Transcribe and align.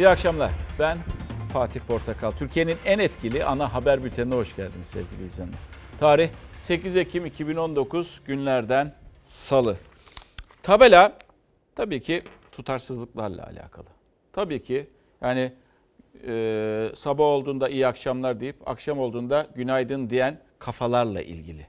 İyi 0.00 0.08
akşamlar. 0.08 0.52
Ben 0.78 0.98
Fatih 1.52 1.80
Portakal. 1.80 2.30
Türkiye'nin 2.30 2.76
en 2.84 2.98
etkili 2.98 3.44
ana 3.44 3.74
haber 3.74 4.04
bültenine 4.04 4.34
hoş 4.34 4.56
geldiniz 4.56 4.86
sevgili 4.86 5.24
izleyenler. 5.24 5.58
Tarih 5.98 6.30
8 6.60 6.96
Ekim 6.96 7.26
2019 7.26 8.20
günlerden 8.24 8.94
salı. 9.22 9.76
Tabela 10.62 11.18
tabii 11.76 12.02
ki 12.02 12.22
tutarsızlıklarla 12.52 13.46
alakalı. 13.46 13.86
Tabii 14.32 14.62
ki 14.62 14.90
yani 15.20 15.52
e, 16.26 16.88
sabah 16.94 17.24
olduğunda 17.24 17.68
iyi 17.68 17.86
akşamlar 17.86 18.40
deyip 18.40 18.68
akşam 18.68 18.98
olduğunda 18.98 19.46
günaydın 19.54 20.10
diyen 20.10 20.38
kafalarla 20.58 21.22
ilgili. 21.22 21.66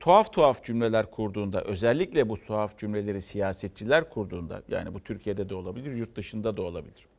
Tuhaf 0.00 0.32
tuhaf 0.32 0.64
cümleler 0.64 1.10
kurduğunda 1.10 1.60
özellikle 1.60 2.28
bu 2.28 2.40
tuhaf 2.40 2.78
cümleleri 2.78 3.22
siyasetçiler 3.22 4.10
kurduğunda 4.10 4.62
yani 4.68 4.94
bu 4.94 5.00
Türkiye'de 5.00 5.48
de 5.48 5.54
olabilir 5.54 5.92
yurt 5.92 6.16
dışında 6.16 6.56
da 6.56 6.62
olabilir. 6.62 7.09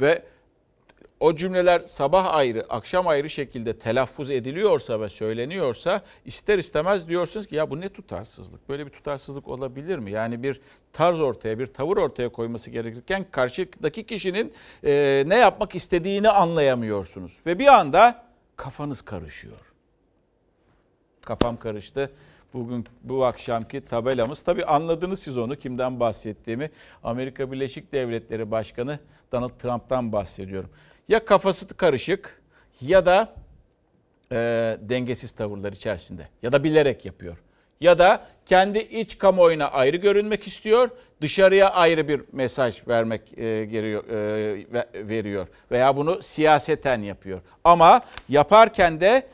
Ve 0.00 0.22
o 1.20 1.34
cümleler 1.34 1.82
sabah 1.86 2.34
ayrı, 2.34 2.66
akşam 2.68 3.08
ayrı 3.08 3.30
şekilde 3.30 3.78
telaffuz 3.78 4.30
ediliyorsa 4.30 5.00
ve 5.00 5.08
söyleniyorsa 5.08 6.02
ister 6.24 6.58
istemez 6.58 7.08
diyorsunuz 7.08 7.46
ki 7.46 7.54
ya 7.54 7.70
bu 7.70 7.80
ne 7.80 7.88
tutarsızlık? 7.88 8.68
Böyle 8.68 8.86
bir 8.86 8.90
tutarsızlık 8.90 9.48
olabilir 9.48 9.98
mi? 9.98 10.10
Yani 10.10 10.42
bir 10.42 10.60
tarz 10.92 11.20
ortaya, 11.20 11.58
bir 11.58 11.66
tavır 11.66 11.96
ortaya 11.96 12.28
koyması 12.28 12.70
gerekirken 12.70 13.26
karşıdaki 13.30 14.06
kişinin 14.06 14.52
e, 14.84 15.24
ne 15.26 15.36
yapmak 15.36 15.74
istediğini 15.74 16.28
anlayamıyorsunuz. 16.28 17.32
Ve 17.46 17.58
bir 17.58 17.66
anda 17.66 18.24
kafanız 18.56 19.02
karışıyor. 19.02 19.60
Kafam 21.22 21.56
karıştı. 21.56 22.10
Bugün 22.54 22.86
bu 23.02 23.24
akşamki 23.24 23.80
tabelamız 23.80 24.42
tabii 24.42 24.64
anladınız 24.64 25.22
siz 25.22 25.38
onu 25.38 25.56
kimden 25.56 26.00
bahsettiğimi. 26.00 26.70
Amerika 27.02 27.52
Birleşik 27.52 27.92
Devletleri 27.92 28.50
Başkanı 28.50 28.98
Donald 29.32 29.50
Trump'tan 29.62 30.12
bahsediyorum. 30.12 30.70
Ya 31.08 31.24
kafası 31.24 31.68
karışık 31.68 32.42
ya 32.80 33.06
da 33.06 33.34
e, 34.32 34.36
dengesiz 34.80 35.32
tavırlar 35.32 35.72
içerisinde 35.72 36.28
ya 36.42 36.52
da 36.52 36.64
bilerek 36.64 37.04
yapıyor. 37.04 37.36
Ya 37.80 37.98
da 37.98 38.26
kendi 38.46 38.78
iç 38.78 39.18
kamuoyuna 39.18 39.68
ayrı 39.68 39.96
görünmek 39.96 40.46
istiyor, 40.46 40.90
dışarıya 41.20 41.70
ayrı 41.70 42.08
bir 42.08 42.22
mesaj 42.32 42.88
vermek 42.88 43.38
e, 43.38 43.64
geriyor, 43.64 44.08
e, 44.08 45.08
veriyor 45.08 45.48
veya 45.70 45.96
bunu 45.96 46.22
siyaseten 46.22 47.02
yapıyor. 47.02 47.40
Ama 47.64 48.00
yaparken 48.28 49.00
de 49.00 49.26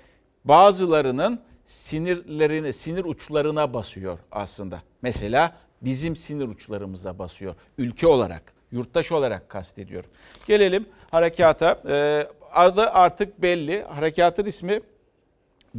bazılarının 0.45 1.41
sinirlerini, 1.67 2.73
sinir 2.73 3.05
uçlarına 3.05 3.75
basıyor 3.75 4.19
aslında. 4.33 4.83
Mesela 5.03 5.55
bizim 5.83 6.17
sinir 6.17 6.49
uçlarımıza 6.49 7.19
basıyor 7.19 7.55
ülke 7.79 8.07
olarak, 8.07 8.53
yurttaş 8.73 9.13
olarak 9.13 9.49
kastediyorum. 9.49 10.11
Gelelim 10.47 10.87
harekata. 11.11 11.83
Ee, 11.89 12.27
adı 12.53 12.83
artık 12.91 13.43
belli. 13.43 13.83
Harekatın 13.83 14.45
ismi 14.45 14.81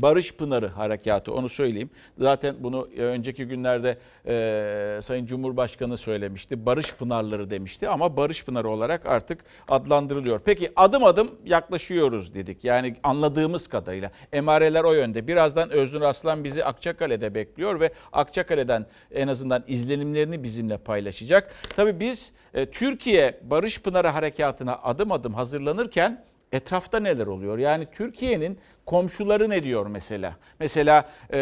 Barış 0.02 0.34
Pınarı 0.34 0.68
Harekatı 0.68 1.34
onu 1.34 1.50
söyleyeyim. 1.50 1.90
Zaten 2.18 2.56
bunu 2.60 2.90
e, 2.98 3.02
önceki 3.02 3.46
günlerde 3.46 3.98
e, 4.28 5.02
Sayın 5.02 5.26
Cumhurbaşkanı 5.26 5.98
söylemişti. 5.98 6.66
Barış 6.66 6.94
Pınarları 6.94 7.50
demişti 7.50 7.90
ama 7.90 8.18
Barış 8.18 8.46
Pınarı 8.46 8.70
olarak 8.70 9.06
artık 9.06 9.44
adlandırılıyor. 9.68 10.40
Peki 10.46 10.72
adım 10.76 11.04
adım 11.04 11.32
yaklaşıyoruz 11.46 12.34
dedik. 12.34 12.64
Yani 12.64 12.96
anladığımız 13.04 13.68
kadarıyla 13.68 14.12
emareler 14.34 14.84
o 14.84 14.94
yönde. 14.94 15.28
Birazdan 15.28 15.70
Öznur 15.70 16.02
Aslan 16.02 16.44
bizi 16.44 16.66
Akçakale'de 16.66 17.36
bekliyor 17.36 17.80
ve 17.80 17.92
Akçakale'den 18.14 18.86
en 19.12 19.28
azından 19.28 19.64
izlenimlerini 19.68 20.44
bizimle 20.44 20.78
paylaşacak. 20.78 21.54
Tabii 21.76 22.00
biz 22.00 22.32
e, 22.54 22.66
Türkiye 22.66 23.40
Barış 23.44 23.82
Pınarı 23.82 24.08
Harekatı'na 24.08 24.80
adım 24.84 25.12
adım 25.12 25.34
hazırlanırken 25.34 26.26
etrafta 26.52 27.00
neler 27.00 27.28
oluyor? 27.28 27.58
Yani 27.58 27.88
Türkiye'nin 27.92 28.60
komşuları 28.86 29.50
ne 29.50 29.64
diyor 29.64 29.88
mesela? 29.88 30.36
Mesela 30.60 31.10
e, 31.34 31.40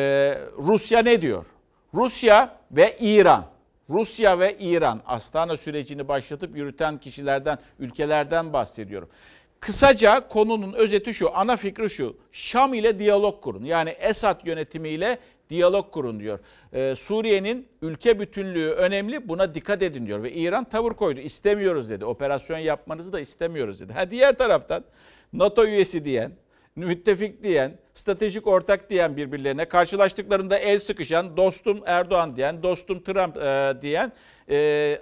Rusya 0.57 0.99
ne 0.99 1.21
diyor? 1.21 1.45
Rusya 1.93 2.57
ve 2.71 2.97
İran. 2.99 3.45
Rusya 3.89 4.39
ve 4.39 4.57
İran 4.59 5.01
Astana 5.05 5.57
sürecini 5.57 6.07
başlatıp 6.07 6.57
yürüten 6.57 6.97
kişilerden, 6.97 7.57
ülkelerden 7.79 8.53
bahsediyorum. 8.53 9.09
Kısaca 9.59 10.27
konunun 10.27 10.73
özeti 10.73 11.13
şu, 11.13 11.37
ana 11.37 11.57
fikri 11.57 11.89
şu. 11.89 12.17
Şam 12.31 12.73
ile 12.73 12.99
diyalog 12.99 13.43
kurun. 13.43 13.65
Yani 13.65 13.89
Esad 13.89 14.47
yönetimiyle 14.47 15.19
diyalog 15.49 15.91
kurun 15.91 16.19
diyor. 16.19 16.39
Ee, 16.75 16.95
Suriye'nin 16.95 17.67
ülke 17.81 18.19
bütünlüğü 18.19 18.69
önemli 18.69 19.29
buna 19.29 19.55
dikkat 19.55 19.81
edin 19.81 20.07
diyor. 20.07 20.23
Ve 20.23 20.31
İran 20.31 20.63
tavır 20.63 20.91
koydu. 20.91 21.19
İstemiyoruz 21.19 21.89
dedi. 21.89 22.05
Operasyon 22.05 22.57
yapmanızı 22.57 23.13
da 23.13 23.19
istemiyoruz 23.19 23.81
dedi. 23.81 23.93
Ha, 23.93 24.11
diğer 24.11 24.37
taraftan 24.37 24.83
NATO 25.33 25.65
üyesi 25.65 26.05
diyen, 26.05 26.31
müttefik 26.75 27.43
diyen, 27.43 27.77
stratejik 27.93 28.47
ortak 28.47 28.89
diyen 28.89 29.17
birbirlerine 29.17 29.65
karşılaştıklarında 29.65 30.57
el 30.57 30.79
sıkışan, 30.79 31.37
dostum 31.37 31.83
Erdoğan 31.85 32.35
diyen, 32.35 32.63
dostum 32.63 33.03
Trump 33.03 33.37
e, 33.37 33.81
diyen 33.81 34.11
e, 34.49 34.99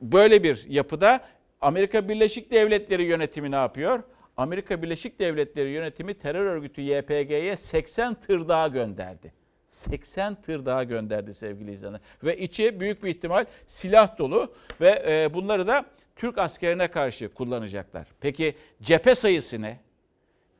böyle 0.00 0.42
bir 0.42 0.66
yapıda 0.68 1.20
Amerika 1.60 2.08
Birleşik 2.08 2.52
Devletleri 2.52 3.02
yönetimi 3.04 3.50
ne 3.50 3.56
yapıyor? 3.56 4.02
Amerika 4.36 4.82
Birleşik 4.82 5.18
Devletleri 5.18 5.70
yönetimi 5.70 6.14
terör 6.14 6.46
örgütü 6.46 6.80
YPG'ye 6.80 7.56
80 7.56 8.14
tır 8.14 8.48
daha 8.48 8.68
gönderdi. 8.68 9.39
80 9.70 10.34
tır 10.42 10.66
daha 10.66 10.84
gönderdi 10.84 11.34
sevgili 11.34 11.72
izleyenler. 11.72 12.00
Ve 12.24 12.38
içi 12.38 12.80
büyük 12.80 13.04
bir 13.04 13.08
ihtimal 13.08 13.44
silah 13.66 14.18
dolu 14.18 14.54
ve 14.80 15.04
e, 15.08 15.34
bunları 15.34 15.66
da 15.66 15.86
Türk 16.16 16.38
askerine 16.38 16.88
karşı 16.88 17.34
kullanacaklar. 17.34 18.06
Peki 18.20 18.54
cephe 18.82 19.14
sayısı 19.14 19.62
ne? 19.62 19.80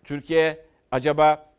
Türkiye 0.04 0.64
acaba 0.90 1.50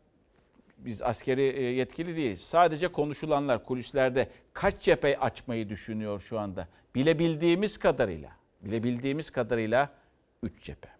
biz 0.78 1.02
askeri 1.02 1.42
e, 1.42 1.62
yetkili 1.62 2.16
değiliz. 2.16 2.40
Sadece 2.40 2.88
konuşulanlar 2.88 3.64
kulislerde 3.64 4.28
kaç 4.52 4.80
cephe 4.80 5.18
açmayı 5.18 5.68
düşünüyor 5.68 6.20
şu 6.20 6.38
anda? 6.38 6.68
Bilebildiğimiz 6.94 7.78
kadarıyla, 7.78 8.30
bilebildiğimiz 8.60 9.30
kadarıyla 9.30 9.90
3 10.42 10.62
cephe. 10.62 10.91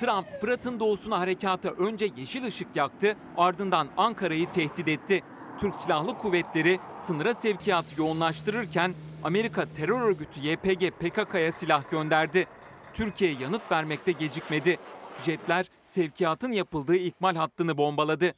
Trump 0.00 0.40
Fırat'ın 0.40 0.80
doğusuna 0.80 1.20
harekata 1.20 1.68
önce 1.68 2.08
yeşil 2.16 2.44
ışık 2.44 2.76
yaktı, 2.76 3.16
ardından 3.36 3.88
Ankara'yı 3.96 4.50
tehdit 4.50 4.88
etti. 4.88 5.22
Türk 5.60 5.76
Silahlı 5.76 6.18
Kuvvetleri 6.18 6.78
sınıra 7.06 7.34
sevkiyatı 7.34 8.00
yoğunlaştırırken 8.00 8.94
Amerika 9.24 9.74
terör 9.74 10.00
örgütü 10.00 10.40
YPG 10.40 10.90
PKK'ya 10.90 11.52
silah 11.52 11.90
gönderdi. 11.90 12.46
Türkiye 12.94 13.32
yanıt 13.40 13.72
vermekte 13.72 14.12
gecikmedi. 14.12 14.78
Jetler 15.24 15.66
sevkiyatın 15.84 16.52
yapıldığı 16.52 16.96
ikmal 16.96 17.36
hattını 17.36 17.78
bombaladı. 17.78 18.32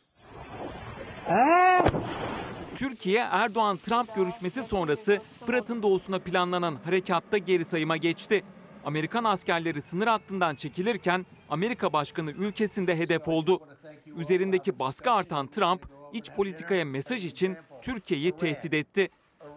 Türkiye 2.76 3.20
Erdoğan-Trump 3.20 4.14
görüşmesi 4.16 4.62
sonrası 4.62 5.20
Fırat'ın 5.46 5.82
doğusuna 5.82 6.18
planlanan 6.18 6.76
harekatta 6.84 7.38
geri 7.38 7.64
sayıma 7.64 7.96
geçti. 7.96 8.44
Amerikan 8.84 9.24
askerleri 9.24 9.82
sınır 9.82 10.06
hattından 10.06 10.54
çekilirken 10.54 11.26
Amerika 11.50 11.92
Başkanı 11.92 12.30
ülkesinde 12.30 12.98
hedef 12.98 13.28
oldu. 13.28 13.60
Üzerindeki 14.06 14.78
baskı 14.78 15.10
artan 15.10 15.46
Trump, 15.46 15.86
iç 16.12 16.30
politikaya 16.30 16.84
mesaj 16.84 17.24
için 17.24 17.56
Türkiye'yi 17.82 18.32
tehdit 18.36 18.74
etti. 18.74 19.08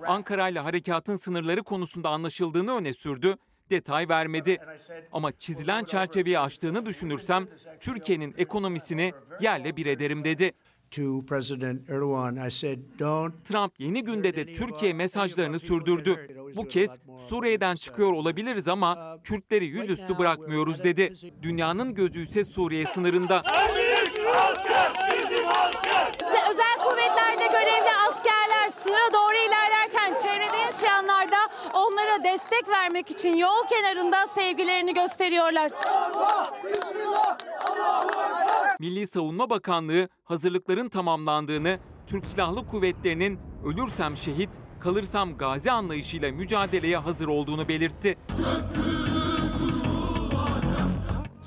Ankara 0.08 0.50
ile 0.50 0.60
harekatın 0.60 1.16
sınırları 1.16 1.64
konusunda 1.64 2.10
anlaşıldığını 2.10 2.72
öne 2.72 2.94
sürdü, 2.94 3.38
detay 3.70 4.10
vermedi. 4.10 4.58
Ama 5.12 5.32
çizilen 5.32 5.84
çerçeveyi 5.84 6.40
aştığını 6.40 6.86
düşünürsem 6.86 7.48
Türkiye'nin 7.80 8.36
ekonomisini 8.38 9.14
yerle 9.42 9.76
bir 9.76 9.86
ederim 9.86 10.24
dedi. 10.24 10.52
Trump 13.44 13.74
yeni 13.80 14.04
günde 14.04 14.36
de 14.36 14.54
Türkiye 14.54 14.94
mesajlarını 14.94 15.60
sürdürdü. 15.60 16.28
Bu 16.56 16.68
kez 16.68 16.90
Suriye'den 17.30 17.76
çıkıyor 17.76 18.14
olabiliriz 18.14 18.68
ama 18.68 19.18
Kürtleri 19.24 19.66
yüzüstü 19.66 20.18
bırakmıyoruz 20.20 20.84
dedi. 20.84 21.14
Dünyanın 21.42 21.94
gözü 21.96 22.24
ise 22.24 22.44
Suriye 22.44 22.86
sınırında. 22.86 23.44
Özel 26.50 26.76
kuvvetlerde 26.84 27.48
görevli 27.52 27.92
askerler 28.10 28.70
sıra 28.84 29.14
doğru 29.14 29.36
ilerlerken 29.48 30.18
çevrede 30.24 30.58
yaşayanlar 30.58 31.32
da 31.32 31.38
onlara 31.74 32.24
destek 32.44 32.70
vermek 32.70 33.12
için 33.12 33.38
yol 33.38 33.68
kenarında 33.70 34.28
sevgilerini 34.36 34.94
gösteriyorlar. 34.94 35.72
Milli 38.80 39.08
Savunma 39.08 39.50
Bakanlığı 39.50 40.10
hazırlıkların 40.24 40.90
tamamlandığını, 40.90 41.80
Türk 42.08 42.28
Silahlı 42.28 42.68
Kuvvetleri'nin 42.68 43.40
ölürsem 43.66 44.18
şehit, 44.18 44.50
kalırsam 44.80 45.38
gazi 45.38 45.72
anlayışıyla 45.72 46.32
mücadeleye 46.32 46.98
hazır 46.98 47.28
olduğunu 47.28 47.68
belirtti. 47.68 48.18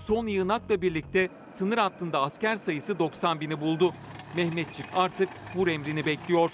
Son 0.06 0.26
yığınakla 0.26 0.82
birlikte 0.82 1.28
sınır 1.52 1.78
hattında 1.78 2.20
asker 2.20 2.56
sayısı 2.56 2.98
90 2.98 3.40
bini 3.40 3.60
buldu. 3.60 3.94
Mehmetçik 4.36 4.86
artık 4.94 5.28
vur 5.54 5.68
emrini 5.68 6.06
bekliyor. 6.06 6.52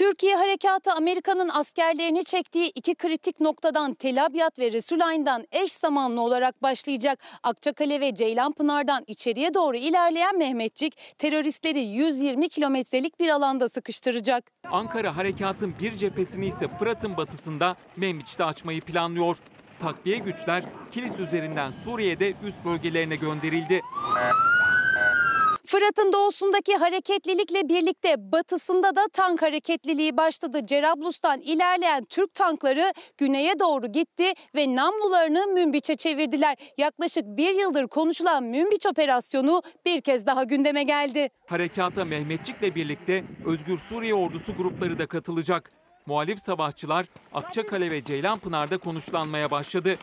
Türkiye 0.00 0.36
harekatı 0.36 0.92
Amerika'nın 0.92 1.48
askerlerini 1.48 2.24
çektiği 2.24 2.72
iki 2.74 2.94
kritik 2.94 3.40
noktadan 3.40 3.94
Tel 3.94 4.24
Abyad 4.24 4.58
ve 4.58 4.72
Resulayn'dan 4.72 5.46
eş 5.52 5.72
zamanlı 5.72 6.20
olarak 6.20 6.62
başlayacak. 6.62 7.18
Akçakale 7.42 8.00
ve 8.00 8.14
Ceylanpınar'dan 8.14 9.04
içeriye 9.06 9.54
doğru 9.54 9.76
ilerleyen 9.76 10.38
Mehmetçik 10.38 11.16
teröristleri 11.18 11.80
120 11.80 12.48
kilometrelik 12.48 13.20
bir 13.20 13.28
alanda 13.28 13.68
sıkıştıracak. 13.68 14.50
Ankara 14.70 15.16
harekatın 15.16 15.74
bir 15.80 15.92
cephesini 15.96 16.46
ise 16.46 16.68
Fırat'ın 16.78 17.16
batısında 17.16 17.76
Membiç'te 17.96 18.44
açmayı 18.44 18.80
planlıyor. 18.80 19.36
Takviye 19.80 20.18
güçler 20.18 20.64
Kilis 20.90 21.18
üzerinden 21.18 21.72
Suriye'de 21.84 22.34
üst 22.42 22.64
bölgelerine 22.64 23.16
gönderildi. 23.16 23.82
Fırat'ın 25.70 26.12
doğusundaki 26.12 26.76
hareketlilikle 26.76 27.68
birlikte 27.68 28.32
batısında 28.32 28.96
da 28.96 29.08
tank 29.12 29.42
hareketliliği 29.42 30.16
başladı. 30.16 30.66
Cerablus'tan 30.66 31.40
ilerleyen 31.40 32.04
Türk 32.04 32.34
tankları 32.34 32.92
güneye 33.18 33.58
doğru 33.58 33.86
gitti 33.86 34.32
ve 34.54 34.76
namlularını 34.76 35.46
Münbiç'e 35.46 35.94
çevirdiler. 35.94 36.56
Yaklaşık 36.78 37.24
bir 37.24 37.54
yıldır 37.54 37.86
konuşulan 37.86 38.44
Münbiç 38.44 38.86
operasyonu 38.86 39.62
bir 39.86 40.00
kez 40.00 40.26
daha 40.26 40.44
gündeme 40.44 40.82
geldi. 40.82 41.28
Harekata 41.46 42.04
Mehmetçik'le 42.04 42.74
birlikte 42.74 43.24
Özgür 43.46 43.78
Suriye 43.78 44.14
Ordusu 44.14 44.56
grupları 44.56 44.98
da 44.98 45.06
katılacak. 45.06 45.72
Muhalif 46.06 46.38
savaşçılar 46.38 47.06
Akçakale 47.32 47.90
ve 47.90 48.04
Ceylanpınar'da 48.04 48.78
konuşlanmaya 48.78 49.50
başladı. 49.50 49.98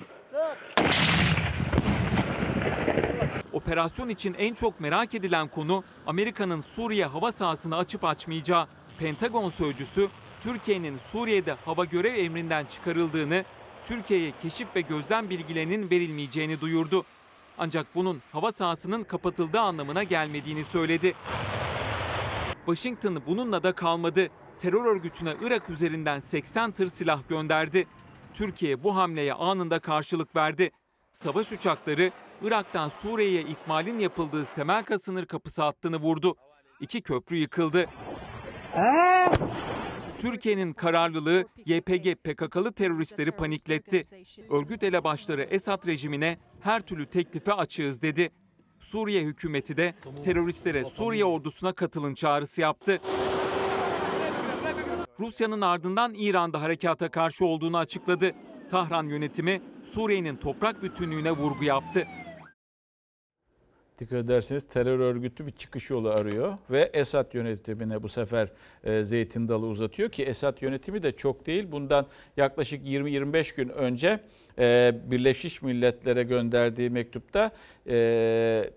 Operasyon 3.57 4.09
için 4.09 4.33
en 4.33 4.53
çok 4.53 4.79
merak 4.79 5.15
edilen 5.15 5.47
konu 5.47 5.83
Amerika'nın 6.07 6.61
Suriye 6.61 7.05
hava 7.05 7.31
sahasını 7.31 7.77
açıp 7.77 8.03
açmayacağı. 8.03 8.67
Pentagon 8.99 9.49
sözcüsü 9.49 10.09
Türkiye'nin 10.41 10.97
Suriye'de 11.11 11.53
hava 11.65 11.85
görev 11.85 12.15
emrinden 12.15 12.65
çıkarıldığını, 12.65 13.45
Türkiye'ye 13.85 14.33
keşif 14.41 14.75
ve 14.75 14.81
gözlem 14.81 15.29
bilgilerinin 15.29 15.89
verilmeyeceğini 15.89 16.61
duyurdu. 16.61 17.05
Ancak 17.57 17.95
bunun 17.95 18.21
hava 18.31 18.51
sahasının 18.51 19.03
kapatıldığı 19.03 19.59
anlamına 19.59 20.03
gelmediğini 20.03 20.63
söyledi. 20.63 21.15
Washington 22.65 23.21
bununla 23.27 23.63
da 23.63 23.71
kalmadı. 23.71 24.27
Terör 24.59 24.85
örgütüne 24.85 25.33
Irak 25.41 25.69
üzerinden 25.69 26.19
80 26.19 26.71
tır 26.71 26.87
silah 26.87 27.27
gönderdi. 27.29 27.87
Türkiye 28.33 28.83
bu 28.83 28.95
hamleye 28.95 29.33
anında 29.33 29.79
karşılık 29.79 30.35
verdi. 30.35 30.71
Savaş 31.17 31.51
uçakları 31.51 32.11
Irak'tan 32.41 32.91
Suriye'ye 33.01 33.41
ikmalin 33.41 33.99
yapıldığı 33.99 34.45
Semelka 34.45 34.99
sınır 34.99 35.25
kapısı 35.25 35.61
hattını 35.61 35.97
vurdu. 35.97 36.35
İki 36.81 37.01
köprü 37.01 37.35
yıkıldı. 37.35 37.85
Türkiye'nin 40.19 40.73
kararlılığı 40.73 41.45
YPG 41.65 42.15
PKK'lı 42.23 42.71
teröristleri 42.71 43.31
panikletti. 43.31 44.03
Örgüt 44.49 44.83
elebaşları 44.83 45.41
Esad 45.41 45.87
rejimine 45.87 46.37
her 46.61 46.81
türlü 46.81 47.05
teklife 47.05 47.53
açığız 47.53 48.01
dedi. 48.01 48.31
Suriye 48.79 49.21
hükümeti 49.21 49.77
de 49.77 49.95
teröristlere 50.23 50.85
Suriye 50.85 51.25
ordusuna 51.25 51.73
katılın 51.73 52.13
çağrısı 52.13 52.61
yaptı. 52.61 53.01
Rusya'nın 55.19 55.61
ardından 55.61 56.13
İran'da 56.13 56.61
harekata 56.61 57.11
karşı 57.11 57.45
olduğunu 57.45 57.77
açıkladı. 57.77 58.33
Tahran 58.69 59.07
yönetimi 59.07 59.61
Suriye'nin 59.83 60.35
toprak 60.35 60.83
bütünlüğüne 60.83 61.31
vurgu 61.31 61.63
yaptı. 61.63 62.07
Dikkat 63.99 64.25
ederseniz 64.25 64.67
terör 64.67 64.99
örgütü 64.99 65.47
bir 65.47 65.51
çıkış 65.51 65.89
yolu 65.89 66.09
arıyor 66.09 66.57
ve 66.69 66.81
Esad 66.93 67.33
yönetimine 67.33 68.03
bu 68.03 68.09
sefer 68.09 68.51
e, 68.83 69.03
zeytin 69.03 69.47
dalı 69.47 69.65
uzatıyor 69.65 70.09
ki 70.09 70.23
Esad 70.23 70.61
yönetimi 70.61 71.03
de 71.03 71.11
çok 71.11 71.45
değil. 71.45 71.71
Bundan 71.71 72.07
yaklaşık 72.37 72.87
20-25 72.87 73.55
gün 73.55 73.69
önce 73.69 74.19
e, 74.59 74.95
Birleşmiş 75.05 75.61
Milletler'e 75.61 76.23
gönderdiği 76.23 76.89
mektupta 76.89 77.51
e, 77.89 78.69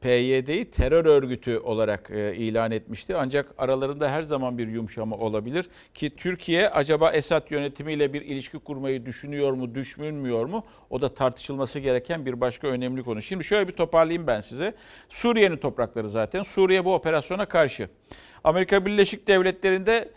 PYD'yi 0.00 0.70
terör 0.70 1.04
örgütü 1.04 1.58
olarak 1.58 2.10
e, 2.10 2.34
ilan 2.34 2.70
etmişti. 2.70 3.16
Ancak 3.16 3.54
aralarında 3.58 4.10
her 4.10 4.22
zaman 4.22 4.58
bir 4.58 4.68
yumuşama 4.68 5.16
olabilir 5.16 5.68
ki 5.94 6.16
Türkiye 6.16 6.68
acaba 6.68 7.10
Esad 7.10 7.50
yönetimiyle 7.50 8.12
bir 8.12 8.22
ilişki 8.22 8.58
kurmayı 8.58 9.06
düşünüyor 9.06 9.52
mu, 9.52 9.74
düşünmüyor 9.74 10.46
mu? 10.46 10.64
O 10.90 11.02
da 11.02 11.14
tartışılması 11.14 11.80
gereken 11.80 12.26
bir 12.26 12.40
başka 12.40 12.68
önemli 12.68 13.02
konu. 13.02 13.22
Şimdi 13.22 13.44
şöyle 13.44 13.68
bir 13.68 13.72
toparlayayım 13.72 14.26
ben 14.26 14.40
size. 14.40 14.74
Suriye'nin 15.08 15.56
toprakları 15.56 16.08
zaten. 16.08 16.42
Suriye 16.42 16.84
bu 16.84 16.94
operasyona 16.94 17.46
karşı. 17.46 17.88
Amerika 18.44 18.86
Birleşik 18.86 19.28
Devletleri'nde 19.28 20.08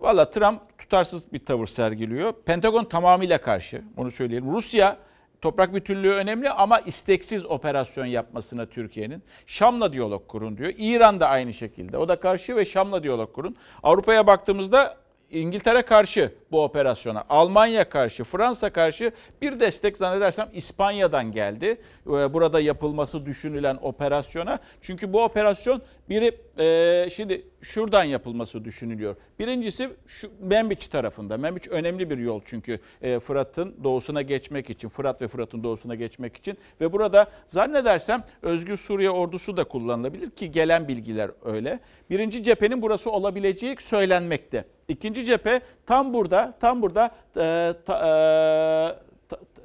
valla 0.00 0.30
Trump 0.30 0.60
tutarsız 0.86 1.32
bir 1.32 1.38
tavır 1.38 1.66
sergiliyor. 1.66 2.32
Pentagon 2.32 2.84
tamamıyla 2.84 3.40
karşı. 3.40 3.82
Onu 3.96 4.10
söyleyelim. 4.10 4.52
Rusya 4.52 4.98
Toprak 5.40 5.74
bütünlüğü 5.74 6.10
önemli 6.12 6.50
ama 6.50 6.80
isteksiz 6.80 7.46
operasyon 7.46 8.06
yapmasına 8.06 8.66
Türkiye'nin. 8.66 9.22
Şam'la 9.46 9.92
diyalog 9.92 10.28
kurun 10.28 10.58
diyor. 10.58 10.72
İran 10.78 11.20
da 11.20 11.28
aynı 11.28 11.54
şekilde. 11.54 11.98
O 11.98 12.08
da 12.08 12.20
karşı 12.20 12.56
ve 12.56 12.64
Şam'la 12.64 13.02
diyalog 13.02 13.32
kurun. 13.32 13.56
Avrupa'ya 13.82 14.26
baktığımızda 14.26 14.96
İngiltere 15.30 15.82
karşı 15.82 16.34
bu 16.50 16.64
operasyona, 16.64 17.24
Almanya 17.28 17.88
karşı, 17.88 18.24
Fransa 18.24 18.70
karşı 18.70 19.12
bir 19.42 19.60
destek 19.60 19.96
zannedersem 19.96 20.48
İspanya'dan 20.52 21.32
geldi. 21.32 21.80
Ee, 22.06 22.10
burada 22.10 22.60
yapılması 22.60 23.26
düşünülen 23.26 23.78
operasyona. 23.82 24.58
Çünkü 24.82 25.12
bu 25.12 25.24
operasyon 25.24 25.82
biri 26.08 26.40
e, 26.58 27.06
şimdi 27.12 27.42
şuradan 27.62 28.04
yapılması 28.04 28.64
düşünülüyor. 28.64 29.16
Birincisi 29.38 29.90
şu 30.06 30.30
Membiç 30.40 30.88
tarafında. 30.88 31.36
Membiç 31.36 31.68
önemli 31.68 32.10
bir 32.10 32.18
yol 32.18 32.40
çünkü 32.44 32.80
e, 33.02 33.18
Fırat'ın 33.18 33.76
doğusuna 33.84 34.22
geçmek 34.22 34.70
için, 34.70 34.88
Fırat 34.88 35.22
ve 35.22 35.28
Fırat'ın 35.28 35.64
doğusuna 35.64 35.94
geçmek 35.94 36.36
için 36.36 36.58
ve 36.80 36.92
burada 36.92 37.26
zannedersem 37.46 38.24
Özgür 38.42 38.76
Suriye 38.76 39.10
ordusu 39.10 39.56
da 39.56 39.64
kullanılabilir 39.64 40.30
ki 40.30 40.50
gelen 40.50 40.88
bilgiler 40.88 41.30
öyle. 41.44 41.80
Birinci 42.10 42.42
cephenin 42.42 42.82
burası 42.82 43.10
olabileceği 43.10 43.76
söylenmekte. 43.80 44.64
İkinci 44.88 45.24
cephe 45.24 45.60
tam 45.86 46.14
burada, 46.14 46.54
tam 46.60 46.82
burada 46.82 47.10
e, 47.36 47.74
ta, 47.86 47.96
e, 48.06 49.15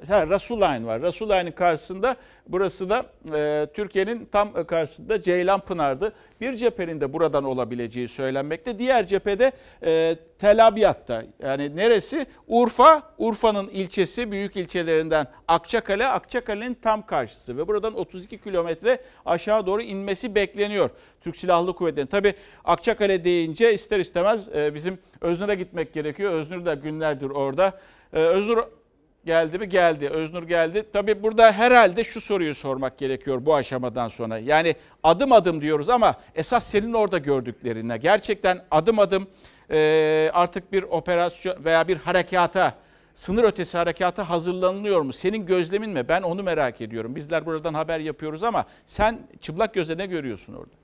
ha, 0.08 0.28
Rasulayn 0.28 0.86
var. 0.86 1.02
Rasulayn'ın 1.02 1.50
karşısında 1.50 2.16
burası 2.48 2.90
da 2.90 3.06
e, 3.34 3.66
Türkiye'nin 3.74 4.28
tam 4.32 4.66
karşısında 4.66 5.22
Ceylanpınar'dı. 5.22 6.12
Bir 6.40 6.56
cephenin 6.56 7.00
de 7.00 7.12
buradan 7.12 7.44
olabileceği 7.44 8.08
söylenmekte. 8.08 8.78
Diğer 8.78 9.06
cephede 9.06 9.52
e, 9.84 10.16
Tel 10.38 10.66
Abyad'da 10.66 11.24
yani 11.42 11.76
neresi? 11.76 12.26
Urfa, 12.48 13.02
Urfa'nın 13.18 13.68
ilçesi 13.68 14.32
büyük 14.32 14.56
ilçelerinden 14.56 15.26
Akçakale, 15.48 16.06
Akçakale'nin 16.06 16.74
tam 16.74 17.06
karşısı 17.06 17.56
ve 17.56 17.68
buradan 17.68 17.94
32 17.94 18.38
kilometre 18.38 19.00
aşağı 19.26 19.66
doğru 19.66 19.82
inmesi 19.82 20.34
bekleniyor. 20.34 20.90
Türk 21.20 21.36
Silahlı 21.36 21.74
Kuvvetleri'nin. 21.74 22.10
Tabi 22.10 22.34
Akçakale 22.64 23.24
deyince 23.24 23.74
ister 23.74 24.00
istemez 24.00 24.48
e, 24.48 24.74
bizim 24.74 24.98
Öznur'a 25.20 25.54
gitmek 25.54 25.92
gerekiyor. 25.92 26.32
Öznur 26.32 26.66
da 26.66 26.74
günlerdir 26.74 27.30
orada. 27.30 27.80
E, 28.12 28.18
Öznur 28.18 28.58
Geldi 29.24 29.58
mi? 29.58 29.68
Geldi. 29.68 30.08
Öznur 30.08 30.42
geldi. 30.42 30.84
Tabii 30.92 31.22
burada 31.22 31.52
herhalde 31.52 32.04
şu 32.04 32.20
soruyu 32.20 32.54
sormak 32.54 32.98
gerekiyor 32.98 33.46
bu 33.46 33.54
aşamadan 33.54 34.08
sonra. 34.08 34.38
Yani 34.38 34.74
adım 35.02 35.32
adım 35.32 35.60
diyoruz 35.60 35.88
ama 35.88 36.14
esas 36.34 36.66
senin 36.66 36.92
orada 36.92 37.18
gördüklerine 37.18 37.96
gerçekten 37.96 38.64
adım 38.70 38.98
adım 38.98 39.26
e, 39.70 40.30
artık 40.34 40.72
bir 40.72 40.82
operasyon 40.82 41.64
veya 41.64 41.88
bir 41.88 41.96
harekata 41.96 42.74
sınır 43.14 43.44
ötesi 43.44 43.78
harekata 43.78 44.30
hazırlanılıyor 44.30 45.00
mu? 45.00 45.12
Senin 45.12 45.46
gözlemin 45.46 45.90
mi? 45.90 46.08
Ben 46.08 46.22
onu 46.22 46.42
merak 46.42 46.80
ediyorum. 46.80 47.16
Bizler 47.16 47.46
buradan 47.46 47.74
haber 47.74 48.00
yapıyoruz 48.00 48.42
ama 48.42 48.64
sen 48.86 49.18
çıplak 49.40 49.74
gözle 49.74 49.98
ne 49.98 50.06
görüyorsun 50.06 50.54
orada? 50.54 50.81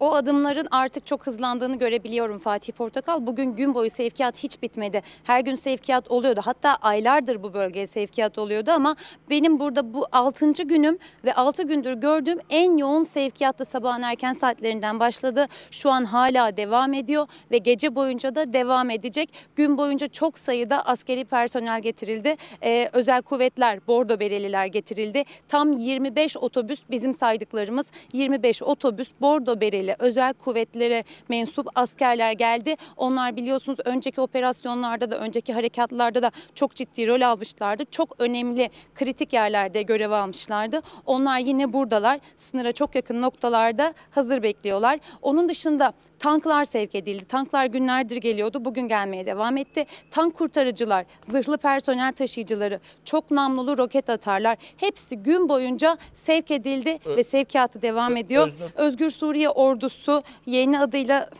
O 0.00 0.14
adımların 0.14 0.68
artık 0.70 1.06
çok 1.06 1.26
hızlandığını 1.26 1.78
görebiliyorum 1.78 2.38
Fatih 2.38 2.72
Portakal. 2.72 3.26
Bugün 3.26 3.54
gün 3.54 3.74
boyu 3.74 3.90
sevkiyat 3.90 4.42
hiç 4.42 4.62
bitmedi. 4.62 5.02
Her 5.24 5.40
gün 5.40 5.54
sevkiyat 5.54 6.10
oluyordu. 6.10 6.40
Hatta 6.44 6.74
aylardır 6.74 7.42
bu 7.42 7.54
bölgeye 7.54 7.86
sevkiyat 7.86 8.38
oluyordu 8.38 8.70
ama 8.70 8.96
benim 9.30 9.60
burada 9.60 9.94
bu 9.94 10.06
6. 10.12 10.52
günüm 10.52 10.98
ve 11.24 11.34
6 11.34 11.62
gündür 11.62 11.92
gördüğüm 11.92 12.38
en 12.50 12.76
yoğun 12.76 13.02
sevkiyat 13.02 13.58
da 13.58 13.64
sabahın 13.64 14.02
erken 14.02 14.32
saatlerinden 14.32 15.00
başladı. 15.00 15.46
Şu 15.70 15.90
an 15.90 16.04
hala 16.04 16.56
devam 16.56 16.94
ediyor 16.94 17.26
ve 17.50 17.58
gece 17.58 17.94
boyunca 17.94 18.34
da 18.34 18.52
devam 18.52 18.90
edecek. 18.90 19.32
Gün 19.56 19.78
boyunca 19.78 20.08
çok 20.08 20.38
sayıda 20.38 20.86
askeri 20.86 21.24
personel 21.24 21.80
getirildi. 21.82 22.36
Ee, 22.62 22.90
özel 22.92 23.22
kuvvetler, 23.22 23.86
bordo 23.86 24.20
bereliler 24.20 24.66
getirildi. 24.66 25.24
Tam 25.48 25.72
25 25.72 26.36
otobüs 26.36 26.80
bizim 26.90 27.14
saydıklarımız 27.14 27.90
25 28.12 28.62
otobüs 28.62 29.08
bordo 29.20 29.60
bereli 29.60 29.89
ile 29.90 29.96
özel 29.98 30.32
kuvvetlere 30.32 31.04
mensup 31.28 31.66
askerler 31.74 32.32
geldi. 32.32 32.76
Onlar 32.96 33.36
biliyorsunuz 33.36 33.78
önceki 33.84 34.20
operasyonlarda 34.20 35.10
da 35.10 35.16
önceki 35.16 35.52
harekatlarda 35.52 36.22
da 36.22 36.30
çok 36.54 36.74
ciddi 36.74 37.06
rol 37.06 37.20
almışlardı. 37.20 37.84
Çok 37.90 38.16
önemli 38.18 38.70
kritik 38.94 39.32
yerlerde 39.32 39.82
görev 39.82 40.10
almışlardı. 40.10 40.80
Onlar 41.06 41.38
yine 41.38 41.72
buradalar. 41.72 42.20
Sınıra 42.36 42.72
çok 42.72 42.94
yakın 42.94 43.22
noktalarda 43.22 43.94
hazır 44.10 44.42
bekliyorlar. 44.42 44.98
Onun 45.22 45.48
dışında 45.48 45.92
tanklar 46.24 46.64
sevk 46.64 46.94
edildi. 46.94 47.24
Tanklar 47.24 47.66
günlerdir 47.66 48.16
geliyordu. 48.16 48.64
Bugün 48.64 48.88
gelmeye 48.88 49.26
devam 49.26 49.56
etti. 49.56 49.86
Tank 50.10 50.34
kurtarıcılar, 50.34 51.04
zırhlı 51.22 51.58
personel 51.58 52.12
taşıyıcıları, 52.12 52.80
çok 53.04 53.30
namlulu 53.30 53.78
roket 53.78 54.10
atarlar 54.10 54.56
hepsi 54.76 55.16
gün 55.16 55.48
boyunca 55.48 55.98
sevk 56.12 56.50
edildi 56.50 56.98
Ö- 57.04 57.16
ve 57.16 57.24
sevkiyatı 57.24 57.82
devam 57.82 58.12
Ö- 58.12 58.18
ediyor. 58.18 58.46
Öznur. 58.46 58.70
Özgür 58.74 59.10
Suriye 59.10 59.50
Ordusu 59.50 60.22
yeni 60.46 60.80
adıyla 60.80 61.30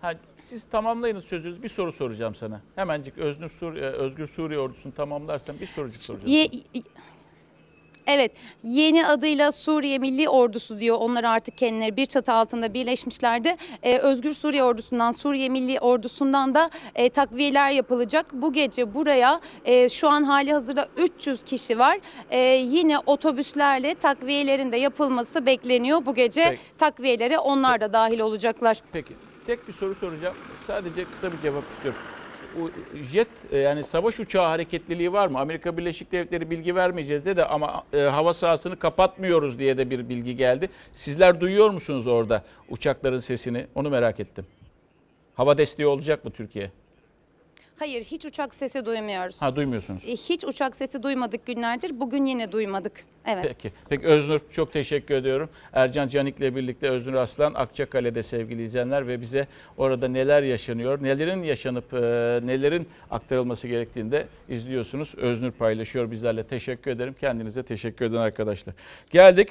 Ha, 0.00 0.12
siz 0.40 0.64
tamamlayınız 0.64 1.24
sözünüzü. 1.24 1.62
Bir 1.62 1.68
soru 1.68 1.92
soracağım 1.92 2.34
sana. 2.34 2.60
Hemencik 2.76 3.18
Özgür 3.18 3.48
Suriye, 3.48 3.84
Özgür 3.84 4.26
Suriye 4.26 4.58
ordusunu 4.60 4.94
tamamlarsan 4.94 5.60
bir 5.60 5.66
sorucuk 5.66 6.02
soracağım. 6.02 6.32
Ye- 6.32 6.48
Evet, 8.06 8.32
yeni 8.64 9.06
adıyla 9.06 9.52
Suriye 9.52 9.98
Milli 9.98 10.28
Ordusu 10.28 10.80
diyor. 10.80 10.96
Onlar 11.00 11.24
artık 11.24 11.58
kendileri 11.58 11.96
bir 11.96 12.06
çatı 12.06 12.32
altında 12.32 12.74
birleşmişlerdi. 12.74 13.56
Ee, 13.82 13.98
Özgür 13.98 14.32
Suriye 14.32 14.64
Ordusu'ndan, 14.64 15.10
Suriye 15.10 15.48
Milli 15.48 15.80
Ordusu'ndan 15.80 16.54
da 16.54 16.70
e, 16.94 17.08
takviyeler 17.08 17.70
yapılacak. 17.70 18.26
Bu 18.32 18.52
gece 18.52 18.94
buraya 18.94 19.40
e, 19.64 19.88
şu 19.88 20.08
an 20.08 20.22
hali 20.22 20.52
hazırda 20.52 20.88
300 20.96 21.44
kişi 21.44 21.78
var. 21.78 21.98
E, 22.30 22.38
yine 22.54 22.98
otobüslerle 22.98 23.94
takviyelerin 23.94 24.72
de 24.72 24.76
yapılması 24.76 25.46
bekleniyor. 25.46 26.06
Bu 26.06 26.14
gece 26.14 26.44
Peki. 26.44 26.60
takviyelere 26.78 27.38
onlar 27.38 27.80
da 27.80 27.92
dahil 27.92 28.20
olacaklar. 28.20 28.82
Peki 28.92 29.14
tek 29.46 29.68
bir 29.68 29.72
soru 29.72 29.94
soracağım. 29.94 30.36
Sadece 30.66 31.04
kısa 31.04 31.32
bir 31.32 31.40
cevap 31.42 31.70
istiyorum. 31.70 32.00
Jet 33.12 33.28
e, 33.52 33.58
yani 33.58 33.84
savaş 33.84 34.20
uçağı 34.20 34.46
hareketliliği 34.46 35.12
var 35.12 35.28
mı? 35.28 35.38
Amerika 35.40 35.76
Birleşik 35.76 36.12
Devletleri 36.12 36.50
bilgi 36.50 36.74
vermeyeceğiz 36.74 37.26
dedi 37.26 37.44
ama 37.44 37.84
e, 37.92 37.98
hava 38.00 38.34
sahasını 38.34 38.78
kapatmıyoruz 38.78 39.58
diye 39.58 39.78
de 39.78 39.90
bir 39.90 40.08
bilgi 40.08 40.36
geldi. 40.36 40.68
Sizler 40.92 41.40
duyuyor 41.40 41.70
musunuz 41.70 42.06
orada 42.06 42.44
uçakların 42.68 43.20
sesini? 43.20 43.66
Onu 43.74 43.90
merak 43.90 44.20
ettim. 44.20 44.46
Hava 45.34 45.58
desteği 45.58 45.86
olacak 45.86 46.24
mı 46.24 46.30
Türkiye? 46.30 46.70
Hayır, 47.82 48.02
hiç 48.04 48.24
uçak 48.24 48.54
sesi 48.54 48.86
duymuyoruz. 48.86 49.42
Ha 49.42 49.56
duymuyorsunuz. 49.56 50.00
E, 50.06 50.12
Hiç 50.12 50.44
uçak 50.44 50.76
sesi 50.76 51.02
duymadık 51.02 51.46
günlerdir. 51.46 52.00
Bugün 52.00 52.24
yine 52.24 52.52
duymadık. 52.52 53.04
Evet. 53.26 53.44
Peki. 53.48 53.72
Peki 53.88 54.06
Öznur 54.06 54.40
çok 54.52 54.72
teşekkür 54.72 55.14
ediyorum. 55.14 55.50
Ercan 55.72 56.08
Canik'le 56.08 56.40
birlikte 56.40 56.88
Öznur 56.88 57.14
Aslan 57.14 57.54
Akçakale'de 57.54 58.22
sevgili 58.22 58.62
izleyenler 58.62 59.08
ve 59.08 59.20
bize 59.20 59.46
orada 59.76 60.08
neler 60.08 60.42
yaşanıyor, 60.42 61.02
nelerin 61.02 61.42
yaşanıp 61.42 61.94
e, 61.94 61.96
nelerin 62.46 62.88
aktarılması 63.10 63.68
gerektiğini 63.68 64.12
de 64.12 64.26
izliyorsunuz. 64.48 65.14
Öznur 65.16 65.50
paylaşıyor 65.50 66.10
bizlerle. 66.10 66.44
Teşekkür 66.44 66.90
ederim. 66.90 67.14
Kendinize 67.20 67.62
teşekkür 67.62 68.04
eden 68.04 68.16
arkadaşlar. 68.16 68.74
Geldik. 69.10 69.48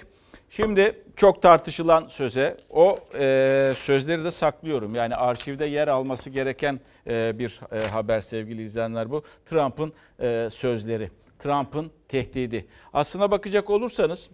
Şimdi 0.52 1.04
çok 1.16 1.42
tartışılan 1.42 2.08
söze 2.08 2.58
o 2.70 3.00
e, 3.20 3.74
sözleri 3.78 4.24
de 4.24 4.32
saklıyorum. 4.32 4.96
Yani 4.96 5.16
arşivde 5.16 5.66
yer 5.66 5.88
alması 5.88 6.30
gereken 6.30 6.80
e, 7.08 7.40
bir 7.40 7.60
e, 7.72 7.88
haber 7.88 8.22
sevgili 8.22 8.62
izleyenler 8.64 9.12
bu. 9.12 9.24
Trump'ın 9.46 9.94
e, 10.20 10.50
sözleri. 10.52 11.12
Trump'ın 11.40 11.92
tehdidi. 12.08 12.66
Aslına 12.94 13.32
bakacak 13.32 13.70
olursanız, 13.70 14.30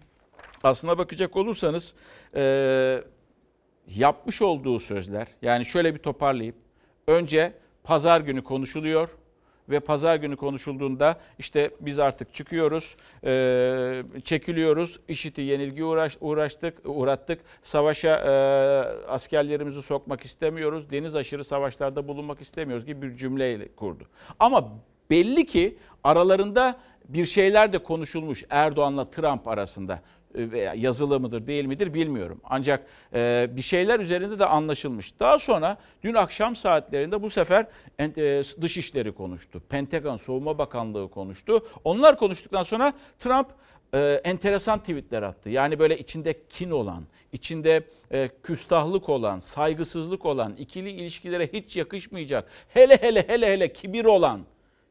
aslına 0.64 0.98
bakacak 0.98 1.36
olursanız 1.36 1.96
e, 2.36 3.04
yapmış 3.96 4.42
olduğu 4.42 4.80
sözler, 4.80 5.28
yani 5.42 5.66
şöyle 5.66 5.96
bir 5.96 6.00
toparlayayım. 6.00 6.56
Önce 7.08 7.54
pazar 7.84 8.22
günü 8.22 8.44
konuşuluyor 8.44 9.10
ve 9.70 9.80
pazar 9.80 10.16
günü 10.16 10.36
konuşulduğunda 10.36 11.20
işte 11.40 11.72
biz 11.82 12.00
artık 12.00 12.34
çıkıyoruz, 12.34 12.96
e, 13.24 14.02
çekiliyoruz, 14.24 15.00
işiti 15.08 15.42
yenilgi 15.42 15.84
uğraş, 15.84 16.18
uğraştık, 16.22 16.78
uğrattık, 16.86 17.40
savaşa 17.62 18.18
e, 18.18 18.32
askerlerimizi 19.08 19.82
sokmak 19.82 20.26
istemiyoruz, 20.26 20.92
deniz 20.92 21.16
aşırı 21.16 21.44
savaşlarda 21.44 22.08
bulunmak 22.08 22.42
istemiyoruz 22.42 22.86
gibi 22.86 23.02
bir 23.02 23.18
cümleyle 23.18 23.68
kurdu. 23.68 24.04
Ama 24.40 24.70
belli 25.10 25.46
ki 25.46 25.78
aralarında 26.04 26.80
bir 27.08 27.26
şeyler 27.26 27.74
de 27.74 27.78
konuşulmuş 27.78 28.44
Erdoğan'la 28.50 29.10
Trump 29.10 29.48
arasında 29.48 30.02
veya 30.38 30.74
yazılı 30.74 31.20
mıdır 31.20 31.48
değil 31.48 31.66
midir 31.66 31.94
bilmiyorum. 31.94 32.42
Ancak 32.44 32.86
e, 33.14 33.50
bir 33.52 33.62
şeyler 33.62 34.00
üzerinde 34.00 34.40
de 34.40 34.46
anlaşılmış. 34.46 35.20
Daha 35.20 35.40
sonra 35.40 35.78
dün 36.04 36.14
akşam 36.14 36.56
saatlerinde 36.56 37.22
bu 37.22 37.30
sefer 37.30 37.66
e, 38.00 38.44
Dışişleri 38.62 39.12
konuştu. 39.12 39.62
Pentagon 39.70 40.18
Savunma 40.18 40.58
Bakanlığı 40.58 41.10
konuştu. 41.10 41.68
Onlar 41.84 42.18
konuştuktan 42.18 42.64
sonra 42.64 42.94
Trump 43.20 43.48
e, 43.94 44.22
enteresan 44.24 44.80
tweetler 44.80 45.22
attı. 45.24 45.50
Yani 45.50 45.80
böyle 45.80 45.98
içinde 45.98 46.48
kin 46.50 46.72
olan, 46.72 47.04
içinde 47.32 47.84
e, 48.12 48.30
küstahlık 48.44 49.10
olan, 49.10 49.40
saygısızlık 49.40 50.26
olan, 50.26 50.56
ikili 50.56 50.90
ilişkilere 50.90 51.50
hiç 51.54 51.78
yakışmayacak, 51.78 52.50
hele 52.70 52.98
hele 53.02 53.28
hele 53.28 53.48
hele 53.54 53.74
kibir 53.74 54.06
olan 54.06 54.42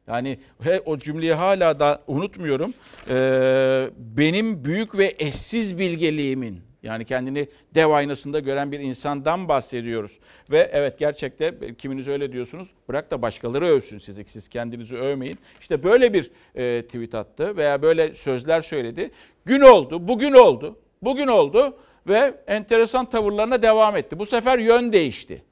yani 0.07 0.39
he, 0.63 0.81
o 0.85 0.99
cümleyi 0.99 1.33
hala 1.33 1.79
da 1.79 2.03
unutmuyorum. 2.07 2.73
Ee, 3.09 3.89
benim 3.97 4.65
büyük 4.65 4.97
ve 4.97 5.15
eşsiz 5.19 5.79
bilgeliğimin 5.79 6.67
yani 6.83 7.05
kendini 7.05 7.47
dev 7.75 7.89
aynasında 7.89 8.39
gören 8.39 8.71
bir 8.71 8.79
insandan 8.79 9.47
bahsediyoruz. 9.47 10.19
Ve 10.51 10.69
evet 10.73 10.99
gerçekte 10.99 11.53
kiminiz 11.77 12.07
öyle 12.07 12.31
diyorsunuz. 12.31 12.67
Bırak 12.89 13.11
da 13.11 13.21
başkaları 13.21 13.65
övsün 13.65 13.97
sizi. 13.97 14.25
Siz 14.27 14.47
kendinizi 14.47 14.97
övmeyin. 14.97 15.39
İşte 15.61 15.83
böyle 15.83 16.13
bir 16.13 16.31
e, 16.55 16.81
tweet 16.81 17.15
attı 17.15 17.57
veya 17.57 17.81
böyle 17.81 18.15
sözler 18.15 18.61
söyledi. 18.61 19.11
Gün 19.45 19.61
oldu, 19.61 20.07
bugün 20.07 20.33
oldu, 20.33 20.79
bugün 21.01 21.27
oldu 21.27 21.77
ve 22.07 22.33
enteresan 22.47 23.09
tavırlarına 23.09 23.61
devam 23.61 23.95
etti. 23.95 24.19
Bu 24.19 24.25
sefer 24.25 24.59
yön 24.59 24.93
değişti. 24.93 25.43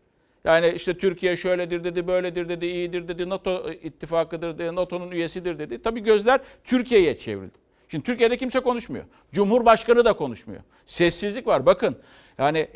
Yani 0.46 0.70
işte 0.76 0.98
Türkiye 0.98 1.38
şöyledir 1.38 1.84
dedi, 1.84 2.08
böyledir 2.08 2.50
dedi, 2.50 2.66
iyidir 2.66 3.08
dedi, 3.08 3.30
NATO 3.30 3.72
ittifakıdır 3.72 4.58
dedi, 4.58 4.76
NATO'nun 4.76 5.12
üyesidir 5.12 5.60
dedi. 5.60 5.82
Tabii 5.82 6.04
gözler 6.04 6.42
Türkiye'ye 6.64 7.18
çevrildi. 7.18 7.58
Şimdi 7.90 8.04
Türkiye'de 8.04 8.38
kimse 8.38 8.60
konuşmuyor. 8.60 9.06
Cumhurbaşkanı 9.32 10.06
da 10.06 10.14
konuşmuyor. 10.14 10.62
Sessizlik 10.86 11.48
var 11.48 11.66
bakın. 11.66 11.98
Yani 12.38 12.68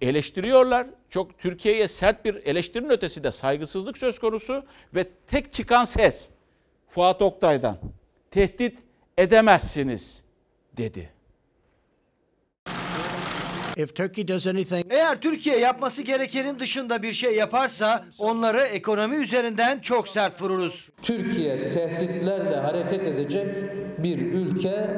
eleştiriyorlar. 0.00 0.86
Çok 1.10 1.38
Türkiye'ye 1.38 1.88
sert 1.88 2.24
bir 2.24 2.34
eleştirinin 2.34 2.90
ötesi 2.90 3.24
de 3.24 3.32
saygısızlık 3.32 3.98
söz 3.98 4.18
konusu 4.18 4.64
ve 4.94 5.06
tek 5.26 5.52
çıkan 5.52 5.84
ses 5.84 6.28
Fuat 6.88 7.22
Oktay'dan 7.22 7.78
tehdit 8.30 8.78
edemezsiniz 9.18 10.24
dedi. 10.76 11.15
If 13.76 13.96
Turkey 13.96 14.28
does 14.28 14.46
anything 14.46 14.86
Eğer 14.90 15.20
Türkiye 15.20 15.58
yapması 15.58 16.02
gerekenin 16.02 16.58
dışında 16.58 17.02
bir 17.02 17.12
şey 17.12 17.34
yaparsa 17.36 18.04
onları 18.18 18.60
ekonomi 18.60 19.16
üzerinden 19.16 19.78
çok 19.78 20.08
sert 20.08 20.42
vururuz. 20.42 20.88
Türkiye 21.02 21.70
tehditlerle 21.70 22.56
hareket 22.56 23.06
edecek 23.06 23.54
bir 23.98 24.18
ülke 24.20 24.90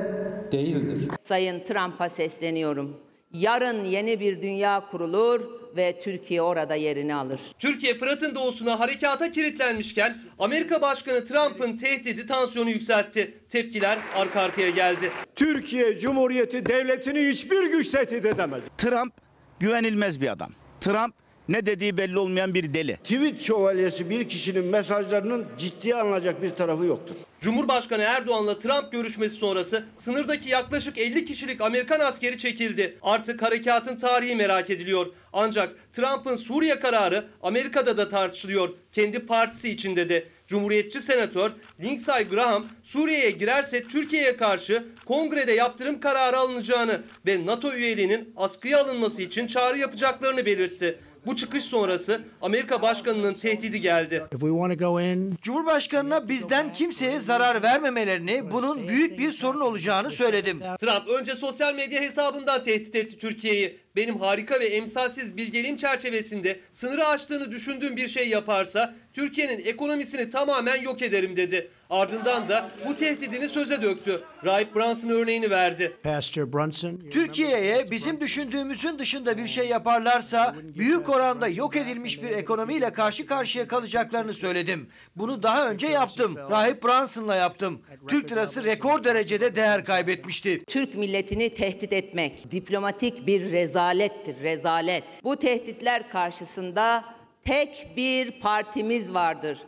değildir. 0.52 1.08
Sayın 1.20 1.60
Trump'a 1.60 2.08
sesleniyorum. 2.08 2.96
Yarın 3.32 3.84
yeni 3.84 4.20
bir 4.20 4.42
dünya 4.42 4.82
kurulur 4.90 5.57
ve 5.76 6.00
Türkiye 6.00 6.42
orada 6.42 6.74
yerini 6.74 7.14
alır. 7.14 7.40
Türkiye 7.58 7.98
Fırat'ın 7.98 8.34
doğusuna 8.34 8.80
harekata 8.80 9.32
kilitlenmişken 9.32 10.16
Amerika 10.38 10.82
Başkanı 10.82 11.24
Trump'ın 11.24 11.76
tehdidi 11.76 12.26
tansiyonu 12.26 12.70
yükseltti. 12.70 13.34
Tepkiler 13.48 13.98
arka 14.16 14.40
arkaya 14.40 14.70
geldi. 14.70 15.10
Türkiye 15.36 15.98
Cumhuriyeti 15.98 16.66
devletini 16.66 17.28
hiçbir 17.28 17.70
güç 17.70 17.88
tehdit 17.88 18.24
edemez. 18.24 18.62
Trump 18.78 19.12
güvenilmez 19.60 20.20
bir 20.20 20.32
adam. 20.32 20.50
Trump 20.80 21.14
ne 21.48 21.66
dediği 21.66 21.96
belli 21.96 22.18
olmayan 22.18 22.54
bir 22.54 22.74
deli. 22.74 22.96
Tweet 22.96 23.40
şövalyesi 23.40 24.10
bir 24.10 24.28
kişinin 24.28 24.64
mesajlarının 24.64 25.46
ciddiye 25.58 25.96
alınacak 25.96 26.42
bir 26.42 26.50
tarafı 26.50 26.84
yoktur. 26.84 27.14
Cumhurbaşkanı 27.40 28.02
Erdoğan'la 28.02 28.58
Trump 28.58 28.92
görüşmesi 28.92 29.36
sonrası 29.36 29.84
sınırdaki 29.96 30.48
yaklaşık 30.48 30.98
50 30.98 31.24
kişilik 31.24 31.60
Amerikan 31.60 32.00
askeri 32.00 32.38
çekildi. 32.38 32.98
Artık 33.02 33.42
harekatın 33.42 33.96
tarihi 33.96 34.36
merak 34.36 34.70
ediliyor. 34.70 35.06
Ancak 35.32 35.92
Trump'ın 35.92 36.36
Suriye 36.36 36.80
kararı 36.80 37.24
Amerika'da 37.42 37.96
da 37.96 38.08
tartışılıyor. 38.08 38.68
Kendi 38.92 39.18
partisi 39.18 39.70
içinde 39.70 40.08
de. 40.08 40.24
Cumhuriyetçi 40.46 41.00
senatör 41.00 41.50
Lindsey 41.80 42.24
Graham 42.24 42.66
Suriye'ye 42.84 43.30
girerse 43.30 43.84
Türkiye'ye 43.84 44.36
karşı 44.36 44.84
kongrede 45.06 45.52
yaptırım 45.52 46.00
kararı 46.00 46.38
alınacağını 46.38 47.00
ve 47.26 47.46
NATO 47.46 47.72
üyeliğinin 47.72 48.32
askıya 48.36 48.80
alınması 48.80 49.22
için 49.22 49.46
çağrı 49.46 49.78
yapacaklarını 49.78 50.46
belirtti. 50.46 50.98
Bu 51.26 51.36
çıkış 51.36 51.64
sonrası 51.64 52.20
Amerika 52.42 52.82
Başkanı'nın 52.82 53.34
tehdidi 53.34 53.80
geldi. 53.80 54.24
if 54.34 54.40
we 54.40 54.48
want 54.48 54.78
to 54.78 54.88
go 54.88 55.00
in 55.00 55.34
Cumhurbaşkanına 55.42 56.28
bizden 56.28 56.72
kimseye 56.72 57.20
zarar 57.20 57.62
vermemelerini, 57.62 58.52
bunun 58.52 58.88
büyük 58.88 59.18
bir 59.18 59.30
sorun 59.32 59.60
olacağını 59.60 60.10
söyledim. 60.10 60.60
Trump 60.80 61.08
önce 61.08 61.34
sosyal 61.34 61.74
medya 61.74 62.00
hesabından 62.00 62.62
tehdit 62.62 62.96
etti 62.96 63.18
Türkiye'yi. 63.18 63.78
benim 63.96 64.20
harika 64.20 64.60
ve 64.60 64.66
emsalsiz 64.66 65.36
bilgeliğim 65.36 65.76
çerçevesinde 65.76 66.60
sınırı 66.72 67.06
aştığını 67.06 67.50
düşündüğüm 67.50 67.96
bir 67.96 68.08
şey 68.08 68.28
yaparsa 68.28 68.94
Türkiye'nin 69.12 69.66
ekonomisini 69.66 70.28
tamamen 70.28 70.82
yok 70.82 71.02
ederim 71.02 71.36
dedi. 71.36 71.70
Ardından 71.90 72.48
da 72.48 72.70
bu 72.86 72.96
tehdidini 72.96 73.48
söze 73.48 73.82
döktü. 73.82 74.20
Rahip 74.44 74.74
Brunson 74.74 75.08
örneğini 75.08 75.50
verdi. 75.50 75.96
Pastor 76.02 76.52
Brunson. 76.52 77.00
Türkiye'ye 77.12 77.90
bizim 77.90 78.20
düşündüğümüzün 78.20 78.98
dışında 78.98 79.36
bir 79.38 79.46
şey 79.46 79.68
yaparlarsa 79.68 80.54
büyük 80.62 81.08
oranda 81.08 81.48
yok 81.48 81.76
edilmiş 81.76 82.22
bir 82.22 82.30
ekonomiyle 82.30 82.92
karşı 82.92 83.26
karşıya 83.26 83.68
kalacaklarını 83.68 84.34
söyledim. 84.34 84.88
Bunu 85.16 85.42
daha 85.42 85.70
önce 85.70 85.86
yaptım. 85.86 86.36
Rahip 86.50 86.82
Brunson'la 86.82 87.34
yaptım. 87.36 87.80
Türk 88.08 88.32
lirası 88.32 88.64
rekor 88.64 89.04
derecede 89.04 89.56
değer 89.56 89.84
kaybetmişti. 89.84 90.58
Türk 90.66 90.94
milletini 90.94 91.54
tehdit 91.54 91.92
etmek 91.92 92.50
diplomatik 92.50 93.26
bir 93.26 93.52
rezalettir, 93.52 94.40
rezalet. 94.40 95.04
Bu 95.24 95.36
tehditler 95.36 96.10
karşısında 96.10 97.04
tek 97.44 97.92
bir 97.96 98.40
partimiz 98.40 99.14
vardır. 99.14 99.58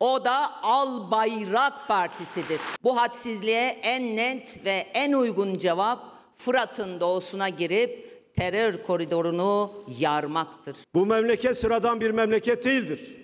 O 0.00 0.24
da 0.24 0.62
Al 0.62 1.10
Bayrak 1.10 1.88
Partisi'dir. 1.88 2.60
Bu 2.84 2.96
hadsizliğe 3.00 3.78
en 3.82 4.16
net 4.16 4.64
ve 4.64 4.86
en 4.94 5.12
uygun 5.12 5.58
cevap 5.58 5.98
Fırat'ın 6.34 7.00
doğusuna 7.00 7.48
girip 7.48 8.10
terör 8.36 8.82
koridorunu 8.82 9.72
yarmaktır. 9.98 10.76
Bu 10.94 11.06
memleket 11.06 11.56
sıradan 11.56 12.00
bir 12.00 12.10
memleket 12.10 12.64
değildir. 12.64 13.16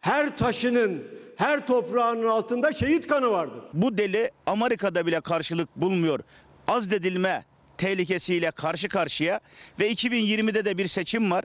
Her 0.00 0.36
taşının, 0.36 1.04
her 1.36 1.66
toprağının 1.66 2.28
altında 2.28 2.72
şehit 2.72 3.06
kanı 3.06 3.30
vardır. 3.30 3.64
Bu 3.72 3.98
deli 3.98 4.30
Amerika'da 4.46 5.06
bile 5.06 5.20
karşılık 5.20 5.76
bulmuyor. 5.76 6.20
Azledilme 6.68 7.44
tehlikesiyle 7.78 8.50
karşı 8.50 8.88
karşıya 8.88 9.40
ve 9.80 9.92
2020'de 9.92 10.64
de 10.64 10.78
bir 10.78 10.86
seçim 10.86 11.30
var. 11.30 11.44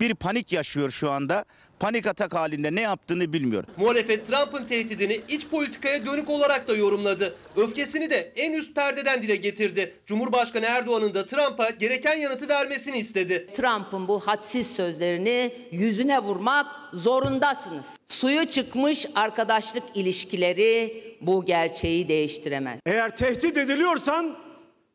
Bir 0.00 0.14
panik 0.14 0.52
yaşıyor 0.52 0.90
şu 0.90 1.10
anda. 1.10 1.44
Panik 1.84 2.06
atak 2.06 2.34
halinde 2.34 2.74
ne 2.74 2.80
yaptığını 2.80 3.32
bilmiyor. 3.32 3.64
Muhalefet 3.76 4.26
Trump'ın 4.26 4.64
tehdidini 4.64 5.20
iç 5.28 5.48
politikaya 5.48 6.06
dönük 6.06 6.30
olarak 6.30 6.68
da 6.68 6.74
yorumladı. 6.74 7.36
Öfkesini 7.56 8.10
de 8.10 8.32
en 8.36 8.52
üst 8.52 8.74
perdeden 8.74 9.22
dile 9.22 9.36
getirdi. 9.36 9.94
Cumhurbaşkanı 10.06 10.64
Erdoğan'ın 10.64 11.14
da 11.14 11.26
Trump'a 11.26 11.70
gereken 11.70 12.16
yanıtı 12.16 12.48
vermesini 12.48 12.98
istedi. 12.98 13.46
Trump'ın 13.56 14.08
bu 14.08 14.20
hadsiz 14.20 14.66
sözlerini 14.66 15.52
yüzüne 15.70 16.18
vurmak 16.18 16.66
zorundasınız. 16.92 17.86
Suyu 18.08 18.44
çıkmış 18.44 19.06
arkadaşlık 19.14 19.82
ilişkileri 19.94 21.02
bu 21.20 21.44
gerçeği 21.44 22.08
değiştiremez. 22.08 22.80
Eğer 22.86 23.16
tehdit 23.16 23.56
ediliyorsan 23.56 24.36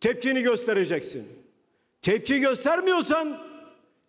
tepkini 0.02 0.42
göstereceksin. 0.42 1.28
Tepki 2.02 2.40
göstermiyorsan 2.40 3.49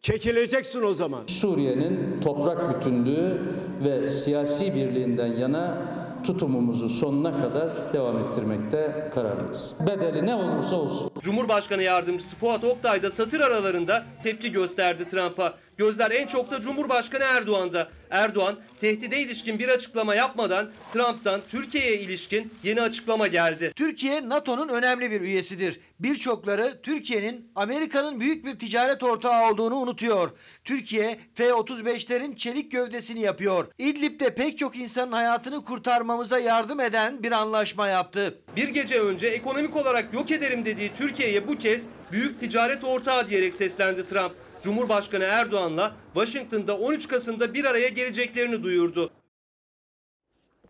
çekileceksin 0.02 0.82
o 0.82 0.94
zaman. 0.94 1.26
Suriye'nin 1.26 2.20
toprak 2.20 2.76
bütünlüğü 2.76 3.38
ve 3.84 4.08
siyasi 4.08 4.74
birliğinden 4.74 5.26
yana 5.26 5.78
tutumumuzu 6.24 6.88
sonuna 6.88 7.42
kadar 7.42 7.92
devam 7.92 8.18
ettirmekte 8.18 9.10
kararlıyız. 9.14 9.74
Bedeli 9.86 10.26
ne 10.26 10.34
olursa 10.34 10.76
olsun. 10.76 11.10
Cumhurbaşkanı 11.20 11.82
Yardımcısı 11.82 12.36
Fuat 12.36 12.64
Oktay 12.64 13.02
da 13.02 13.10
satır 13.10 13.40
aralarında 13.40 14.04
tepki 14.22 14.52
gösterdi 14.52 15.04
Trump'a. 15.08 15.54
Gözler 15.80 16.10
en 16.10 16.26
çok 16.26 16.50
da 16.50 16.60
Cumhurbaşkanı 16.60 17.24
Erdoğan'da. 17.24 17.88
Erdoğan 18.10 18.56
tehdide 18.80 19.20
ilişkin 19.20 19.58
bir 19.58 19.68
açıklama 19.68 20.14
yapmadan 20.14 20.70
Trump'tan 20.92 21.40
Türkiye'ye 21.50 22.00
ilişkin 22.00 22.54
yeni 22.62 22.82
açıklama 22.82 23.26
geldi. 23.26 23.72
Türkiye 23.76 24.28
NATO'nun 24.28 24.68
önemli 24.68 25.10
bir 25.10 25.20
üyesidir. 25.20 25.80
Birçokları 26.00 26.80
Türkiye'nin 26.82 27.50
Amerika'nın 27.54 28.20
büyük 28.20 28.44
bir 28.44 28.58
ticaret 28.58 29.02
ortağı 29.02 29.50
olduğunu 29.50 29.76
unutuyor. 29.76 30.30
Türkiye 30.64 31.20
F-35'lerin 31.34 32.36
çelik 32.36 32.72
gövdesini 32.72 33.20
yapıyor. 33.20 33.66
İdlib'de 33.78 34.34
pek 34.34 34.58
çok 34.58 34.76
insanın 34.76 35.12
hayatını 35.12 35.64
kurtarmamıza 35.64 36.38
yardım 36.38 36.80
eden 36.80 37.22
bir 37.22 37.32
anlaşma 37.32 37.88
yaptı. 37.88 38.38
Bir 38.56 38.68
gece 38.68 39.00
önce 39.00 39.26
ekonomik 39.26 39.76
olarak 39.76 40.14
yok 40.14 40.30
ederim 40.30 40.64
dediği 40.64 40.90
Türkiye'ye 40.98 41.48
bu 41.48 41.58
kez 41.58 41.86
büyük 42.12 42.40
ticaret 42.40 42.84
ortağı 42.84 43.28
diyerek 43.28 43.54
seslendi 43.54 44.06
Trump. 44.06 44.49
Cumhurbaşkanı 44.62 45.24
Erdoğan'la 45.24 45.92
Washington'da 46.14 46.78
13 46.78 47.08
Kasım'da 47.08 47.54
bir 47.54 47.64
araya 47.64 47.88
geleceklerini 47.88 48.62
duyurdu. 48.62 49.10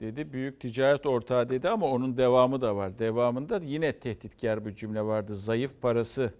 dedi. 0.00 0.32
Büyük 0.32 0.60
ticaret 0.60 1.06
ortağı 1.06 1.48
dedi 1.48 1.68
ama 1.68 1.86
onun 1.86 2.16
devamı 2.16 2.60
da 2.60 2.76
var. 2.76 2.98
Devamında 2.98 3.60
yine 3.64 3.92
tehditkar 3.92 4.66
bir 4.66 4.74
cümle 4.76 5.02
vardı. 5.02 5.34
Zayıf 5.34 5.70
parası 5.82 6.32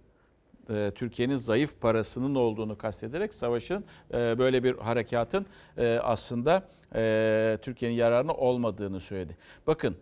e, 0.69 0.91
Türkiye'nin 0.95 1.35
zayıf 1.35 1.81
parasının 1.81 2.35
olduğunu 2.35 2.77
kastederek 2.77 3.33
savaşın 3.33 3.85
e, 4.13 4.37
böyle 4.39 4.63
bir 4.63 4.77
harekatın 4.77 5.45
e, 5.77 5.99
aslında 6.03 6.67
Türkiye'nin 7.61 7.95
yararına 7.95 8.33
olmadığını 8.33 8.99
söyledi. 8.99 9.37
Bakın 9.67 9.95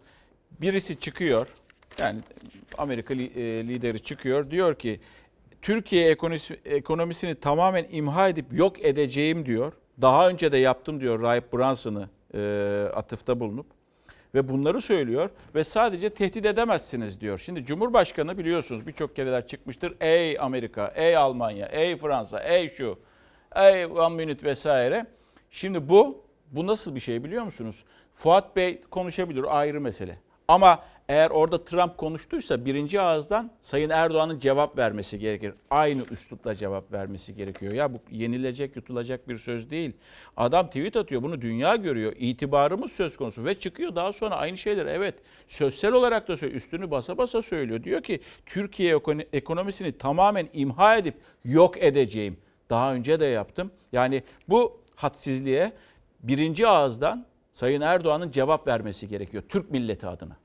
birisi 0.62 1.00
çıkıyor 1.00 1.48
yani 2.00 2.20
Amerika 2.78 3.14
li- 3.14 3.68
lideri 3.68 4.00
çıkıyor 4.00 4.52
diyor 4.52 4.76
ki 4.76 5.00
Türkiye 5.62 6.10
ekonomisi, 6.10 6.60
ekonomisini 6.66 7.36
tamamen 7.36 7.86
imha 7.92 8.30
edip 8.30 8.46
yok 8.54 8.86
edeceğim 8.86 9.46
diyor. 9.46 9.74
Daha 10.02 10.30
önce 10.30 10.52
de 10.52 10.58
yaptım 10.58 11.02
diyor 11.02 11.22
Rahip 11.22 11.54
Brunson'ı 11.54 12.10
e, 12.34 12.90
atıfta 12.96 13.40
bulunup. 13.40 13.66
Ve 14.36 14.50
bunları 14.50 14.82
söylüyor 14.82 15.30
ve 15.56 15.64
sadece 15.64 16.10
tehdit 16.10 16.46
edemezsiniz 16.46 17.22
diyor. 17.22 17.38
Şimdi 17.38 17.66
Cumhurbaşkanı 17.66 18.38
biliyorsunuz 18.38 18.88
birçok 18.88 19.16
kereler 19.16 19.48
çıkmıştır. 19.48 19.94
Ey 20.02 20.40
Amerika, 20.40 20.94
ey 20.96 21.18
Almanya, 21.18 21.66
ey 21.66 21.98
Fransa, 21.98 22.40
ey 22.40 22.70
şu, 22.70 23.00
ey 23.56 23.86
One 23.86 24.16
Minute 24.16 24.46
vesaire. 24.46 25.06
Şimdi 25.52 25.90
bu, 25.90 26.24
bu 26.52 26.68
nasıl 26.68 26.96
bir 26.96 27.00
şey 27.00 27.24
biliyor 27.24 27.44
musunuz? 27.44 27.84
Fuat 28.16 28.56
Bey 28.56 28.82
konuşabilir 28.92 29.46
ayrı 29.50 29.82
mesele. 29.82 30.20
Ama 30.48 30.84
eğer 31.10 31.30
orada 31.30 31.64
Trump 31.64 31.98
konuştuysa 31.98 32.66
birinci 32.66 33.02
ağızdan 33.02 33.52
Sayın 33.62 33.90
Erdoğan'ın 33.90 34.40
cevap 34.40 34.78
vermesi 34.78 35.20
gerekir. 35.20 35.54
Aynı 35.70 36.04
üslupla 36.12 36.56
cevap 36.56 36.92
vermesi 36.92 37.36
gerekiyor. 37.36 37.74
Ya 37.74 37.94
bu 37.94 38.00
yenilecek, 38.12 38.76
yutulacak 38.76 39.28
bir 39.30 39.38
söz 39.38 39.70
değil. 39.70 39.92
Adam 40.38 40.68
tweet 40.68 40.96
atıyor, 40.96 41.24
bunu 41.24 41.42
dünya 41.42 41.76
görüyor. 41.76 42.14
İtibarımız 42.20 42.92
söz 42.92 43.18
konusu 43.18 43.46
ve 43.46 43.60
çıkıyor 43.60 43.96
daha 43.96 44.14
sonra 44.14 44.36
aynı 44.36 44.58
şeyler. 44.58 44.86
Evet, 44.86 45.16
sözsel 45.48 45.94
olarak 45.94 46.28
da 46.28 46.38
söylüyor, 46.38 46.58
üstünü 46.62 46.92
basa 46.92 47.18
basa 47.18 47.42
söylüyor. 47.42 47.84
Diyor 47.84 48.04
ki 48.04 48.20
Türkiye 48.46 48.96
ekon- 48.96 49.28
ekonomisini 49.34 49.98
tamamen 49.98 50.50
imha 50.54 50.98
edip 50.98 51.16
yok 51.46 51.84
edeceğim. 51.84 52.38
Daha 52.70 52.94
önce 52.94 53.20
de 53.20 53.26
yaptım. 53.26 53.72
Yani 53.92 54.24
bu 54.50 54.82
hadsizliğe 54.96 55.72
birinci 56.24 56.68
ağızdan 56.68 57.26
Sayın 57.54 57.82
Erdoğan'ın 57.82 58.32
cevap 58.32 58.68
vermesi 58.68 59.08
gerekiyor 59.08 59.44
Türk 59.50 59.72
milleti 59.72 60.08
adına. 60.08 60.38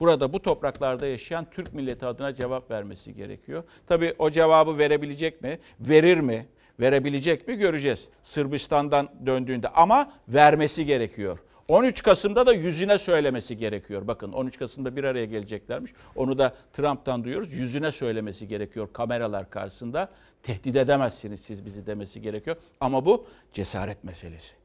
Burada 0.00 0.32
bu 0.32 0.42
topraklarda 0.42 1.06
yaşayan 1.06 1.46
Türk 1.50 1.74
milleti 1.74 2.06
adına 2.06 2.34
cevap 2.34 2.70
vermesi 2.70 3.14
gerekiyor. 3.14 3.64
Tabii 3.86 4.14
o 4.18 4.30
cevabı 4.30 4.78
verebilecek 4.78 5.42
mi? 5.42 5.58
Verir 5.80 6.20
mi? 6.20 6.46
Verebilecek 6.80 7.48
mi? 7.48 7.56
Göreceğiz. 7.56 8.08
Sırbistan'dan 8.22 9.08
döndüğünde 9.26 9.68
ama 9.68 10.12
vermesi 10.28 10.86
gerekiyor. 10.86 11.38
13 11.68 12.02
Kasım'da 12.02 12.46
da 12.46 12.52
yüzüne 12.52 12.98
söylemesi 12.98 13.56
gerekiyor. 13.56 14.06
Bakın 14.06 14.32
13 14.32 14.58
Kasım'da 14.58 14.96
bir 14.96 15.04
araya 15.04 15.24
geleceklermiş. 15.24 15.92
Onu 16.16 16.38
da 16.38 16.54
Trump'tan 16.72 17.24
duyuyoruz. 17.24 17.52
Yüzüne 17.52 17.92
söylemesi 17.92 18.48
gerekiyor 18.48 18.88
kameralar 18.92 19.50
karşısında. 19.50 20.08
Tehdit 20.42 20.76
edemezsiniz 20.76 21.40
siz 21.40 21.64
bizi 21.64 21.86
demesi 21.86 22.22
gerekiyor. 22.22 22.56
Ama 22.80 23.06
bu 23.06 23.26
cesaret 23.52 24.04
meselesi. 24.04 24.57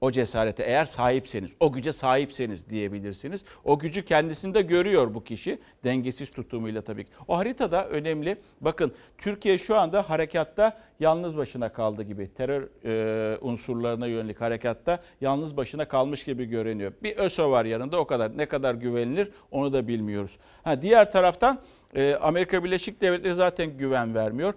O 0.00 0.10
cesarete 0.10 0.62
eğer 0.62 0.86
sahipseniz, 0.86 1.56
o 1.60 1.72
güce 1.72 1.92
sahipseniz 1.92 2.70
diyebilirsiniz. 2.70 3.44
O 3.64 3.78
gücü 3.78 4.04
kendisinde 4.04 4.62
görüyor 4.62 5.14
bu 5.14 5.24
kişi 5.24 5.58
dengesiz 5.84 6.30
tutumuyla 6.30 6.82
tabii 6.82 7.04
ki. 7.04 7.10
O 7.28 7.36
haritada 7.36 7.88
önemli. 7.88 8.36
Bakın 8.60 8.92
Türkiye 9.18 9.58
şu 9.58 9.76
anda 9.76 10.10
harekatta 10.10 10.78
yalnız 11.00 11.36
başına 11.36 11.72
kaldı 11.72 12.02
gibi. 12.02 12.34
Terör 12.34 12.68
e, 12.84 13.38
unsurlarına 13.40 14.06
yönelik 14.06 14.40
harekatta 14.40 15.02
yalnız 15.20 15.56
başına 15.56 15.88
kalmış 15.88 16.24
gibi 16.24 16.44
görünüyor. 16.44 16.92
Bir 17.02 17.18
ÖSO 17.18 17.50
var 17.50 17.64
yanında 17.64 18.00
o 18.00 18.06
kadar. 18.06 18.38
Ne 18.38 18.46
kadar 18.46 18.74
güvenilir 18.74 19.30
onu 19.50 19.72
da 19.72 19.88
bilmiyoruz. 19.88 20.38
Ha, 20.62 20.82
diğer 20.82 21.12
taraftan 21.12 21.60
e, 21.94 22.14
Amerika 22.14 22.64
Birleşik 22.64 23.00
Devletleri 23.00 23.34
zaten 23.34 23.76
güven 23.76 24.14
vermiyor. 24.14 24.54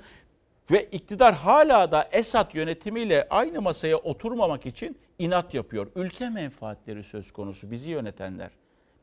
Ve 0.72 0.84
iktidar 0.84 1.36
hala 1.36 1.92
da 1.92 2.10
Esad 2.12 2.54
yönetimiyle 2.54 3.28
aynı 3.30 3.62
masaya 3.62 3.98
oturmamak 3.98 4.66
için 4.66 4.98
inat 5.20 5.54
yapıyor. 5.54 5.88
Ülke 5.96 6.30
menfaatleri 6.30 7.04
söz 7.04 7.32
konusu 7.32 7.72
bizi 7.72 7.92
yönetenler. 7.92 8.50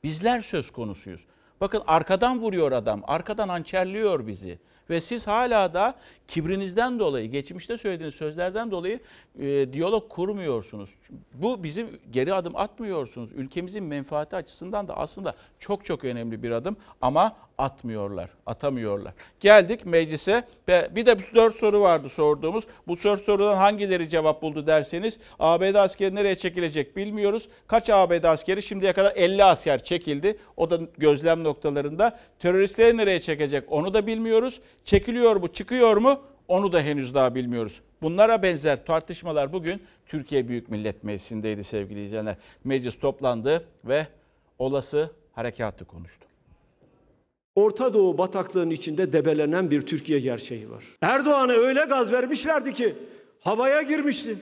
Bizler 0.04 0.40
söz 0.40 0.70
konusuyuz. 0.70 1.26
Bakın 1.60 1.82
arkadan 1.86 2.40
vuruyor 2.40 2.72
adam, 2.72 3.02
arkadan 3.04 3.48
hançerliyor 3.48 4.26
bizi. 4.26 4.58
Ve 4.90 5.00
siz 5.00 5.26
hala 5.26 5.74
da 5.74 5.94
kibrinizden 6.28 6.98
dolayı, 6.98 7.30
geçmişte 7.30 7.78
söylediğiniz 7.78 8.14
sözlerden 8.14 8.70
dolayı 8.70 9.00
e, 9.38 9.72
diyalog 9.72 10.08
kurmuyorsunuz. 10.08 10.90
Bu 11.34 11.62
bizim 11.64 11.86
geri 12.10 12.34
adım 12.34 12.56
atmıyorsunuz. 12.56 13.32
Ülkemizin 13.32 13.84
menfaati 13.84 14.36
açısından 14.36 14.88
da 14.88 14.96
aslında 14.96 15.34
çok 15.58 15.84
çok 15.84 16.04
önemli 16.04 16.42
bir 16.42 16.50
adım 16.50 16.76
ama 17.00 17.36
atmıyorlar, 17.58 18.30
atamıyorlar. 18.46 19.14
Geldik 19.40 19.86
meclise 19.86 20.44
bir 20.68 21.06
de 21.06 21.16
dört 21.34 21.54
soru 21.54 21.80
vardı 21.80 22.08
sorduğumuz. 22.08 22.64
Bu 22.86 22.96
dört 22.96 23.20
sorudan 23.20 23.56
hangileri 23.56 24.08
cevap 24.08 24.42
buldu 24.42 24.66
derseniz 24.66 25.18
ABD 25.38 25.74
askeri 25.74 26.14
nereye 26.14 26.34
çekilecek 26.34 26.96
bilmiyoruz. 26.96 27.48
Kaç 27.66 27.90
ABD 27.90 28.24
askeri 28.24 28.62
şimdiye 28.62 28.92
kadar 28.92 29.12
50 29.16 29.44
asker 29.44 29.84
çekildi. 29.84 30.38
O 30.56 30.70
da 30.70 30.80
gözlem 30.98 31.44
noktalarında. 31.44 32.18
Teröristleri 32.38 32.96
nereye 32.96 33.20
çekecek 33.20 33.64
onu 33.68 33.94
da 33.94 34.06
bilmiyoruz. 34.06 34.60
Çekiliyor 34.86 35.36
mu 35.36 35.48
çıkıyor 35.48 35.96
mu 35.96 36.20
onu 36.48 36.72
da 36.72 36.80
henüz 36.80 37.14
daha 37.14 37.34
bilmiyoruz. 37.34 37.80
Bunlara 38.02 38.42
benzer 38.42 38.86
tartışmalar 38.86 39.52
bugün 39.52 39.82
Türkiye 40.06 40.48
Büyük 40.48 40.70
Millet 40.70 41.04
Meclisi'ndeydi 41.04 41.64
sevgili 41.64 42.02
izleyenler. 42.02 42.36
Meclis 42.64 42.98
toplandı 42.98 43.68
ve 43.84 44.06
olası 44.58 45.10
harekatı 45.32 45.84
konuştu. 45.84 46.26
Orta 47.54 47.94
Doğu 47.94 48.18
bataklığının 48.18 48.70
içinde 48.70 49.12
debelenen 49.12 49.70
bir 49.70 49.82
Türkiye 49.82 50.20
gerçeği 50.20 50.70
var. 50.70 50.84
Erdoğan'a 51.02 51.52
öyle 51.52 51.84
gaz 51.84 52.12
vermişlerdi 52.12 52.74
ki 52.74 52.94
havaya 53.40 53.82
girmişti. 53.82 54.36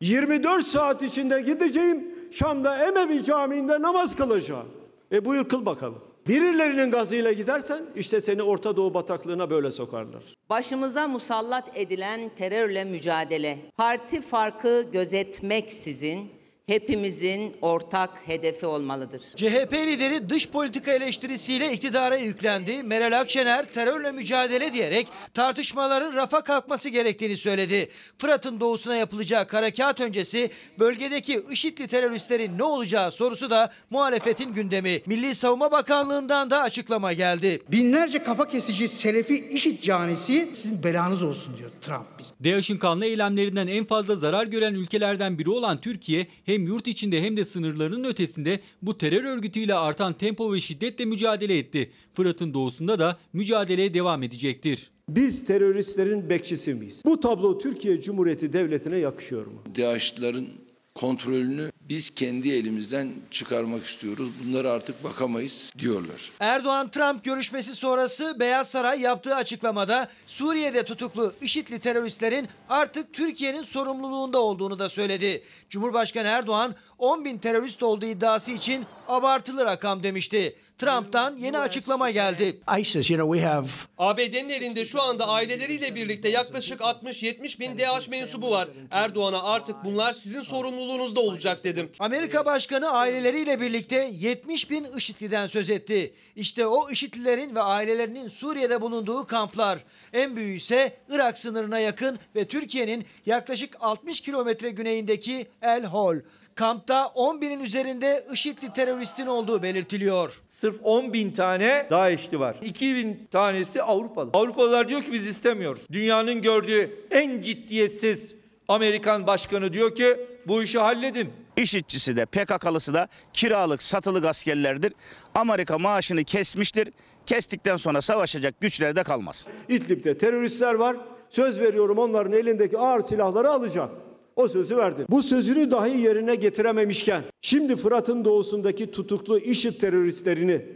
24 0.00 0.66
saat 0.66 1.02
içinde 1.02 1.40
gideceğim 1.40 2.04
Şam'da 2.32 2.88
Emevi 2.88 3.24
Camii'nde 3.24 3.82
namaz 3.82 4.16
kılacağım. 4.16 4.68
E 5.12 5.24
buyur 5.24 5.48
kıl 5.48 5.66
bakalım. 5.66 6.05
Birilerinin 6.28 6.90
gazıyla 6.90 7.32
gidersen 7.32 7.82
işte 7.96 8.20
seni 8.20 8.42
Orta 8.42 8.76
Doğu 8.76 8.94
bataklığına 8.94 9.50
böyle 9.50 9.70
sokarlar. 9.70 10.22
Başımıza 10.50 11.08
musallat 11.08 11.70
edilen 11.74 12.30
terörle 12.38 12.84
mücadele, 12.84 13.58
parti 13.76 14.20
farkı 14.20 14.86
gözetmeksizin 14.92 16.30
hepimizin 16.66 17.56
ortak 17.62 18.10
hedefi 18.26 18.66
olmalıdır. 18.66 19.22
CHP 19.36 19.72
lideri 19.72 20.28
dış 20.28 20.48
politika 20.48 20.92
eleştirisiyle 20.92 21.72
iktidara 21.72 22.16
yüklendi. 22.16 22.82
Meral 22.82 23.20
Akşener 23.20 23.64
terörle 23.64 24.12
mücadele 24.12 24.72
diyerek 24.72 25.06
tartışmaların 25.34 26.14
rafa 26.14 26.40
kalkması 26.40 26.88
gerektiğini 26.88 27.36
söyledi. 27.36 27.88
Fırat'ın 28.18 28.60
doğusuna 28.60 28.96
yapılacak 28.96 29.54
harekat 29.54 30.00
öncesi 30.00 30.50
bölgedeki 30.78 31.40
IŞİD'li 31.50 31.88
teröristlerin 31.88 32.58
ne 32.58 32.62
olacağı 32.64 33.12
sorusu 33.12 33.50
da 33.50 33.72
muhalefetin 33.90 34.52
gündemi. 34.52 35.02
Milli 35.06 35.34
Savunma 35.34 35.70
Bakanlığı'ndan 35.70 36.50
da 36.50 36.62
açıklama 36.62 37.12
geldi. 37.12 37.62
Binlerce 37.68 38.22
kafa 38.22 38.48
kesici 38.48 38.88
Selefi 38.88 39.48
IŞİD 39.50 39.82
canisi 39.82 40.48
sizin 40.54 40.82
belanız 40.82 41.24
olsun 41.24 41.56
diyor 41.58 41.70
Trump. 41.80 42.06
DAEŞ'in 42.44 42.78
kanlı 42.78 43.04
eylemlerinden 43.04 43.66
en 43.66 43.84
fazla 43.84 44.16
zarar 44.16 44.46
gören 44.46 44.74
ülkelerden 44.74 45.38
biri 45.38 45.50
olan 45.50 45.80
Türkiye 45.80 46.26
hem 46.44 46.55
yurt 46.64 46.86
içinde 46.86 47.22
hem 47.22 47.36
de 47.36 47.44
sınırlarının 47.44 48.04
ötesinde 48.04 48.60
bu 48.82 48.98
terör 48.98 49.24
örgütüyle 49.24 49.74
artan 49.74 50.12
tempo 50.12 50.52
ve 50.52 50.60
şiddetle 50.60 51.04
mücadele 51.04 51.58
etti. 51.58 51.90
Fırat'ın 52.14 52.54
doğusunda 52.54 52.98
da 52.98 53.16
mücadeleye 53.32 53.94
devam 53.94 54.22
edecektir. 54.22 54.90
Biz 55.08 55.46
teröristlerin 55.46 56.28
bekçisi 56.30 56.74
miyiz? 56.74 57.02
Bu 57.04 57.20
tablo 57.20 57.58
Türkiye 57.58 58.00
Cumhuriyeti 58.00 58.52
Devleti'ne 58.52 58.98
yakışıyor 58.98 59.46
mu? 59.46 59.62
DAEŞ'ların 59.76 60.48
kontrolünü 60.94 61.72
biz 61.88 62.10
kendi 62.10 62.52
elimizden 62.52 63.12
çıkarmak 63.30 63.86
istiyoruz. 63.86 64.28
Bunlara 64.44 64.70
artık 64.70 65.04
bakamayız 65.04 65.72
diyorlar. 65.78 66.30
Erdoğan-Trump 66.40 67.24
görüşmesi 67.24 67.74
sonrası 67.74 68.40
Beyaz 68.40 68.70
Saray 68.70 69.00
yaptığı 69.00 69.34
açıklamada 69.34 70.08
Suriye'de 70.26 70.82
tutuklu 70.84 71.32
IŞİD'li 71.40 71.78
teröristlerin 71.78 72.48
artık 72.68 73.12
Türkiye'nin 73.12 73.62
sorumluluğunda 73.62 74.38
olduğunu 74.38 74.78
da 74.78 74.88
söyledi. 74.88 75.42
Cumhurbaşkanı 75.70 76.28
Erdoğan 76.28 76.74
10 76.98 77.24
bin 77.24 77.38
terörist 77.38 77.82
olduğu 77.82 78.06
iddiası 78.06 78.52
için 78.52 78.86
abartılı 79.08 79.64
rakam 79.64 80.02
demişti. 80.02 80.56
Trump'tan 80.78 81.36
yeni 81.36 81.58
açıklama 81.58 82.10
geldi. 82.10 82.60
ISIS, 82.80 83.10
you 83.10 83.18
know, 83.18 83.38
we 83.38 83.46
have 83.48 83.68
ABD'nin 83.98 84.48
elinde 84.48 84.84
şu 84.84 85.02
anda 85.02 85.28
aileleriyle 85.28 85.94
birlikte 85.94 86.28
yaklaşık 86.28 86.80
60-70 86.80 87.60
bin 87.60 87.78
DAEŞ 87.78 88.08
mensubu 88.08 88.50
var. 88.50 88.68
Erdoğan'a 88.90 89.42
artık 89.42 89.76
bunlar 89.84 90.12
sizin 90.12 90.42
sorumluluğunuzda 90.42 91.20
olacak 91.20 91.64
dedim. 91.76 91.90
Amerika 91.98 92.44
Başkanı 92.44 92.90
aileleriyle 92.90 93.60
birlikte 93.60 94.10
70 94.12 94.70
bin 94.70 94.86
IŞİD'liden 94.96 95.46
söz 95.46 95.70
etti. 95.70 96.12
İşte 96.36 96.66
o 96.66 96.90
IŞİD'lilerin 96.90 97.54
ve 97.54 97.62
ailelerinin 97.62 98.28
Suriye'de 98.28 98.80
bulunduğu 98.80 99.26
kamplar. 99.26 99.78
En 100.12 100.36
büyüğü 100.36 100.56
ise 100.56 100.96
Irak 101.10 101.38
sınırına 101.38 101.78
yakın 101.78 102.18
ve 102.36 102.44
Türkiye'nin 102.44 103.04
yaklaşık 103.26 103.76
60 103.80 104.20
kilometre 104.20 104.70
güneyindeki 104.70 105.46
El 105.62 105.84
Hol. 105.84 106.16
Kampta 106.54 107.06
10 107.06 107.40
binin 107.40 107.60
üzerinde 107.60 108.26
IŞİD'li 108.32 108.72
teröristin 108.72 109.26
olduğu 109.26 109.62
belirtiliyor. 109.62 110.42
Sırf 110.46 110.80
10 110.82 111.12
bin 111.12 111.30
tane 111.30 111.86
DAEŞ'li 111.90 112.40
var. 112.40 112.56
2 112.62 112.96
bin 112.96 113.28
tanesi 113.30 113.82
Avrupalı. 113.82 114.30
Avrupalılar 114.34 114.88
diyor 114.88 115.02
ki 115.02 115.12
biz 115.12 115.26
istemiyoruz. 115.26 115.82
Dünyanın 115.92 116.42
gördüğü 116.42 116.90
en 117.10 117.40
ciddiyetsiz 117.40 118.20
Amerikan 118.68 119.26
başkanı 119.26 119.72
diyor 119.72 119.94
ki 119.94 120.16
bu 120.46 120.62
işi 120.62 120.78
halledin. 120.78 121.32
İşitçisi 121.56 122.16
de 122.16 122.26
PKK'lısı 122.26 122.94
da 122.94 123.08
kiralık 123.32 123.82
satılık 123.82 124.24
askerlerdir. 124.24 124.92
Amerika 125.34 125.78
maaşını 125.78 126.24
kesmiştir. 126.24 126.88
Kestikten 127.26 127.76
sonra 127.76 128.00
savaşacak 128.00 128.60
güçleri 128.60 128.96
de 128.96 129.02
kalmaz. 129.02 129.46
İdlib'de 129.68 130.18
teröristler 130.18 130.74
var. 130.74 130.96
Söz 131.30 131.60
veriyorum 131.60 131.98
onların 131.98 132.32
elindeki 132.32 132.78
ağır 132.78 133.00
silahları 133.00 133.48
alacağım. 133.48 133.90
O 134.36 134.48
sözü 134.48 134.76
verdi. 134.76 135.06
Bu 135.10 135.22
sözünü 135.22 135.70
dahi 135.70 136.00
yerine 136.00 136.34
getirememişken 136.34 137.22
şimdi 137.42 137.76
Fırat'ın 137.76 138.24
doğusundaki 138.24 138.90
tutuklu 138.90 139.38
IŞİD 139.38 139.80
teröristlerini 139.80 140.66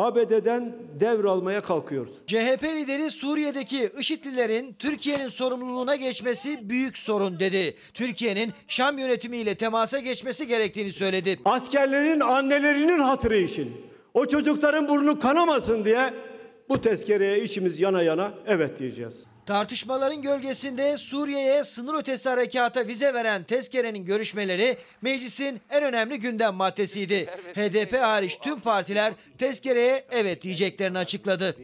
ABD'den 0.00 0.72
devralmaya 1.00 1.60
kalkıyoruz. 1.62 2.12
CHP 2.26 2.64
lideri 2.64 3.10
Suriye'deki 3.10 3.90
IŞİD'lilerin 3.98 4.76
Türkiye'nin 4.78 5.28
sorumluluğuna 5.28 5.96
geçmesi 5.96 6.70
büyük 6.70 6.98
sorun 6.98 7.40
dedi. 7.40 7.74
Türkiye'nin 7.94 8.52
Şam 8.68 8.98
yönetimiyle 8.98 9.54
temasa 9.54 9.98
geçmesi 9.98 10.46
gerektiğini 10.46 10.92
söyledi. 10.92 11.38
Askerlerin 11.44 12.20
annelerinin 12.20 12.98
hatırı 12.98 13.36
için 13.36 13.72
o 14.14 14.26
çocukların 14.26 14.88
burnu 14.88 15.18
kanamasın 15.18 15.84
diye 15.84 16.14
bu 16.68 16.80
tezkereye 16.80 17.42
içimiz 17.42 17.80
yana 17.80 18.02
yana 18.02 18.32
evet 18.46 18.78
diyeceğiz. 18.78 19.29
Tartışmaların 19.46 20.22
gölgesinde 20.22 20.96
Suriye'ye 20.96 21.64
sınır 21.64 21.94
ötesi 21.94 22.28
harekata 22.28 22.86
vize 22.86 23.14
veren 23.14 23.44
tezkerenin 23.44 24.04
görüşmeleri 24.04 24.76
meclisin 25.02 25.60
en 25.70 25.82
önemli 25.84 26.18
gündem 26.18 26.54
maddesiydi. 26.54 27.26
HDP 27.54 27.92
hariç 27.92 28.38
tüm 28.38 28.60
partiler 28.60 29.12
tezkereye 29.38 30.04
evet 30.10 30.42
diyeceklerini 30.42 30.98
açıkladı. 30.98 31.56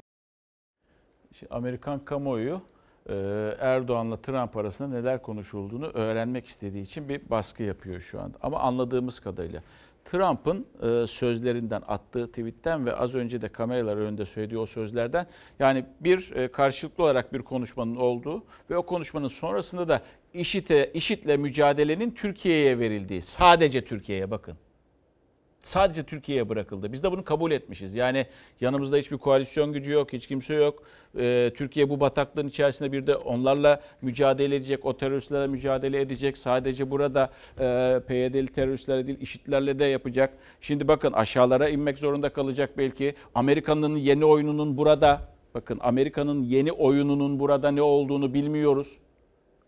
Şimdi 1.39 1.55
Amerikan 1.55 2.05
kamuoyu 2.05 2.61
e, 3.09 3.15
Erdoğan'la 3.61 4.23
Trump 4.23 4.57
arasında 4.57 4.99
neler 4.99 5.23
konuşulduğunu 5.23 5.87
öğrenmek 5.87 6.47
istediği 6.47 6.83
için 6.83 7.09
bir 7.09 7.31
baskı 7.31 7.63
yapıyor 7.63 8.01
şu 8.01 8.21
anda. 8.21 8.39
Ama 8.43 8.61
anladığımız 8.61 9.21
kadarıyla 9.21 9.63
Trump'ın 10.07 10.67
e, 10.83 11.07
sözlerinden, 11.07 11.83
attığı 11.89 12.29
tweetten 12.29 12.87
ve 12.87 12.97
az 12.97 13.15
önce 13.15 13.43
de 13.43 13.49
kameralar 13.49 13.97
önünde 13.97 14.25
söylediği 14.25 14.61
o 14.61 14.67
sözlerden 14.67 15.27
yani 15.59 15.85
bir 16.01 16.33
e, 16.33 16.49
karşılıklı 16.49 17.05
olarak 17.05 17.33
bir 17.33 17.43
konuşmanın 17.43 17.97
olduğu 17.97 18.45
ve 18.71 18.77
o 18.77 18.87
konuşmanın 18.87 19.29
sonrasında 19.29 19.89
da 19.89 20.03
IŞİD'e, 20.35 20.91
IŞİD'le 20.95 21.39
mücadelenin 21.39 22.11
Türkiye'ye 22.11 22.79
verildiği, 22.79 23.23
sadece 23.23 23.85
Türkiye'ye 23.85 24.31
bakın. 24.31 24.57
Sadece 25.67 26.03
Türkiye'ye 26.03 26.49
bırakıldı. 26.49 26.93
Biz 26.93 27.03
de 27.03 27.13
bunu 27.13 27.25
kabul 27.25 27.51
etmişiz. 27.51 27.95
Yani 27.95 28.27
yanımızda 28.61 28.97
hiçbir 28.97 29.19
koalisyon 29.19 29.73
gücü 29.73 29.93
yok, 29.93 30.13
hiç 30.13 30.27
kimse 30.27 30.55
yok. 30.55 30.83
Ee, 31.19 31.53
Türkiye 31.57 31.91
bu 31.91 32.01
bataklığın 32.01 32.49
içerisinde 32.49 32.93
bir 32.93 33.07
de 33.07 33.17
onlarla 33.17 33.81
mücadele 34.03 34.57
edecek, 34.57 34.85
o 34.85 34.97
teröristlerle 34.97 35.47
mücadele 35.47 36.01
edecek. 36.01 36.39
Sadece 36.39 36.91
burada 36.91 37.31
e, 37.61 38.01
PYD'li 38.09 38.47
teröristlerle 38.47 39.07
değil, 39.07 39.21
IŞİD'lerle 39.21 39.79
de 39.79 39.85
yapacak. 39.85 40.39
Şimdi 40.61 40.89
bakın 40.89 41.13
aşağılara 41.13 41.69
inmek 41.69 41.99
zorunda 41.99 42.29
kalacak 42.29 42.79
belki. 42.79 43.15
Amerika'nın 43.35 43.97
yeni 43.97 44.25
oyununun 44.25 44.77
burada, 44.77 45.21
bakın 45.55 45.79
Amerika'nın 45.83 46.43
yeni 46.43 46.73
oyununun 46.73 47.41
burada 47.41 47.71
ne 47.71 47.83
olduğunu 47.83 48.35
bilmiyoruz. 48.35 48.99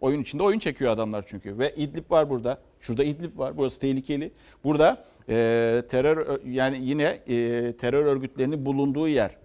Oyun 0.00 0.22
içinde 0.22 0.42
oyun 0.42 0.58
çekiyor 0.58 0.92
adamlar 0.92 1.24
çünkü. 1.28 1.58
Ve 1.58 1.74
İdlib 1.76 2.10
var 2.10 2.30
burada. 2.30 2.58
Şurada 2.80 3.04
İdlib 3.04 3.38
var. 3.38 3.56
Burası 3.56 3.80
tehlikeli. 3.80 4.32
Burada 4.64 5.04
e, 5.28 5.82
terör 5.90 6.40
yani 6.46 6.78
yine 6.82 7.04
e, 7.04 7.72
terör 7.76 8.04
örgütlerinin 8.04 8.66
bulunduğu 8.66 9.08
yer. 9.08 9.36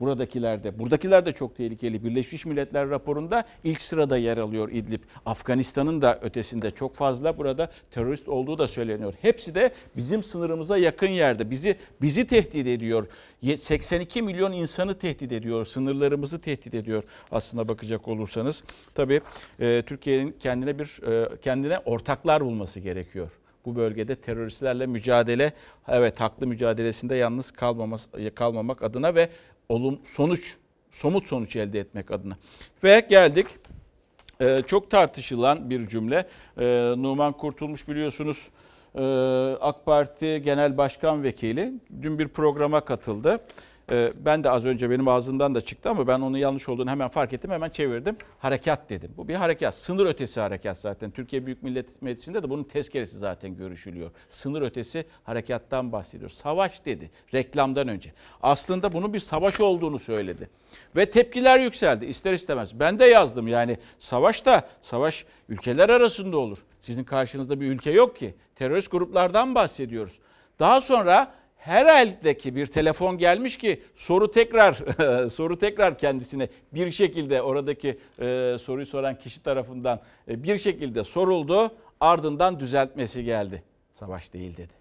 Buradakiler 0.00 0.64
de. 0.64 0.78
Buradakiler 0.78 1.26
de 1.26 1.32
çok 1.32 1.56
tehlikeli. 1.56 2.04
Birleşmiş 2.04 2.46
Milletler 2.46 2.90
raporunda 2.90 3.44
ilk 3.64 3.80
sırada 3.80 4.16
yer 4.16 4.38
alıyor 4.38 4.68
İdlib. 4.72 5.02
Afganistan'ın 5.26 6.02
da 6.02 6.18
ötesinde 6.22 6.70
çok 6.70 6.96
fazla 6.96 7.38
burada 7.38 7.70
terörist 7.90 8.28
olduğu 8.28 8.58
da 8.58 8.68
söyleniyor. 8.68 9.14
Hepsi 9.22 9.54
de 9.54 9.72
bizim 9.96 10.22
sınırımıza 10.22 10.78
yakın 10.78 11.08
yerde. 11.08 11.50
Bizi 11.50 11.76
bizi 12.02 12.26
tehdit 12.26 12.66
ediyor. 12.66 13.06
82 13.58 14.22
milyon 14.22 14.52
insanı 14.52 14.98
tehdit 14.98 15.32
ediyor. 15.32 15.64
Sınırlarımızı 15.66 16.40
tehdit 16.40 16.74
ediyor 16.74 17.02
aslında 17.32 17.68
bakacak 17.68 18.08
olursanız. 18.08 18.64
Tabii 18.94 19.20
e, 19.60 19.82
Türkiye'nin 19.86 20.34
kendine 20.40 20.78
bir 20.78 21.02
e, 21.06 21.28
kendine 21.42 21.78
ortaklar 21.78 22.44
bulması 22.44 22.80
gerekiyor 22.80 23.30
bu 23.64 23.76
bölgede 23.76 24.16
teröristlerle 24.16 24.86
mücadele 24.86 25.52
evet 25.88 26.20
haklı 26.20 26.46
mücadelesinde 26.46 27.14
yalnız 27.14 27.50
kalmaması, 27.50 28.34
kalmamak 28.34 28.82
adına 28.82 29.14
ve 29.14 29.28
olum 29.68 29.98
sonuç 30.04 30.56
somut 30.90 31.26
sonuç 31.26 31.56
elde 31.56 31.80
etmek 31.80 32.10
adına. 32.10 32.36
Ve 32.84 33.06
geldik 33.10 33.46
e, 34.40 34.62
çok 34.66 34.90
tartışılan 34.90 35.70
bir 35.70 35.88
cümle. 35.88 36.28
E, 36.58 36.64
Numan 36.96 37.32
Kurtulmuş 37.32 37.88
biliyorsunuz 37.88 38.48
e, 38.94 39.02
AK 39.60 39.86
Parti 39.86 40.42
Genel 40.44 40.78
Başkan 40.78 41.22
Vekili 41.22 41.72
dün 42.02 42.18
bir 42.18 42.28
programa 42.28 42.80
katıldı. 42.80 43.38
Ee, 43.90 44.12
ben 44.16 44.44
de 44.44 44.50
az 44.50 44.64
önce 44.64 44.90
benim 44.90 45.08
ağzımdan 45.08 45.54
da 45.54 45.60
çıktı 45.60 45.90
ama 45.90 46.06
ben 46.06 46.20
onun 46.20 46.36
yanlış 46.36 46.68
olduğunu 46.68 46.90
hemen 46.90 47.08
fark 47.08 47.32
ettim. 47.32 47.50
Hemen 47.50 47.70
çevirdim. 47.70 48.16
Harekat 48.38 48.90
dedim. 48.90 49.10
Bu 49.16 49.28
bir 49.28 49.34
harekat. 49.34 49.74
Sınır 49.74 50.06
ötesi 50.06 50.40
harekat 50.40 50.78
zaten. 50.78 51.10
Türkiye 51.10 51.46
Büyük 51.46 51.62
Millet 51.62 52.02
Meclisi'nde 52.02 52.42
de 52.42 52.50
bunun 52.50 52.64
tezkeresi 52.64 53.18
zaten 53.18 53.56
görüşülüyor. 53.56 54.10
Sınır 54.30 54.62
ötesi 54.62 55.04
harekattan 55.24 55.92
bahsediyor. 55.92 56.30
Savaş 56.30 56.84
dedi 56.84 57.10
reklamdan 57.34 57.88
önce. 57.88 58.12
Aslında 58.42 58.92
bunun 58.92 59.14
bir 59.14 59.18
savaş 59.18 59.60
olduğunu 59.60 59.98
söyledi. 59.98 60.50
Ve 60.96 61.10
tepkiler 61.10 61.60
yükseldi 61.60 62.06
ister 62.06 62.32
istemez. 62.32 62.80
Ben 62.80 62.98
de 62.98 63.04
yazdım 63.04 63.48
yani 63.48 63.78
savaş 63.98 64.46
da 64.46 64.68
savaş 64.82 65.24
ülkeler 65.48 65.88
arasında 65.88 66.36
olur. 66.36 66.58
Sizin 66.80 67.04
karşınızda 67.04 67.60
bir 67.60 67.66
ülke 67.70 67.90
yok 67.90 68.16
ki. 68.16 68.34
Terörist 68.56 68.90
gruplardan 68.90 69.54
bahsediyoruz. 69.54 70.18
Daha 70.58 70.80
sonra 70.80 71.34
her 71.64 71.86
eldeki 72.06 72.56
bir 72.56 72.66
telefon 72.66 73.18
gelmiş 73.18 73.56
ki 73.56 73.82
soru 73.96 74.30
tekrar 74.30 74.74
soru 75.30 75.58
tekrar 75.58 75.98
kendisine 75.98 76.48
bir 76.72 76.90
şekilde 76.90 77.42
oradaki 77.42 77.98
e, 78.20 78.56
soruyu 78.60 78.86
soran 78.86 79.18
kişi 79.18 79.42
tarafından 79.42 80.00
e, 80.28 80.42
bir 80.42 80.58
şekilde 80.58 81.04
soruldu. 81.04 81.74
Ardından 82.00 82.60
düzeltmesi 82.60 83.24
geldi. 83.24 83.62
Savaş 83.94 84.32
değil 84.32 84.56
dedi. 84.56 84.72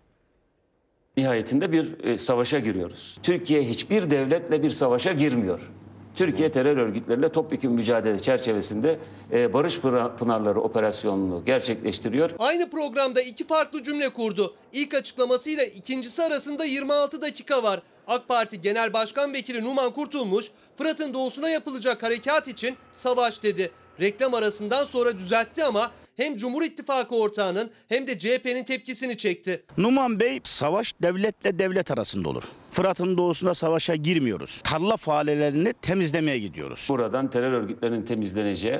Nihayetinde 1.18 1.72
bir 1.72 2.04
e, 2.04 2.18
savaşa 2.18 2.60
giriyoruz. 2.60 3.18
Türkiye 3.24 3.64
hiçbir 3.64 4.10
devletle 4.10 4.64
bir 4.64 4.70
savaşa 4.70 5.14
girmiyor. 5.14 5.72
Türkiye 6.16 6.52
terör 6.52 6.78
örgütleriyle 6.78 7.30
topyekun 7.30 7.72
mücadele 7.72 8.20
çerçevesinde 8.20 9.00
e, 9.32 9.54
Barış 9.54 9.80
Pınarları 10.20 10.62
operasyonunu 10.62 11.46
gerçekleştiriyor. 11.46 12.32
Aynı 12.40 12.70
programda 12.70 13.22
iki 13.22 13.48
farklı 13.48 13.84
cümle 13.84 14.10
kurdu. 14.10 14.56
İlk 14.74 14.94
açıklamasıyla 14.94 15.64
ikincisi 15.64 16.24
arasında 16.24 16.66
26 16.66 17.22
dakika 17.22 17.64
var. 17.64 17.82
AK 18.08 18.28
Parti 18.28 18.62
Genel 18.62 18.94
Başkan 18.94 19.34
Vekili 19.34 19.64
Numan 19.64 19.92
Kurtulmuş, 19.92 20.52
Fırat'ın 20.78 21.14
doğusuna 21.14 21.50
yapılacak 21.50 22.04
harekat 22.04 22.48
için 22.48 22.78
savaş 22.94 23.44
dedi. 23.44 23.72
Reklam 24.00 24.34
arasından 24.34 24.86
sonra 24.86 25.20
düzeltti 25.20 25.64
ama 25.64 25.92
hem 26.16 26.38
Cumhur 26.38 26.62
İttifakı 26.62 27.16
ortağının 27.16 27.72
hem 27.90 28.08
de 28.08 28.20
CHP'nin 28.20 28.64
tepkisini 28.64 29.18
çekti. 29.18 29.64
Numan 29.78 30.20
Bey 30.20 30.40
savaş 30.44 30.94
devletle 31.02 31.60
devlet 31.60 31.92
arasında 31.92 32.30
olur. 32.30 32.44
Fırat'ın 32.72 33.18
doğusunda 33.18 33.54
savaşa 33.54 33.96
girmiyoruz. 33.96 34.62
Tarla 34.64 34.98
faaliyelerini 34.98 35.74
temizlemeye 35.82 36.40
gidiyoruz. 36.40 36.88
Buradan 36.90 37.30
terör 37.30 37.52
örgütlerinin 37.52 38.06
temizleneceği 38.06 38.80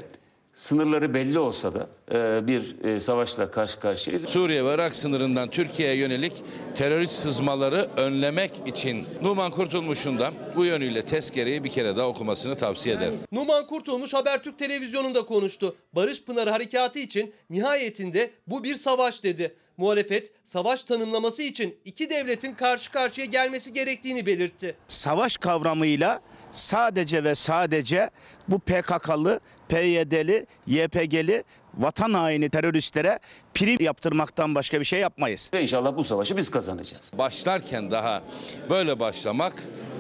sınırları 0.54 1.14
belli 1.14 1.40
olsa 1.40 1.74
da 1.74 1.88
e, 2.12 2.48
bir 2.48 2.84
e, 2.84 3.00
savaşla 3.00 3.52
karşı 3.52 3.80
karşıyayız. 3.80 4.30
Suriye 4.30 4.66
ve 4.66 4.74
Irak 4.74 4.96
sınırından 4.96 5.50
Türkiye'ye 5.50 5.96
yönelik 5.96 6.34
terörist 6.76 7.20
sızmaları 7.20 7.90
önlemek 7.98 8.52
için 8.66 9.06
Numan 9.22 9.52
Kurtulmuş'un 9.52 10.20
da 10.20 10.32
bu 10.56 10.66
yönüyle 10.66 11.06
tezkereyi 11.06 11.64
bir 11.64 11.70
kere 11.70 11.98
daha 11.98 12.08
okumasını 12.08 12.56
tavsiye 12.56 12.96
ederim. 12.96 13.20
Numan 13.32 13.68
Kurtulmuş 13.68 14.14
Habertürk 14.14 14.60
televizyonunda 14.60 15.26
konuştu. 15.26 15.76
Barış 15.94 16.24
Pınarı 16.24 16.50
harekatı 16.50 17.00
için 17.00 17.34
nihayetinde 17.50 18.32
bu 18.48 18.64
bir 18.64 18.76
savaş 18.76 19.24
dedi. 19.24 19.56
Muhalefet 19.78 20.32
savaş 20.46 20.84
tanımlaması 20.84 21.44
için 21.44 21.78
iki 21.86 22.10
devletin 22.10 22.54
karşı 22.54 22.92
karşıya 22.92 23.26
gelmesi 23.26 23.74
gerektiğini 23.74 24.26
belirtti. 24.26 24.76
Savaş 24.88 25.38
kavramıyla 25.38 26.22
sadece 26.54 27.24
ve 27.24 27.36
sadece 27.36 28.10
bu 28.48 28.60
PKK'lı, 28.60 29.40
PYD'li, 29.70 30.46
YPG'li 30.68 31.44
vatan 31.78 32.14
haini 32.14 32.50
teröristlere 32.50 33.20
prim 33.54 33.78
yaptırmaktan 33.82 34.56
başka 34.56 34.80
bir 34.80 34.86
şey 34.86 35.00
yapmayız. 35.00 35.52
Ve 35.54 35.62
inşallah 35.62 35.98
bu 35.98 36.04
savaşı 36.04 36.38
biz 36.38 36.52
kazanacağız. 36.52 37.12
Başlarken 37.18 37.92
daha 37.92 38.24
böyle 38.70 39.00
başlamak 39.00 39.54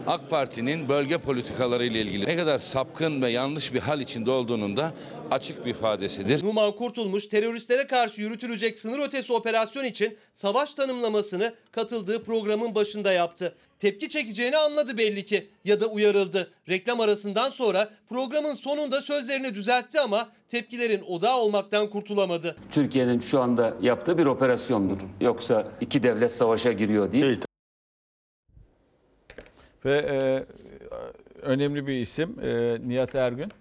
AK 0.07 0.29
Parti'nin 0.29 0.89
bölge 0.89 1.17
politikaları 1.17 1.85
ile 1.85 2.01
ilgili 2.01 2.25
ne 2.25 2.35
kadar 2.35 2.59
sapkın 2.59 3.21
ve 3.21 3.29
yanlış 3.29 3.73
bir 3.73 3.79
hal 3.79 4.01
içinde 4.01 4.31
olduğunun 4.31 4.77
da 4.77 4.93
açık 5.31 5.65
bir 5.65 5.71
ifadesidir. 5.71 6.43
Numan 6.43 6.71
Kurtulmuş 6.71 7.25
teröristlere 7.25 7.87
karşı 7.87 8.21
yürütülecek 8.21 8.79
sınır 8.79 8.99
ötesi 8.99 9.33
operasyon 9.33 9.83
için 9.83 10.17
savaş 10.33 10.73
tanımlamasını 10.73 11.53
katıldığı 11.71 12.23
programın 12.23 12.75
başında 12.75 13.11
yaptı. 13.11 13.55
Tepki 13.79 14.09
çekeceğini 14.09 14.57
anladı 14.57 14.97
belli 14.97 15.25
ki 15.25 15.47
ya 15.65 15.79
da 15.79 15.87
uyarıldı. 15.87 16.51
Reklam 16.69 16.99
arasından 16.99 17.49
sonra 17.49 17.89
programın 18.09 18.53
sonunda 18.53 19.01
sözlerini 19.01 19.55
düzeltti 19.55 19.99
ama 19.99 20.29
tepkilerin 20.47 21.01
odağı 21.01 21.37
olmaktan 21.37 21.89
kurtulamadı. 21.89 22.55
Türkiye'nin 22.71 23.19
şu 23.19 23.41
anda 23.41 23.77
yaptığı 23.81 24.17
bir 24.17 24.25
operasyondur. 24.25 24.97
Yoksa 25.21 25.67
iki 25.81 26.03
devlet 26.03 26.33
savaşa 26.33 26.71
giriyor 26.71 27.11
değil. 27.11 27.23
değil. 27.23 27.41
Ve 29.85 29.97
e, 29.97 30.45
önemli 31.41 31.87
bir 31.87 31.93
isim 31.93 32.39
e, 32.43 32.77
Nihat 32.87 33.15
Ergün. 33.15 33.51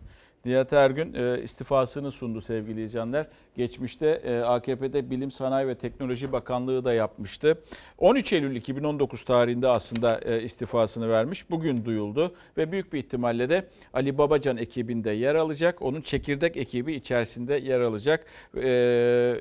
Nihat 0.45 0.73
Ergün 0.73 1.15
e, 1.15 1.43
istifasını 1.43 2.13
sundu 2.13 2.41
sevgili 2.41 2.83
izleyenler. 2.83 3.27
Geçmişte 3.57 4.07
e, 4.25 4.39
AKP'de 4.41 5.11
Bilim 5.11 5.31
Sanayi 5.31 5.67
ve 5.67 5.75
Teknoloji 5.75 6.33
Bakanlığı 6.33 6.85
da 6.85 6.95
yapmıştı. 6.95 7.59
13 7.99 8.33
Eylül 8.33 8.57
2019 8.57 9.23
tarihinde 9.25 9.69
aslında 9.69 10.21
e, 10.25 10.43
istifasını 10.43 11.09
vermiş. 11.09 11.51
Bugün 11.51 11.85
duyuldu 11.85 12.35
ve 12.57 12.73
büyük 12.73 12.93
bir 12.93 12.99
ihtimalle 12.99 13.49
de 13.49 13.69
Ali 13.93 14.19
Babacan 14.19 14.57
ekibinde 14.57 15.11
yer 15.11 15.35
alacak. 15.35 15.83
Onun 15.83 16.01
çekirdek 16.01 16.57
ekibi 16.57 16.95
içerisinde 16.95 17.55
yer 17.55 17.81
alacak. 17.81 18.27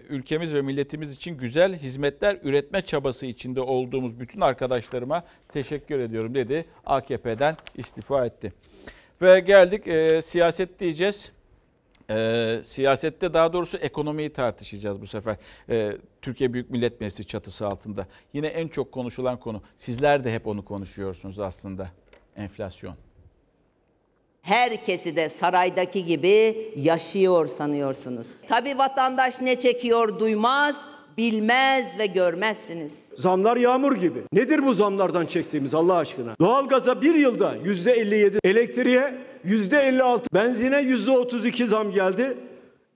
Ülkemiz 0.10 0.54
ve 0.54 0.62
milletimiz 0.62 1.14
için 1.14 1.38
güzel 1.38 1.78
hizmetler 1.78 2.38
üretme 2.44 2.82
çabası 2.82 3.26
içinde 3.26 3.62
olduğumuz 3.62 4.20
bütün 4.20 4.42
arkadaşlarıma 4.42 5.24
teşekkür 5.50 6.00
ediyorum 6.00 6.36
dedi. 6.36 6.66
AKP'den 6.86 7.58
istifa 7.78 8.26
etti. 8.26 8.54
Ve 9.22 9.40
geldik 9.40 9.88
e, 9.88 10.22
siyaset 10.22 10.80
diyeceğiz. 10.80 11.32
E, 12.10 12.60
siyasette 12.64 13.34
daha 13.34 13.54
doğrusu 13.54 13.78
ekonomiyi 13.78 14.34
tartışacağız 14.34 15.02
bu 15.02 15.08
sefer. 15.08 15.36
E, 15.70 15.98
Türkiye 16.22 16.54
Büyük 16.54 16.70
Millet 16.70 17.02
Meclisi 17.02 17.26
çatısı 17.26 17.68
altında. 17.68 18.08
Yine 18.34 18.48
en 18.48 18.68
çok 18.68 18.92
konuşulan 18.92 19.40
konu. 19.40 19.62
Sizler 19.78 20.24
de 20.24 20.34
hep 20.34 20.48
onu 20.48 20.66
konuşuyorsunuz 20.66 21.40
aslında. 21.40 21.90
Enflasyon. 22.36 22.96
Herkesi 24.42 25.16
de 25.16 25.30
saraydaki 25.30 26.06
gibi 26.06 26.72
yaşıyor 26.76 27.48
sanıyorsunuz. 27.48 28.28
Tabii 28.48 28.78
vatandaş 28.78 29.42
ne 29.42 29.60
çekiyor 29.60 30.20
duymaz 30.20 30.82
bilmez 31.22 32.00
ve 32.00 32.06
görmezsiniz. 32.06 33.06
Zamlar 33.18 33.58
yağmur 33.58 33.96
gibi. 33.96 34.20
Nedir 34.34 34.66
bu 34.66 34.74
zamlardan 34.74 35.26
çektiğimiz 35.26 35.74
Allah 35.74 35.96
aşkına? 35.96 36.36
Doğalgaza 36.40 37.02
bir 37.02 37.16
yılda 37.16 37.56
yüzde 37.64 37.92
57, 37.92 38.40
elektriğe 38.44 39.16
yüzde 39.44 39.78
56, 39.78 40.26
benzine 40.34 40.82
yüzde 40.82 41.12
32 41.12 41.66
zam 41.66 41.92
geldi. 41.92 42.38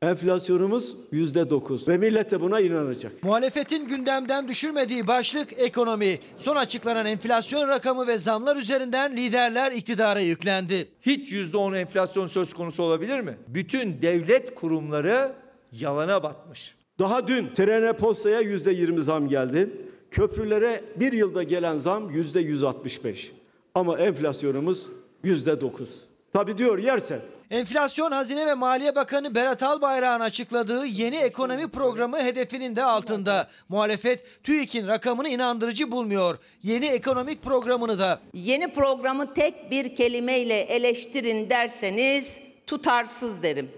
Enflasyonumuz 0.02 0.96
yüzde 1.12 1.50
dokuz 1.50 1.88
ve 1.88 1.98
millet 1.98 2.32
de 2.32 2.42
buna 2.42 2.60
inanacak. 2.60 3.24
Muhalefetin 3.24 3.88
gündemden 3.88 4.48
düşürmediği 4.48 5.08
başlık 5.08 5.60
ekonomi. 5.60 6.20
Son 6.38 6.56
açıklanan 6.56 7.06
enflasyon 7.06 7.68
rakamı 7.68 8.08
ve 8.08 8.18
zamlar 8.18 8.56
üzerinden 8.56 9.18
liderler 9.18 9.72
iktidara 9.72 10.20
yüklendi. 10.20 10.88
Hiç 11.02 11.32
yüzde 11.32 11.58
on 11.58 11.74
enflasyon 11.74 12.26
söz 12.26 12.54
konusu 12.54 12.84
olabilir 12.84 13.20
mi? 13.20 13.38
Bütün 13.48 14.02
devlet 14.02 14.56
kurumları 14.56 15.32
yalana 15.72 16.24
batmış. 16.24 16.76
Daha 17.00 17.28
dün 17.28 17.48
trene 17.56 17.94
postaya 17.94 18.40
yüzde 18.40 18.72
yirmi 18.72 19.04
zam 19.04 19.28
geldi. 19.28 19.70
Köprülere 20.12 20.84
bir 20.96 21.14
yılda 21.14 21.44
gelen 21.44 21.78
zam 21.78 22.10
yüzde 22.10 22.40
yüz 22.40 22.64
altmış 22.64 23.04
beş. 23.04 23.32
Ama 23.76 24.00
enflasyonumuz 24.00 24.88
yüzde 25.24 25.62
dokuz. 25.62 26.02
Tabi 26.34 26.58
diyor 26.58 26.78
yersen 26.78 27.20
Enflasyon 27.52 28.12
Hazine 28.12 28.46
ve 28.46 28.54
Maliye 28.54 28.96
Bakanı 28.96 29.36
Berat 29.36 29.64
Albayrak'ın 29.64 30.24
açıkladığı 30.24 30.86
yeni 30.86 31.16
ekonomi 31.16 31.68
programı 31.68 32.20
hedefinin 32.20 32.76
de 32.76 32.84
altında. 32.84 33.50
Muhalefet 33.70 34.44
TÜİK'in 34.44 34.88
rakamını 34.88 35.30
inandırıcı 35.30 35.92
bulmuyor. 35.92 36.38
Yeni 36.64 36.86
ekonomik 36.86 37.44
programını 37.44 38.00
da. 38.00 38.20
Yeni 38.34 38.74
programı 38.74 39.34
tek 39.34 39.72
bir 39.72 39.96
kelimeyle 39.96 40.60
eleştirin 40.60 41.50
derseniz 41.50 42.38
tutarsız 42.68 43.44
derim. 43.44 43.70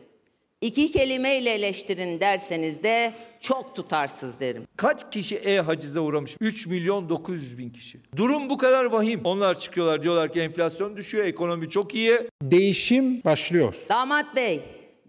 İki 0.61 0.91
kelimeyle 0.91 1.51
eleştirin 1.51 2.19
derseniz 2.19 2.83
de 2.83 3.13
çok 3.41 3.75
tutarsız 3.75 4.39
derim. 4.39 4.63
Kaç 4.77 5.11
kişi 5.11 5.35
e-hacize 5.35 5.99
uğramış? 5.99 6.37
3 6.41 6.67
milyon 6.67 7.09
900 7.09 7.57
bin 7.57 7.69
kişi. 7.69 7.99
Durum 8.15 8.49
bu 8.49 8.57
kadar 8.57 8.85
vahim. 8.85 9.21
Onlar 9.23 9.59
çıkıyorlar 9.59 10.03
diyorlar 10.03 10.33
ki 10.33 10.39
enflasyon 10.39 10.97
düşüyor, 10.97 11.25
ekonomi 11.25 11.69
çok 11.69 11.95
iyi. 11.95 12.19
Değişim 12.41 13.23
başlıyor. 13.23 13.75
Damat 13.89 14.35
Bey, 14.35 14.59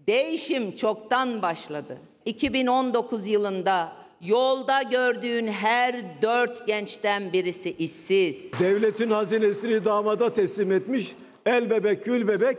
değişim 0.07 0.75
çoktan 0.75 1.41
başladı. 1.41 1.97
2019 2.25 3.27
yılında 3.27 3.91
yolda 4.21 4.81
gördüğün 4.81 5.47
her 5.47 5.95
dört 6.21 6.67
gençten 6.67 7.33
birisi 7.33 7.71
işsiz. 7.71 8.51
Devletin 8.59 9.09
hazinesini 9.09 9.85
damada 9.85 10.33
teslim 10.33 10.71
etmiş. 10.71 11.11
El 11.45 11.69
bebek, 11.69 12.05
gül 12.05 12.27
bebek 12.27 12.57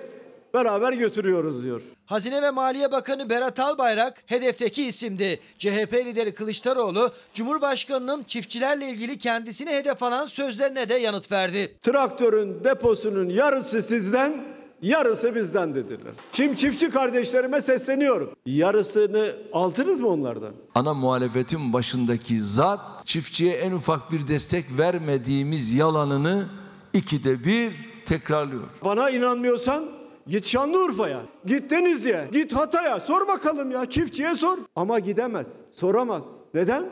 beraber 0.55 0.93
götürüyoruz 0.93 1.63
diyor. 1.63 1.83
Hazine 2.07 2.43
ve 2.43 2.51
Maliye 2.51 2.93
Bakanı 2.93 3.31
Berat 3.31 3.61
Albayrak 3.61 4.23
hedefteki 4.27 4.87
isimdi. 4.87 5.41
CHP 5.59 5.95
lideri 5.95 6.35
Kılıçdaroğlu, 6.35 7.13
Cumhurbaşkanı'nın 7.35 8.23
çiftçilerle 8.25 8.89
ilgili 8.91 9.19
kendisini 9.19 9.71
hedef 9.71 10.03
alan 10.03 10.27
sözlerine 10.27 10.89
de 10.89 10.95
yanıt 10.95 11.33
verdi. 11.33 11.77
Traktörün 11.83 12.65
deposunun 12.65 13.29
yarısı 13.29 13.83
sizden, 13.83 14.45
yarısı 14.83 15.35
bizden 15.35 15.75
dediler. 15.75 16.13
Şimdi 16.33 16.57
çiftçi 16.57 16.91
kardeşlerime 16.91 17.63
sesleniyorum. 17.63 18.31
Yarısını 18.47 19.33
aldınız 19.53 20.01
mı 20.01 20.09
onlardan? 20.09 20.53
Ana 20.75 20.95
muhalefetin 20.95 21.73
başındaki 21.73 22.41
zat 22.41 22.81
çiftçiye 23.07 23.55
en 23.55 23.73
ufak 23.73 24.13
bir 24.13 24.29
destek 24.29 24.79
vermediğimiz 24.79 25.75
yalanını 25.75 26.47
ikide 26.93 27.45
bir 27.45 27.73
tekrarlıyor. 28.07 28.63
Bana 28.85 29.11
inanmıyorsan 29.11 30.00
git 30.31 30.47
Şanlıurfa'ya, 30.47 31.21
git 31.47 31.71
Denizli'ye, 31.71 32.25
git 32.33 32.53
Hatay'a 32.53 33.01
sor 33.01 33.29
bakalım 33.29 33.71
ya 33.71 33.90
çiftçiye 33.90 34.35
sor. 34.35 34.59
Ama 34.77 34.99
gidemez, 34.99 35.47
soramaz. 35.73 36.25
Neden? 36.55 36.85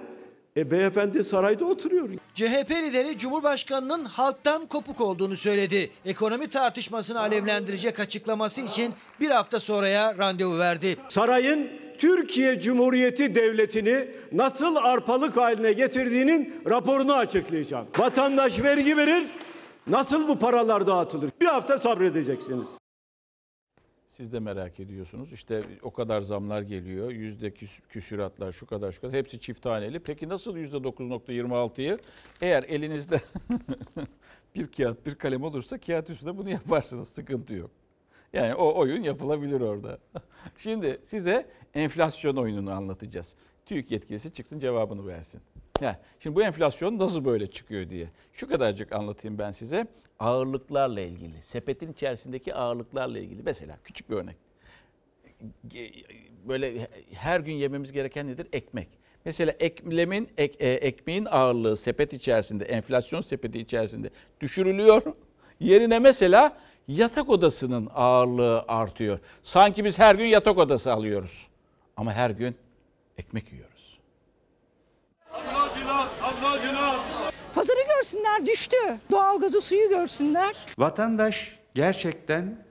E 0.56 0.70
beyefendi 0.70 1.24
sarayda 1.24 1.64
oturuyor. 1.64 2.08
CHP 2.34 2.70
lideri 2.70 3.18
Cumhurbaşkanı'nın 3.18 4.04
halktan 4.04 4.66
kopuk 4.66 5.00
olduğunu 5.00 5.36
söyledi. 5.36 5.90
Ekonomi 6.04 6.48
tartışmasını 6.50 7.20
alevlendirecek 7.20 8.00
açıklaması 8.00 8.60
için 8.60 8.92
bir 9.20 9.30
hafta 9.30 9.60
sonraya 9.60 10.18
randevu 10.18 10.58
verdi. 10.58 10.96
Sarayın 11.08 11.68
Türkiye 11.98 12.60
Cumhuriyeti 12.60 13.34
Devleti'ni 13.34 14.08
nasıl 14.32 14.76
arpalık 14.76 15.36
haline 15.36 15.72
getirdiğinin 15.72 16.54
raporunu 16.70 17.14
açıklayacağım. 17.14 17.86
Vatandaş 17.98 18.62
vergi 18.62 18.96
verir, 18.96 19.26
nasıl 19.86 20.28
bu 20.28 20.38
paralar 20.38 20.86
dağıtılır? 20.86 21.30
Bir 21.40 21.46
hafta 21.46 21.78
sabredeceksiniz. 21.78 22.78
Siz 24.18 24.32
de 24.32 24.40
merak 24.40 24.80
ediyorsunuz. 24.80 25.32
İşte 25.32 25.64
o 25.82 25.90
kadar 25.90 26.20
zamlar 26.20 26.62
geliyor. 26.62 27.10
Yüzde 27.10 27.48
küs- 27.48 27.80
küsüratlar 27.88 28.52
şu 28.52 28.66
kadar 28.66 28.92
şu 28.92 29.00
kadar. 29.00 29.14
Hepsi 29.14 29.40
çift 29.40 29.62
taneli. 29.62 30.00
Peki 30.00 30.28
nasıl 30.28 30.56
yüzde 30.56 30.76
9.26'yı 30.76 31.98
eğer 32.40 32.62
elinizde 32.62 33.20
bir 34.54 34.72
kağıt 34.72 35.06
bir 35.06 35.14
kalem 35.14 35.42
olursa 35.42 35.78
kağıt 35.78 36.10
üstünde 36.10 36.38
bunu 36.38 36.50
yaparsınız. 36.50 37.08
Sıkıntı 37.08 37.54
yok. 37.54 37.70
Yani 38.32 38.54
o 38.54 38.78
oyun 38.78 39.02
yapılabilir 39.02 39.60
orada. 39.60 39.98
Şimdi 40.58 41.00
size 41.04 41.46
enflasyon 41.74 42.36
oyununu 42.36 42.70
anlatacağız. 42.70 43.34
TÜİK 43.66 43.90
yetkilisi 43.90 44.32
çıksın 44.32 44.58
cevabını 44.58 45.06
versin. 45.06 45.40
Ya, 45.80 46.00
şimdi 46.20 46.36
bu 46.36 46.42
enflasyon 46.42 46.98
nasıl 46.98 47.24
böyle 47.24 47.46
çıkıyor 47.46 47.90
diye. 47.90 48.06
Şu 48.32 48.48
kadarcık 48.48 48.92
anlatayım 48.92 49.38
ben 49.38 49.50
size. 49.50 49.86
Ağırlıklarla 50.18 51.00
ilgili, 51.00 51.42
sepetin 51.42 51.92
içerisindeki 51.92 52.54
ağırlıklarla 52.54 53.18
ilgili. 53.18 53.42
Mesela 53.42 53.78
küçük 53.84 54.10
bir 54.10 54.16
örnek. 54.16 54.36
Böyle 56.48 56.88
her 57.12 57.40
gün 57.40 57.52
yememiz 57.52 57.92
gereken 57.92 58.26
nedir? 58.26 58.46
Ekmek. 58.52 58.88
Mesela 59.24 59.54
eklemin, 59.60 60.28
ek, 60.38 60.56
e, 60.60 60.72
ekmeğin 60.72 61.24
ağırlığı 61.30 61.76
sepet 61.76 62.12
içerisinde, 62.12 62.64
enflasyon 62.64 63.20
sepeti 63.20 63.58
içerisinde 63.58 64.10
düşürülüyor. 64.40 65.02
Yerine 65.60 65.98
mesela 65.98 66.58
yatak 66.88 67.28
odasının 67.28 67.88
ağırlığı 67.94 68.64
artıyor. 68.68 69.18
Sanki 69.42 69.84
biz 69.84 69.98
her 69.98 70.14
gün 70.14 70.24
yatak 70.24 70.58
odası 70.58 70.92
alıyoruz. 70.92 71.46
Ama 71.96 72.12
her 72.12 72.30
gün 72.30 72.54
ekmek 73.18 73.52
yiyoruz. 73.52 73.77
Pazarı 77.54 77.80
görsünler 77.96 78.46
düştü. 78.46 78.76
Doğalgazı 79.10 79.60
suyu 79.60 79.88
görsünler. 79.88 80.56
Vatandaş 80.78 81.58
gerçekten 81.74 82.64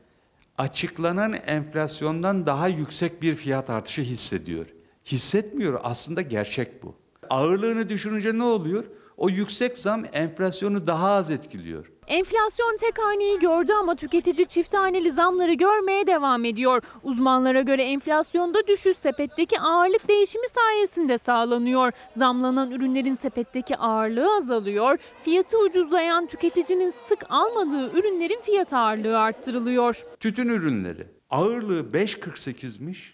açıklanan 0.57 1.33
enflasyondan 1.33 2.45
daha 2.45 2.67
yüksek 2.67 3.21
bir 3.21 3.35
fiyat 3.35 3.69
artışı 3.69 4.01
hissediyor. 4.01 4.65
Hissetmiyor 5.05 5.79
aslında 5.83 6.21
gerçek 6.21 6.83
bu. 6.83 6.95
Ağırlığını 7.29 7.89
düşürünce 7.89 8.37
ne 8.37 8.43
oluyor? 8.43 8.83
O 9.17 9.29
yüksek 9.29 9.77
zam 9.77 10.03
enflasyonu 10.13 10.87
daha 10.87 11.11
az 11.11 11.31
etkiliyor. 11.31 11.91
Enflasyon 12.07 12.77
tek 12.77 12.99
haneyi 12.99 13.39
gördü 13.39 13.73
ama 13.73 13.95
tüketici 13.95 14.47
çift 14.47 14.73
haneli 14.73 15.11
zamları 15.11 15.53
görmeye 15.53 16.07
devam 16.07 16.45
ediyor. 16.45 16.83
Uzmanlara 17.03 17.61
göre 17.61 17.83
enflasyonda 17.83 18.67
düşüş 18.67 18.97
sepetteki 18.97 19.59
ağırlık 19.59 20.07
değişimi 20.07 20.45
sayesinde 20.49 21.17
sağlanıyor. 21.17 21.91
Zamlanan 22.17 22.71
ürünlerin 22.71 23.15
sepetteki 23.15 23.77
ağırlığı 23.77 24.35
azalıyor. 24.35 24.97
Fiyatı 25.23 25.57
ucuzlayan 25.59 26.27
tüketicinin 26.27 26.89
sık 26.89 27.25
almadığı 27.29 27.99
ürünlerin 27.99 28.41
fiyat 28.41 28.73
ağırlığı 28.73 29.19
arttırılıyor. 29.19 30.03
Tütün 30.19 30.49
ürünleri 30.49 31.07
ağırlığı 31.29 31.79
5.48'miş, 31.93 33.13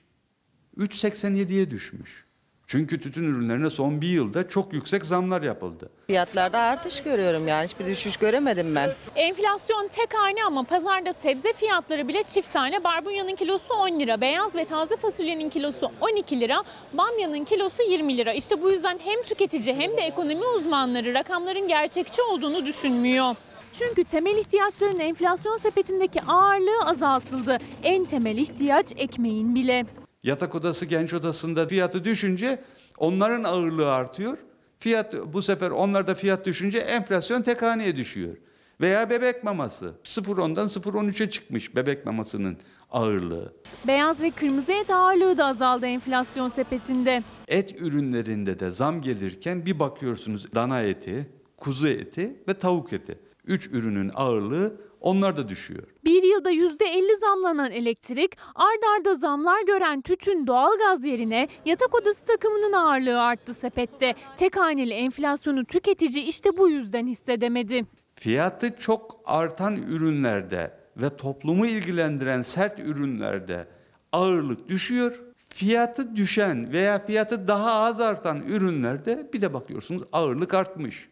3.87'ye 0.78 1.72
düşmüş. 1.72 2.26
Çünkü 2.68 3.00
tütün 3.00 3.24
ürünlerine 3.24 3.70
son 3.70 4.02
bir 4.02 4.08
yılda 4.08 4.48
çok 4.48 4.74
yüksek 4.74 5.06
zamlar 5.06 5.42
yapıldı. 5.42 5.90
Fiyatlarda 6.08 6.60
artış 6.60 7.04
görüyorum 7.04 7.48
yani 7.48 7.66
hiçbir 7.66 7.86
düşüş 7.86 8.18
göremedim 8.18 8.76
ben. 8.76 8.90
Enflasyon 9.16 9.88
tek 9.88 10.14
hane 10.14 10.46
ama 10.46 10.64
pazarda 10.64 11.14
sebze 11.14 11.54
fiyatları 11.54 12.08
bile 12.08 12.24
çift 12.24 12.54
tane. 12.54 12.84
Barbunyanın 12.84 13.36
kilosu 13.36 13.74
10 13.74 14.00
lira, 14.00 14.22
beyaz 14.22 14.56
ve 14.56 14.66
taze 14.66 14.96
fasulyenin 14.96 15.50
kilosu 15.50 15.92
12 16.02 16.40
lira, 16.40 16.64
bamyanın 16.94 17.44
kilosu 17.44 17.84
20 17.84 18.18
lira. 18.18 18.34
İşte 18.34 18.62
bu 18.62 18.72
yüzden 18.72 19.00
hem 19.04 19.22
tüketici 19.22 19.76
hem 19.76 19.98
de 19.98 20.02
ekonomi 20.02 20.46
uzmanları 20.46 21.14
rakamların 21.14 21.68
gerçekçi 21.68 22.22
olduğunu 22.22 22.66
düşünmüyor. 22.66 23.36
Çünkü 23.74 24.04
temel 24.04 24.38
ihtiyaçların 24.38 25.00
enflasyon 25.00 25.58
sepetindeki 25.58 26.22
ağırlığı 26.22 26.86
azaltıldı. 26.86 27.58
En 27.84 28.06
temel 28.06 28.38
ihtiyaç 28.38 28.88
ekmeğin 28.98 29.56
bile. 29.56 29.86
Yatak 30.24 30.56
odası 30.56 30.86
genç 30.86 31.14
odasında 31.14 31.68
fiyatı 31.68 32.04
düşünce 32.04 32.64
onların 32.98 33.44
ağırlığı 33.44 33.92
artıyor. 33.92 34.38
Fiyat 34.80 35.16
bu 35.34 35.42
sefer 35.42 35.72
onlarda 35.72 36.16
fiyat 36.16 36.46
düşünce 36.46 36.78
enflasyon 36.80 37.42
tek 37.42 37.62
haneye 37.62 37.98
düşüyor. 37.98 38.38
Veya 38.82 39.10
bebek 39.10 39.44
maması 39.44 39.94
0.10'dan 40.04 40.68
0.13'e 40.68 41.30
çıkmış 41.30 41.76
bebek 41.76 42.06
mamasının 42.06 42.58
ağırlığı. 42.92 43.54
Beyaz 43.88 44.22
ve 44.22 44.32
kırmızı 44.32 44.72
et 44.72 44.90
ağırlığı 44.90 45.38
da 45.38 45.46
azaldı 45.46 45.86
enflasyon 45.86 46.50
sepetinde. 46.50 47.24
Et 47.48 47.82
ürünlerinde 47.82 48.60
de 48.60 48.72
zam 48.72 49.02
gelirken 49.02 49.66
bir 49.66 49.80
bakıyorsunuz 49.80 50.54
dana 50.56 50.82
eti, 50.82 51.30
kuzu 51.58 51.88
eti 51.88 52.36
ve 52.48 52.54
tavuk 52.54 52.94
eti. 52.94 53.20
Üç 53.46 53.68
ürünün 53.68 54.12
ağırlığı 54.16 54.82
onlar 55.04 55.38
da 55.38 55.50
düşüyor. 55.50 55.84
Bir 56.06 56.24
yılda 56.24 56.52
%50 56.52 57.20
zamlanan 57.20 57.72
elektrik, 57.72 58.38
ard 58.56 58.84
arda 59.00 59.16
zamlar 59.16 59.66
gören 59.66 60.02
tütün 60.02 60.48
doğalgaz 60.48 61.06
yerine 61.06 61.48
yatak 61.66 61.96
odası 61.96 62.26
takımının 62.26 62.74
ağırlığı 62.74 63.22
arttı 63.22 63.54
sepette. 63.54 64.16
Tek 64.38 64.58
haneli 64.58 64.94
enflasyonu 64.94 65.66
tüketici 65.66 66.24
işte 66.24 66.58
bu 66.58 66.70
yüzden 66.70 67.08
hissedemedi. 67.08 67.86
Fiyatı 68.14 68.76
çok 68.78 69.22
artan 69.26 69.76
ürünlerde 69.76 70.74
ve 70.98 71.18
toplumu 71.18 71.66
ilgilendiren 71.66 72.42
sert 72.42 72.80
ürünlerde 72.80 73.68
ağırlık 74.12 74.70
düşüyor. 74.70 75.24
Fiyatı 75.50 76.16
düşen 76.16 76.72
veya 76.72 77.06
fiyatı 77.06 77.48
daha 77.48 77.72
az 77.72 78.02
artan 78.02 78.42
ürünlerde 78.42 79.30
bir 79.34 79.42
de 79.42 79.54
bakıyorsunuz 79.54 80.04
ağırlık 80.12 80.54
artmış. 80.54 81.10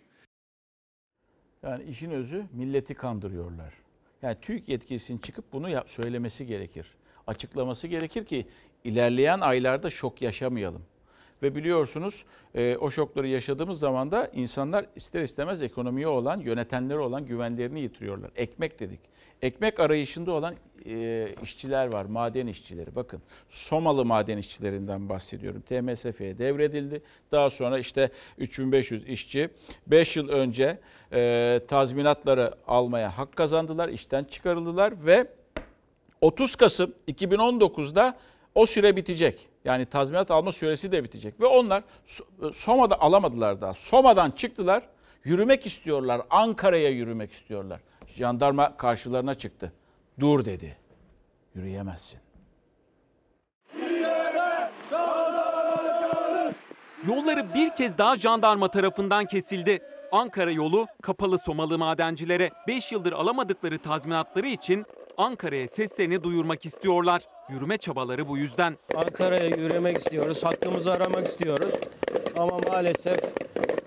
Yani 1.64 1.84
işin 1.84 2.12
özü 2.12 2.46
milleti 2.54 2.94
kandırıyorlar. 2.94 3.81
Yani 4.22 4.38
TÜİK 4.42 4.70
yetkilisinin 4.70 5.18
çıkıp 5.18 5.54
bunu 5.54 5.84
söylemesi 5.86 6.46
gerekir. 6.46 6.88
Açıklaması 7.28 7.88
gerekir 7.88 8.26
ki 8.26 8.48
ilerleyen 8.84 9.40
aylarda 9.40 9.90
şok 9.90 10.22
yaşamayalım. 10.22 10.86
Ve 11.42 11.56
biliyorsunuz 11.56 12.26
e, 12.56 12.78
o 12.78 12.92
şokları 12.92 13.28
yaşadığımız 13.28 13.80
zaman 13.80 14.12
da 14.12 14.32
insanlar 14.34 14.86
ister 14.96 15.22
istemez 15.22 15.62
ekonomiye 15.62 16.08
olan, 16.08 16.40
yönetenlere 16.40 17.00
olan 17.00 17.26
güvenlerini 17.26 17.82
yitiriyorlar. 17.82 18.32
Ekmek 18.36 18.80
dedik. 18.80 19.00
Ekmek 19.42 19.80
arayışında 19.80 20.32
olan 20.32 20.56
e, 20.86 21.28
işçiler 21.44 21.88
var, 21.88 22.06
maden 22.06 22.48
işçileri. 22.48 22.96
Bakın 22.96 23.22
Somalı 23.50 24.06
maden 24.06 24.38
işçilerinden 24.38 25.10
bahsediyorum. 25.10 25.62
TMSF'ye 25.62 26.38
devredildi. 26.38 27.02
Daha 27.32 27.50
sonra 27.50 27.80
işte 27.80 28.10
3500 28.38 29.08
işçi 29.08 29.50
5 29.88 30.18
yıl 30.18 30.30
önce 30.30 30.80
e, 31.14 31.60
tazminatları 31.68 32.54
almaya 32.68 33.18
hak 33.18 33.36
kazandılar, 33.36 33.90
işten 33.90 34.24
çıkarıldılar 34.24 35.06
ve 35.06 35.28
30 36.22 36.56
Kasım 36.56 36.94
2019'da 37.08 38.18
o 38.56 38.66
süre 38.66 38.96
bitecek. 38.96 39.51
Yani 39.66 39.86
tazminat 39.86 40.32
alma 40.32 40.52
süresi 40.52 40.92
de 40.92 41.04
bitecek. 41.04 41.40
Ve 41.40 41.46
onlar 41.46 41.84
Soma'da 42.54 43.02
alamadılar 43.02 43.62
daha. 43.62 43.74
Soma'dan 43.74 44.32
çıktılar. 44.32 44.84
Yürümek 45.24 45.66
istiyorlar. 45.66 46.22
Ankara'ya 46.30 46.90
yürümek 46.90 47.32
istiyorlar. 47.32 47.82
Jandarma 48.08 48.78
karşılarına 48.78 49.36
çıktı. 49.36 49.74
Dur 50.20 50.46
dedi. 50.46 50.78
Yürüyemezsin. 51.56 52.20
Yolları 57.08 57.54
bir 57.54 57.70
kez 57.70 57.98
daha 57.98 58.16
jandarma 58.16 58.72
tarafından 58.72 59.26
kesildi. 59.26 59.80
Ankara 60.12 60.52
yolu 60.52 60.88
kapalı 61.02 61.38
Somalı 61.38 61.78
madencilere 61.78 62.52
5 62.68 62.92
yıldır 62.92 63.14
alamadıkları 63.14 63.78
tazminatları 63.78 64.48
için 64.48 64.86
Ankara'ya 65.22 65.68
seslerini 65.68 66.24
duyurmak 66.24 66.66
istiyorlar. 66.66 67.22
Yürüme 67.50 67.78
çabaları 67.78 68.28
bu 68.28 68.38
yüzden. 68.38 68.78
Ankara'ya 68.96 69.48
yürümek 69.48 69.98
istiyoruz, 69.98 70.44
hakkımızı 70.44 70.92
aramak 70.92 71.28
istiyoruz. 71.28 71.74
Ama 72.38 72.60
maalesef 72.70 73.20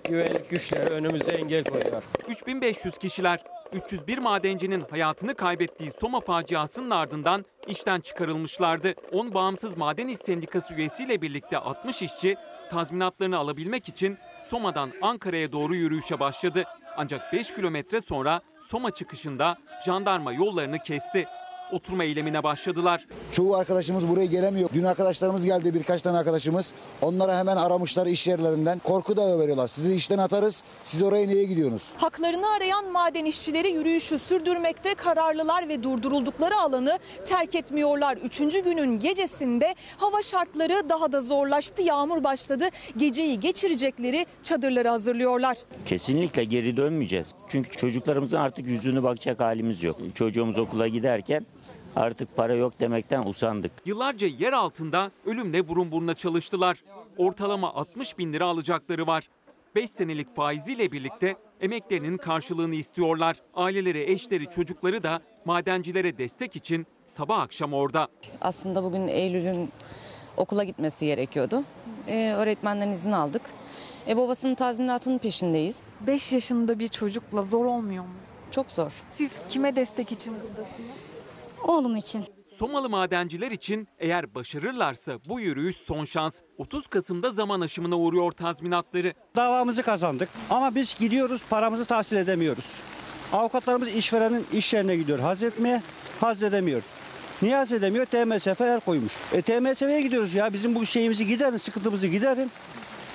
güvenlik 0.03 0.49
güçleri 0.49 0.89
önümüze 0.89 1.31
engel 1.31 1.63
koyuyor. 1.63 2.03
3500 2.27 2.97
kişiler 2.97 3.39
301 3.73 4.17
madencinin 4.17 4.83
hayatını 4.89 5.35
kaybettiği 5.35 5.91
Soma 6.01 6.19
faciasının 6.19 6.89
ardından 6.89 7.45
işten 7.67 7.99
çıkarılmışlardı. 7.99 8.93
10 9.11 9.33
bağımsız 9.33 9.77
maden 9.77 10.07
iş 10.07 10.17
sendikası 10.17 10.73
üyesiyle 10.73 11.21
birlikte 11.21 11.57
60 11.57 12.01
işçi 12.01 12.35
tazminatlarını 12.69 13.37
alabilmek 13.37 13.89
için 13.89 14.17
Soma'dan 14.43 14.91
Ankara'ya 15.01 15.51
doğru 15.51 15.75
yürüyüşe 15.75 16.19
başladı. 16.19 16.63
Ancak 16.97 17.33
5 17.33 17.53
kilometre 17.53 18.01
sonra 18.01 18.41
Soma 18.59 18.91
çıkışında 18.91 19.57
jandarma 19.85 20.33
yollarını 20.33 20.79
kesti. 20.79 21.27
Oturma 21.71 22.03
eylemine 22.03 22.43
başladılar. 22.43 23.05
Çoğu 23.31 23.55
arkadaşımız 23.55 24.07
buraya 24.07 24.25
gelemiyor. 24.25 24.69
Dün 24.73 24.83
arkadaşlarımız 24.83 25.45
geldi 25.45 25.73
birkaç 25.73 26.01
tane 26.01 26.17
arkadaşımız. 26.17 26.73
Onlara 27.01 27.37
hemen 27.37 27.57
aramışlar 27.57 28.07
iş 28.07 28.27
yerlerinden. 28.27 28.79
Korku 28.79 29.17
dağı 29.17 29.39
veriyorlar. 29.39 29.67
Sizi 29.67 29.93
işten 29.95 30.17
atarız. 30.17 30.63
Siz 30.83 31.01
oraya 31.01 31.27
niye 31.27 31.43
gidiyorsunuz? 31.43 31.83
Haklarını 31.97 32.47
arayan 32.57 32.91
maden 32.91 33.25
işçileri 33.25 33.71
yürüyüşü 33.71 34.19
sürdürmekte 34.19 34.93
kararlılar 34.93 35.69
ve 35.69 35.83
durduruldukları 35.83 36.55
alanı 36.57 36.99
terk 37.25 37.55
etmiyorlar. 37.55 38.17
Üçüncü 38.17 38.59
günün 38.59 38.97
gecesinde 38.97 39.75
hava 39.97 40.21
şartları 40.21 40.89
daha 40.89 41.11
da 41.11 41.21
zorlaştı. 41.21 41.81
Yağmur 41.81 42.23
başladı. 42.23 42.65
Geceyi 42.97 43.39
geçirecekleri 43.39 44.25
çadırları 44.43 44.89
hazırlıyorlar. 44.89 45.57
Kesinlikle 45.85 46.43
geri 46.43 46.77
dönmeyeceğiz. 46.77 47.31
Çünkü 47.47 47.69
çocuklarımızın 47.69 48.37
artık 48.37 48.67
yüzünü 48.67 49.03
bakacak 49.03 49.39
halimiz 49.39 49.83
yok. 49.83 49.97
Çocuğumuz 50.15 50.57
okula 50.57 50.87
giderken 50.87 51.45
artık 51.95 52.35
para 52.35 52.53
yok 52.53 52.79
demekten 52.79 53.25
usandık. 53.25 53.71
Yıllarca 53.85 54.27
yer 54.27 54.53
altında 54.53 55.11
ölümle 55.25 55.67
burun 55.67 55.91
buruna 55.91 56.13
çalıştılar. 56.13 56.83
Ortalama 57.17 57.73
60 57.73 58.17
bin 58.17 58.33
lira 58.33 58.45
alacakları 58.45 59.07
var. 59.07 59.27
5 59.75 59.89
senelik 59.89 60.35
faiziyle 60.35 60.91
birlikte 60.91 61.35
emeklerinin 61.61 62.17
karşılığını 62.17 62.75
istiyorlar. 62.75 63.35
Aileleri, 63.53 64.11
eşleri, 64.11 64.49
çocukları 64.49 65.03
da 65.03 65.19
madencilere 65.45 66.17
destek 66.17 66.55
için 66.55 66.87
sabah 67.05 67.39
akşam 67.39 67.73
orada. 67.73 68.07
Aslında 68.41 68.83
bugün 68.83 69.07
Eylül'ün 69.07 69.69
okula 70.37 70.63
gitmesi 70.63 71.05
gerekiyordu. 71.05 71.63
Ee, 72.07 72.33
öğretmenden 72.35 72.91
izin 72.91 73.11
aldık. 73.11 73.41
E, 74.07 74.17
babasının 74.17 74.55
tazminatının 74.55 75.17
peşindeyiz. 75.17 75.79
5 76.07 76.33
yaşında 76.33 76.79
bir 76.79 76.87
çocukla 76.87 77.41
zor 77.41 77.65
olmuyor 77.65 78.03
mu? 78.03 78.09
Çok 78.51 78.71
zor. 78.71 79.03
Siz 79.15 79.31
kime 79.49 79.75
destek 79.75 80.11
için 80.11 80.33
buradasınız? 80.33 81.04
Oğlum 81.67 81.95
için. 81.95 82.25
Somalı 82.47 82.89
madenciler 82.89 83.51
için 83.51 83.87
eğer 83.99 84.35
başarırlarsa 84.35 85.13
bu 85.27 85.39
yürüyüş 85.39 85.75
son 85.75 86.05
şans. 86.05 86.41
30 86.57 86.87
Kasım'da 86.87 87.29
zaman 87.29 87.61
aşımına 87.61 87.95
uğruyor 87.97 88.31
tazminatları. 88.31 89.13
Davamızı 89.35 89.83
kazandık 89.83 90.29
ama 90.49 90.75
biz 90.75 90.95
gidiyoruz 90.99 91.41
paramızı 91.49 91.85
tahsil 91.85 92.15
edemiyoruz. 92.17 92.65
Avukatlarımız 93.33 93.95
işverenin 93.95 94.45
iş 94.53 94.73
yerine 94.73 94.95
gidiyor 94.97 95.19
haz 95.19 95.43
etmeye, 95.43 95.81
haz 96.21 96.43
edemiyor. 96.43 96.81
Niye 97.41 97.55
haz 97.55 97.73
edemiyor? 97.73 98.05
TMSF 98.05 98.61
el 98.61 98.79
koymuş. 98.79 99.13
E 99.33 99.41
TMSF'ye 99.41 100.01
gidiyoruz 100.01 100.33
ya 100.33 100.53
bizim 100.53 100.75
bu 100.75 100.85
şeyimizi 100.85 101.27
giderin, 101.27 101.57
sıkıntımızı 101.57 102.07
giderin. 102.07 102.51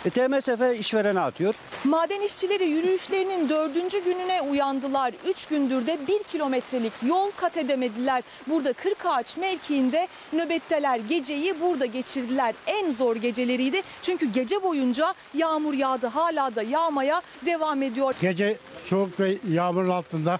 E 0.05 0.11
TMSF 0.11 0.81
işverene 0.81 1.21
atıyor. 1.21 1.55
Maden 1.85 2.21
işçileri 2.21 2.65
yürüyüşlerinin 2.65 3.49
dördüncü 3.49 4.05
gününe 4.05 4.43
uyandılar. 4.43 5.13
Üç 5.29 5.47
gündür 5.47 5.87
de 5.87 5.99
bir 6.09 6.23
kilometrelik 6.23 6.93
yol 7.07 7.31
kat 7.37 7.57
edemediler. 7.57 8.23
Burada 8.47 8.73
Kırkağaç 8.73 9.37
mevkiinde 9.37 10.09
nöbetteler. 10.33 11.01
Geceyi 11.09 11.61
burada 11.61 11.87
geçirdiler. 11.87 12.55
En 12.67 12.91
zor 12.91 13.17
geceleriydi. 13.17 13.83
Çünkü 14.03 14.33
gece 14.33 14.63
boyunca 14.63 15.15
yağmur 15.35 15.75
yağdı. 15.75 16.07
Hala 16.07 16.57
da 16.57 16.63
yağmaya 16.63 17.23
devam 17.47 17.83
ediyor. 17.83 18.15
Gece 18.21 18.57
soğuk 18.85 19.21
ve 19.21 19.37
yağmurun 19.51 19.91
altında 19.91 20.39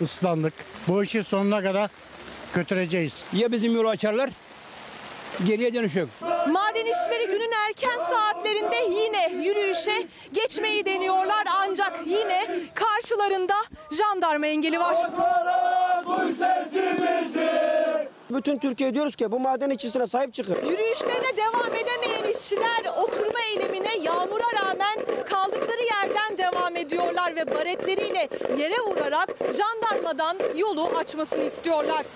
ıslandık. 0.00 0.54
Bu 0.88 1.02
işi 1.02 1.24
sonuna 1.24 1.62
kadar 1.62 1.90
götüreceğiz. 2.54 3.24
Ya 3.32 3.52
bizim 3.52 3.74
yolu 3.74 3.88
açarlar, 3.88 4.30
geriye 5.46 5.74
dönüş 5.74 5.96
yok. 5.96 6.08
Maden 6.48 6.86
işçileri 6.86 7.26
günün 7.26 7.52
erken 7.68 7.98
saatlerinde 8.10 8.76
yine 8.76 9.32
yürüyüşe 9.44 10.06
geçmeyi 10.32 10.86
deniyorlar. 10.86 11.44
Ancak 11.60 12.00
yine 12.06 12.50
karşılarında 12.74 13.54
jandarma 13.90 14.46
engeli 14.46 14.80
var. 14.80 14.98
Bütün 18.30 18.58
Türkiye 18.58 18.94
diyoruz 18.94 19.16
ki 19.16 19.32
bu 19.32 19.40
maden 19.40 19.70
işçisine 19.70 20.06
sahip 20.06 20.34
çıkın. 20.34 20.56
Yürüyüşlerine 20.70 21.36
devam 21.36 21.74
edemeyen 21.74 22.32
işçiler 22.32 22.84
oturma 23.02 23.40
eylemine 23.50 23.96
yağmura 24.02 24.44
rağmen 24.62 24.96
kaldıkları 25.30 25.82
yerden 25.82 25.99
devam 26.70 26.76
ediyorlar 26.76 27.36
ve 27.36 27.54
baretleriyle 27.54 28.28
yere 28.58 28.74
vurarak 28.86 29.28
jandarmadan 29.56 30.36
yolu 30.56 30.86
açmasını 30.86 31.42
istiyorlar. 31.42 32.06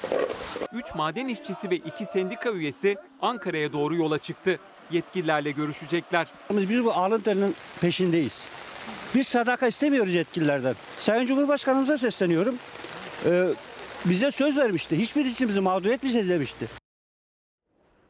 3 0.72 0.94
maden 0.94 1.28
işçisi 1.28 1.70
ve 1.70 1.76
2 1.76 2.04
sendika 2.04 2.50
üyesi 2.50 2.96
Ankara'ya 3.22 3.72
doğru 3.72 3.96
yola 3.96 4.18
çıktı. 4.18 4.58
Yetkililerle 4.90 5.50
görüşecekler. 5.50 6.28
Biz 6.50 6.84
bu 6.84 6.92
alın 6.92 7.20
terinin 7.20 7.54
peşindeyiz. 7.80 8.48
Biz 9.14 9.28
sadaka 9.28 9.66
istemiyoruz 9.66 10.14
yetkililerden. 10.14 10.74
Sayın 10.98 11.26
Cumhurbaşkanımıza 11.26 11.98
sesleniyorum. 11.98 12.54
Ee, 13.26 13.46
bize 14.04 14.30
söz 14.30 14.58
vermişti. 14.58 14.98
Hiçbir 14.98 15.24
işimizi 15.24 15.60
mağdur 15.60 15.90
etmeyeceğiz 15.90 16.30
demişti. 16.30 16.66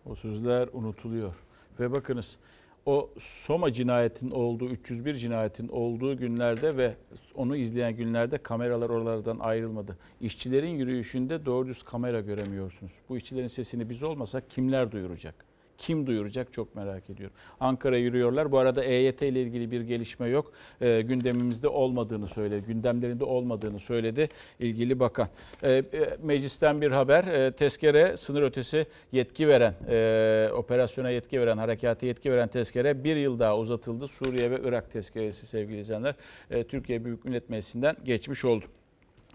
O 0.06 0.14
sözler 0.14 0.68
unutuluyor. 0.72 1.34
Ve 1.80 1.92
bakınız 1.92 2.38
o 2.86 3.10
Soma 3.18 3.72
cinayetin 3.72 4.30
olduğu, 4.30 4.68
301 4.68 5.14
cinayetin 5.14 5.68
olduğu 5.68 6.16
günlerde 6.16 6.76
ve 6.76 6.96
onu 7.34 7.56
izleyen 7.56 7.96
günlerde 7.96 8.38
kameralar 8.38 8.90
oralardan 8.90 9.38
ayrılmadı. 9.38 9.98
İşçilerin 10.20 10.68
yürüyüşünde 10.68 11.46
doğru 11.46 11.68
düz 11.68 11.82
kamera 11.82 12.20
göremiyorsunuz. 12.20 12.92
Bu 13.08 13.16
işçilerin 13.16 13.46
sesini 13.46 13.90
biz 13.90 14.02
olmasak 14.02 14.50
kimler 14.50 14.92
duyuracak? 14.92 15.53
Kim 15.78 16.06
duyuracak 16.06 16.52
çok 16.52 16.74
merak 16.74 17.10
ediyorum. 17.10 17.36
Ankara 17.60 17.96
yürüyorlar. 17.96 18.52
Bu 18.52 18.58
arada 18.58 18.84
EYT 18.84 19.22
ile 19.22 19.42
ilgili 19.42 19.70
bir 19.70 19.80
gelişme 19.80 20.28
yok. 20.28 20.52
E, 20.80 21.00
gündemimizde 21.00 21.68
olmadığını 21.68 22.26
söyledi. 22.26 22.66
Gündemlerinde 22.66 23.24
olmadığını 23.24 23.78
söyledi 23.78 24.28
ilgili 24.60 25.00
bakan. 25.00 25.28
E, 25.62 25.72
e, 25.72 25.84
meclisten 26.22 26.80
bir 26.80 26.90
haber. 26.90 27.24
E, 27.24 27.50
tezkere 27.50 28.16
sınır 28.16 28.42
ötesi 28.42 28.86
yetki 29.12 29.48
veren, 29.48 29.74
e, 29.88 30.48
operasyona 30.52 31.10
yetki 31.10 31.40
veren, 31.40 31.58
harekata 31.58 32.06
yetki 32.06 32.32
veren 32.32 32.48
tezkere 32.48 33.04
bir 33.04 33.16
yıl 33.16 33.38
daha 33.38 33.58
uzatıldı. 33.58 34.08
Suriye 34.08 34.50
ve 34.50 34.60
Irak 34.64 34.92
tezkeresi 34.92 35.46
sevgili 35.46 35.80
izleyenler. 35.80 36.14
E, 36.50 36.64
Türkiye 36.64 37.04
Büyük 37.04 37.24
Millet 37.24 37.50
Meclisi'nden 37.50 37.96
geçmiş 38.04 38.44
oldu. 38.44 38.64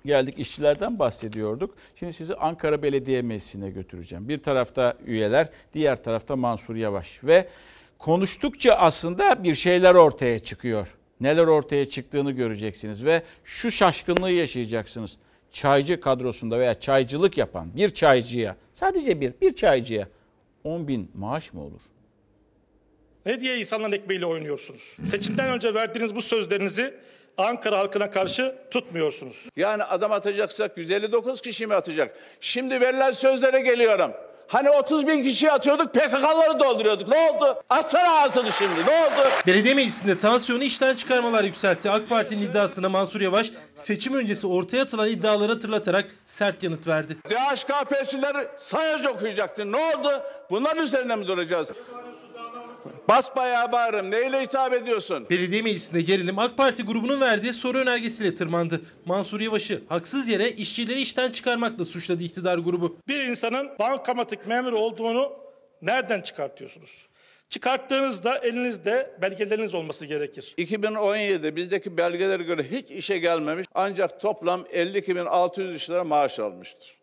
Geldik 0.06 0.40
işçilerden 0.40 1.00
bahsediyorduk. 1.00 1.76
Şimdi 1.96 2.14
sizi 2.14 2.36
Ankara 2.36 2.84
Belediye 2.84 3.22
Meclisi'ne 3.22 3.70
götüreceğim. 3.70 4.30
Bir 4.30 4.38
tarafta 4.38 4.98
üyeler, 5.06 5.50
diğer 5.74 6.04
tarafta 6.04 6.36
Mansur 6.36 6.76
Yavaş. 6.76 7.24
Ve 7.24 7.48
konuştukça 7.98 8.74
aslında 8.74 9.44
bir 9.44 9.56
şeyler 9.56 9.96
ortaya 9.96 10.40
çıkıyor. 10.40 10.96
Neler 11.22 11.48
ortaya 11.48 11.90
çıktığını 11.90 12.32
göreceksiniz 12.32 13.06
ve 13.06 13.24
şu 13.44 13.72
şaşkınlığı 13.72 14.32
yaşayacaksınız. 14.32 15.18
Çaycı 15.52 16.02
kadrosunda 16.02 16.60
veya 16.60 16.80
çaycılık 16.80 17.38
yapan 17.38 17.76
bir 17.76 17.90
çaycıya, 17.90 18.56
sadece 18.74 19.22
bir, 19.22 19.34
bir 19.42 19.56
çaycıya 19.56 20.08
10 20.64 20.88
bin 20.88 21.12
maaş 21.16 21.54
mı 21.54 21.62
olur? 21.62 21.82
Ne 23.26 23.42
diye 23.42 23.60
insanların 23.60 23.92
ekmeğiyle 23.92 24.26
oynuyorsunuz? 24.26 24.98
Seçimden 25.04 25.50
önce 25.50 25.74
verdiğiniz 25.74 26.16
bu 26.16 26.22
sözlerinizi 26.22 26.94
Ankara 27.40 27.78
halkına 27.78 28.10
karşı 28.10 28.56
tutmuyorsunuz. 28.72 29.46
Yani 29.56 29.84
adam 29.84 30.12
atacaksak 30.12 30.78
159 30.78 31.42
kişi 31.42 31.68
mi 31.68 31.74
atacak? 31.74 32.16
Şimdi 32.42 32.82
verilen 32.82 33.12
sözlere 33.12 33.60
geliyorum. 33.60 34.12
Hani 34.48 34.70
30 34.70 35.08
bin 35.08 35.24
kişi 35.24 35.52
atıyorduk 35.52 35.94
PKK'ları 35.94 36.60
dolduruyorduk. 36.60 37.08
Ne 37.08 37.30
oldu? 37.32 37.64
Atsana 37.70 38.22
ağzını 38.22 38.52
şimdi 38.52 38.86
ne 38.88 38.92
oldu? 39.06 39.30
Belediye 39.48 39.74
meclisinde 39.74 40.18
tansiyonu 40.18 40.64
işten 40.64 40.96
çıkarmalar 40.96 41.44
yükseltti. 41.44 41.92
AK 41.92 42.10
Parti'nin 42.10 42.42
iddiasına 42.42 42.90
Mansur 42.90 43.22
Yavaş 43.22 43.52
seçim 43.76 44.14
öncesi 44.14 44.48
ortaya 44.48 44.82
atılan 44.84 45.08
iddiaları 45.10 45.52
hatırlatarak 45.52 46.06
sert 46.26 46.64
yanıt 46.64 46.88
verdi. 46.88 47.18
DHKP'çileri 47.30 48.48
sayacak 48.58 49.16
okuyacaktı. 49.16 49.72
Ne 49.72 49.78
oldu? 49.78 50.24
Bunların 50.50 50.84
üzerine 50.84 51.16
mi 51.16 51.28
duracağız? 51.28 51.72
Basbayağı 53.10 53.72
bağırırım. 53.72 54.12
Neyle 54.12 54.42
hitap 54.42 54.74
ediyorsun? 54.74 55.30
Belediye 55.30 55.62
meclisinde 55.62 56.02
gerilim 56.02 56.40
AK 56.40 56.58
Parti 56.58 56.84
grubunun 56.84 57.22
verdiği 57.22 57.54
soru 57.54 57.78
önergesiyle 57.78 58.36
tırmandı. 58.36 58.82
Mansur 59.06 59.40
Yavaş'ı 59.40 59.82
haksız 59.90 60.28
yere 60.28 60.52
işçileri 60.52 61.02
işten 61.02 61.32
çıkarmakla 61.32 61.86
suçladı 61.86 62.24
iktidar 62.24 62.58
grubu. 62.58 62.98
Bir 63.08 63.24
insanın 63.24 63.70
bankamatik 63.80 64.48
memuru 64.48 64.80
olduğunu 64.80 65.34
nereden 65.82 66.22
çıkartıyorsunuz? 66.22 67.08
Çıkarttığınızda 67.50 68.38
elinizde 68.38 69.12
belgeleriniz 69.22 69.74
olması 69.74 70.06
gerekir. 70.06 70.54
2017 70.58 71.56
bizdeki 71.56 71.98
belgelere 71.98 72.44
göre 72.44 72.64
hiç 72.64 72.92
işe 72.92 73.18
gelmemiş 73.18 73.68
ancak 73.76 74.22
toplam 74.22 74.62
52.600 74.62 75.92
lira 75.92 76.04
maaş 76.04 76.40
almıştır. 76.40 76.99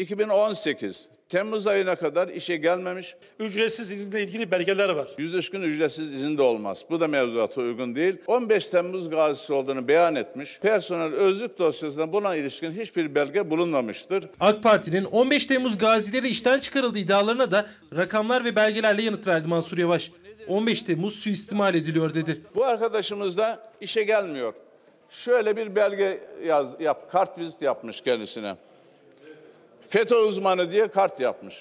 2018 0.00 1.08
Temmuz 1.28 1.66
ayına 1.66 1.96
kadar 1.96 2.28
işe 2.28 2.56
gelmemiş. 2.56 3.16
Ücretsiz 3.38 3.90
izinle 3.90 4.22
ilgili 4.22 4.50
belgeler 4.50 4.88
var. 4.88 5.08
103 5.18 5.50
gün 5.50 5.62
ücretsiz 5.62 6.12
izin 6.12 6.38
de 6.38 6.42
olmaz. 6.42 6.84
Bu 6.90 7.00
da 7.00 7.08
mevzuata 7.08 7.60
uygun 7.60 7.94
değil. 7.94 8.16
15 8.26 8.66
Temmuz 8.66 9.10
gazisi 9.10 9.52
olduğunu 9.52 9.88
beyan 9.88 10.14
etmiş. 10.14 10.58
Personel 10.62 11.14
özlük 11.14 11.58
dosyasında 11.58 12.12
buna 12.12 12.36
ilişkin 12.36 12.72
hiçbir 12.72 13.14
belge 13.14 13.50
bulunmamıştır. 13.50 14.24
AK 14.40 14.62
Parti'nin 14.62 15.04
15 15.04 15.46
Temmuz 15.46 15.78
gazileri 15.78 16.28
işten 16.28 16.60
çıkarıldığı 16.60 16.98
iddialarına 16.98 17.50
da 17.50 17.66
rakamlar 17.96 18.44
ve 18.44 18.56
belgelerle 18.56 19.02
yanıt 19.02 19.26
verdi 19.26 19.48
Mansur 19.48 19.78
Yavaş. 19.78 20.12
15 20.48 20.82
Temmuz 20.82 21.14
suistimal 21.14 21.74
ediliyor 21.74 22.14
dedi. 22.14 22.40
Bu 22.54 22.64
arkadaşımız 22.64 23.38
da 23.38 23.70
işe 23.80 24.02
gelmiyor. 24.02 24.54
Şöyle 25.10 25.56
bir 25.56 25.74
belge 25.74 26.20
yaz, 26.44 26.74
yap, 26.80 27.12
kart 27.12 27.38
vizit 27.38 27.62
yapmış 27.62 28.00
kendisine. 28.00 28.56
FETÖ 29.90 30.16
uzmanı 30.16 30.72
diye 30.72 30.88
kart 30.88 31.20
yapmış. 31.20 31.54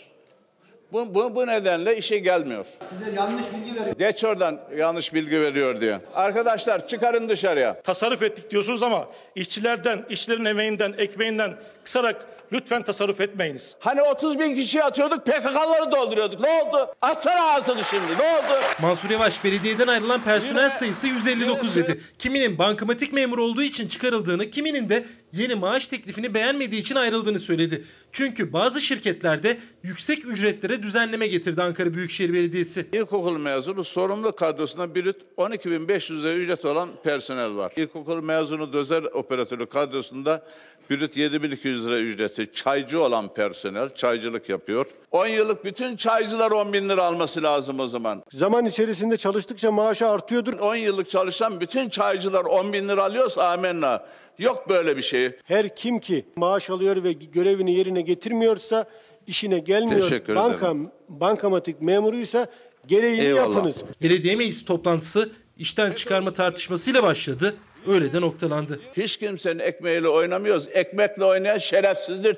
Bu, 0.91 1.15
bu, 1.15 1.35
bu 1.35 1.47
nedenle 1.47 1.97
işe 1.97 2.17
gelmiyor. 2.17 2.65
Size 2.89 3.15
yanlış 3.15 3.45
bilgi 3.53 3.79
veriyor. 3.79 3.95
Geç 3.99 4.23
oradan 4.23 4.59
yanlış 4.77 5.13
bilgi 5.13 5.41
veriyor 5.41 5.81
diye. 5.81 5.99
Arkadaşlar 6.13 6.87
çıkarın 6.87 7.29
dışarıya. 7.29 7.81
Tasarruf 7.81 8.21
ettik 8.21 8.51
diyorsunuz 8.51 8.83
ama 8.83 9.07
işçilerden, 9.35 10.05
işçilerin 10.09 10.45
emeğinden, 10.45 10.93
ekmeğinden 10.97 11.55
kısarak 11.83 12.25
lütfen 12.51 12.81
tasarruf 12.81 13.21
etmeyiniz. 13.21 13.75
Hani 13.79 14.01
30 14.01 14.39
bin 14.39 14.55
kişi 14.55 14.83
atıyorduk 14.83 15.25
PKK'ları 15.25 15.91
dolduruyorduk. 15.91 16.39
Ne 16.39 16.49
oldu? 16.49 16.95
Atsana 17.01 17.53
ağzını 17.53 17.83
şimdi 17.83 18.17
ne 18.19 18.23
oldu? 18.37 18.61
Mansur 18.81 19.09
Yavaş 19.09 19.43
belediyeden 19.43 19.87
ayrılan 19.87 20.21
personel 20.21 20.69
sayısı 20.69 21.07
159 21.07 21.75
dedi. 21.75 22.01
Kiminin 22.19 22.57
bankamatik 22.57 23.13
memur 23.13 23.37
olduğu 23.37 23.63
için 23.63 23.87
çıkarıldığını, 23.87 24.49
kiminin 24.49 24.89
de 24.89 25.05
yeni 25.33 25.55
maaş 25.55 25.87
teklifini 25.87 26.33
beğenmediği 26.33 26.81
için 26.81 26.95
ayrıldığını 26.95 27.39
söyledi. 27.39 27.85
Çünkü 28.11 28.53
bazı 28.53 28.81
şirketlerde 28.81 29.59
yüksek 29.83 30.25
ücretlere 30.25 30.83
düzenleme 30.83 31.27
getirdi 31.27 31.63
Ankara 31.63 31.93
Büyükşehir 31.93 32.33
Belediyesi. 32.33 32.87
İlkokul 32.93 33.37
mezunu 33.37 33.83
sorumlu 33.83 34.35
kadrosunda 34.35 34.95
brüt 34.95 35.17
12.500 35.37 36.23
lira 36.23 36.33
ücret 36.33 36.65
olan 36.65 36.89
personel 37.03 37.55
var. 37.55 37.73
İlkokul 37.75 38.23
mezunu 38.23 38.73
dözer 38.73 39.03
operatörü 39.03 39.65
kadrosunda 39.65 40.43
brüt 40.89 41.17
7.200 41.17 41.87
lira 41.87 41.99
ücreti. 41.99 42.53
Çaycı 42.53 43.01
olan 43.01 43.33
personel 43.33 43.89
çaycılık 43.89 44.49
yapıyor. 44.49 44.85
10 45.11 45.27
yıllık 45.27 45.65
bütün 45.65 45.95
çaycılar 45.95 46.51
10 46.51 46.73
bin 46.73 46.89
lira 46.89 47.03
alması 47.03 47.43
lazım 47.43 47.79
o 47.79 47.87
zaman. 47.87 48.23
Zaman 48.33 48.65
içerisinde 48.65 49.17
çalıştıkça 49.17 49.71
maaşı 49.71 50.07
artıyordur. 50.07 50.53
10 50.53 50.75
yıllık 50.75 51.09
çalışan 51.09 51.61
bütün 51.61 51.89
çaycılar 51.89 52.45
10 52.45 52.73
bin 52.73 52.89
lira 52.89 53.03
alıyorsa 53.03 53.49
amenna. 53.51 54.05
Yok 54.39 54.69
böyle 54.69 54.97
bir 54.97 55.01
şey. 55.01 55.31
Her 55.43 55.75
kim 55.75 55.99
ki 55.99 56.25
maaş 56.35 56.69
alıyor 56.69 57.03
ve 57.03 57.11
görevini 57.13 57.73
yerine 57.73 58.01
getirmiyorsa 58.01 58.85
işine 59.27 59.59
gelmiyor. 59.59 60.01
Teşekkür 60.01 60.35
Banka, 60.35 60.65
ederim. 60.65 60.89
bankamatik 61.09 61.81
memuruysa 61.81 62.47
gereğini 62.87 63.21
Eyvallah. 63.25 63.55
yapınız. 63.55 63.75
Belediye 64.01 64.35
meclis 64.35 64.65
toplantısı 64.65 65.31
işten 65.57 65.91
çıkarma 65.93 66.33
tartışmasıyla 66.33 67.03
başladı. 67.03 67.55
Öyle 67.87 68.13
de 68.13 68.21
noktalandı. 68.21 68.79
Hiç 68.97 69.17
kimsenin 69.17 69.59
ekmeğiyle 69.59 70.07
oynamıyoruz. 70.09 70.67
Ekmekle 70.71 71.25
oynayan 71.25 71.57
şerefsizdir. 71.57 72.37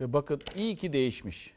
Ve 0.00 0.12
bakın 0.12 0.40
iyi 0.56 0.76
ki 0.76 0.92
değişmiş. 0.92 1.50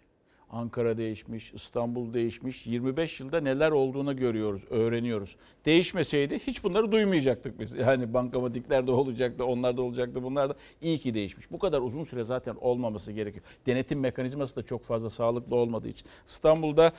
Ankara 0.55 0.97
değişmiş, 0.97 1.53
İstanbul 1.53 2.13
değişmiş. 2.13 2.67
25 2.67 3.19
yılda 3.19 3.39
neler 3.41 3.71
olduğunu 3.71 4.15
görüyoruz, 4.15 4.61
öğreniyoruz. 4.69 5.35
Değişmeseydi 5.65 6.39
hiç 6.39 6.63
bunları 6.63 6.91
duymayacaktık 6.91 7.59
biz. 7.59 7.73
Yani 7.85 8.13
bankamatikler 8.13 8.87
de 8.87 8.91
olacaktı, 8.91 9.45
onlar 9.45 9.77
da 9.77 9.81
olacaktı, 9.81 10.23
bunlar 10.23 10.49
da. 10.49 10.55
İyi 10.81 10.97
ki 10.97 11.13
değişmiş. 11.13 11.51
Bu 11.51 11.59
kadar 11.59 11.81
uzun 11.81 12.03
süre 12.03 12.23
zaten 12.23 12.55
olmaması 12.61 13.11
gerekiyor. 13.11 13.45
Denetim 13.65 13.99
mekanizması 13.99 14.55
da 14.55 14.63
çok 14.63 14.83
fazla 14.83 15.09
sağlıklı 15.09 15.55
olmadığı 15.55 15.87
için. 15.87 16.07
İstanbul'da 16.27 16.91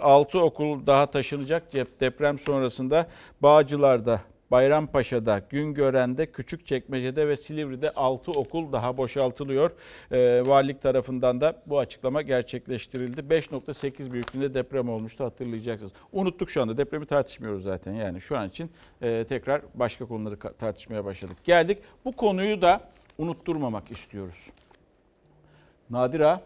6 0.00 0.40
okul 0.40 0.86
daha 0.86 1.06
taşınacak 1.06 1.72
deprem 2.00 2.38
sonrasında. 2.38 3.08
Bağcılar'da 3.42 4.20
Bayrampaşa'da, 4.50 5.42
Güngören'de, 5.50 6.32
Küçükçekmece'de 6.32 7.28
ve 7.28 7.36
Silivri'de 7.36 7.90
6 7.90 8.30
okul 8.30 8.72
daha 8.72 8.96
boşaltılıyor. 8.96 9.70
Ee, 10.12 10.42
valilik 10.46 10.82
tarafından 10.82 11.40
da 11.40 11.62
bu 11.66 11.78
açıklama 11.78 12.22
gerçekleştirildi. 12.22 13.20
5.8 13.20 14.12
büyüklüğünde 14.12 14.54
deprem 14.54 14.88
olmuştu 14.88 15.24
hatırlayacaksınız. 15.24 15.92
Unuttuk 16.12 16.50
şu 16.50 16.62
anda 16.62 16.76
depremi 16.76 17.06
tartışmıyoruz 17.06 17.62
zaten 17.62 17.92
yani 17.92 18.20
şu 18.20 18.36
an 18.38 18.48
için 18.48 18.70
e, 19.02 19.24
tekrar 19.28 19.62
başka 19.74 20.04
konuları 20.04 20.38
tartışmaya 20.38 21.04
başladık. 21.04 21.36
Geldik 21.44 21.78
bu 22.04 22.12
konuyu 22.12 22.62
da 22.62 22.80
unutturmamak 23.18 23.90
istiyoruz. 23.90 24.46
Nadira 25.90 26.40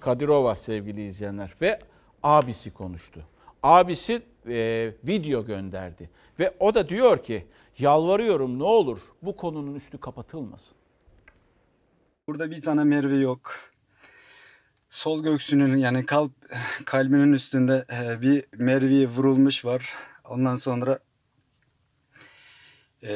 Kadirova 0.00 0.56
sevgili 0.56 1.06
izleyenler 1.06 1.54
ve 1.60 1.78
abisi 2.22 2.70
konuştu. 2.70 3.20
Abisi 3.62 4.22
e, 4.48 4.92
video 5.04 5.46
gönderdi 5.46 6.10
ve 6.38 6.54
o 6.60 6.74
da 6.74 6.88
diyor 6.88 7.22
ki 7.22 7.46
yalvarıyorum 7.78 8.58
ne 8.58 8.64
olur 8.64 8.98
bu 9.22 9.36
konunun 9.36 9.74
üstü 9.74 9.98
kapatılmasın. 9.98 10.76
Burada 12.28 12.50
bir 12.50 12.62
tane 12.62 12.84
Merve 12.84 13.16
yok. 13.16 13.54
Sol 14.90 15.22
göğsünün 15.22 15.76
yani 15.76 16.06
kalp 16.06 16.32
kalbinin 16.86 17.32
üstünde 17.32 17.84
e, 18.02 18.22
bir 18.22 18.44
Merve 18.58 19.06
vurulmuş 19.06 19.64
var. 19.64 19.94
Ondan 20.24 20.56
sonra 20.56 20.98
e, 23.02 23.08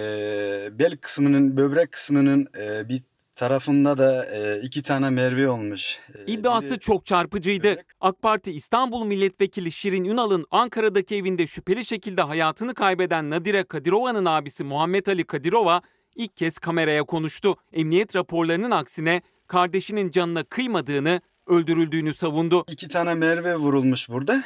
bel 0.78 0.96
kısmının, 0.96 1.56
böbrek 1.56 1.92
kısmının 1.92 2.48
e, 2.60 2.88
bir 2.88 3.02
tarafında 3.38 3.98
da 3.98 4.26
e, 4.36 4.60
iki 4.60 4.82
tane 4.82 5.10
Merve 5.10 5.48
olmuş. 5.48 5.98
E, 6.26 6.32
İddiası 6.32 6.78
çok 6.78 7.06
çarpıcıydı. 7.06 7.76
AK 8.00 8.22
Parti 8.22 8.52
İstanbul 8.52 9.04
Milletvekili 9.04 9.72
Şirin 9.72 10.04
Ünal'ın 10.04 10.46
Ankara'daki 10.50 11.16
evinde 11.16 11.46
şüpheli 11.46 11.84
şekilde 11.84 12.22
hayatını 12.22 12.74
kaybeden 12.74 13.30
Nadire 13.30 13.64
Kadirova'nın 13.64 14.24
abisi 14.24 14.64
Muhammed 14.64 15.06
Ali 15.06 15.24
Kadirova 15.24 15.82
ilk 16.16 16.36
kez 16.36 16.58
kameraya 16.58 17.02
konuştu. 17.04 17.56
Emniyet 17.72 18.16
raporlarının 18.16 18.70
aksine 18.70 19.22
kardeşinin 19.46 20.10
canına 20.10 20.44
kıymadığını, 20.44 21.20
öldürüldüğünü 21.46 22.14
savundu. 22.14 22.64
İki 22.68 22.88
tane 22.88 23.14
Merve 23.14 23.56
vurulmuş 23.56 24.08
burada. 24.08 24.42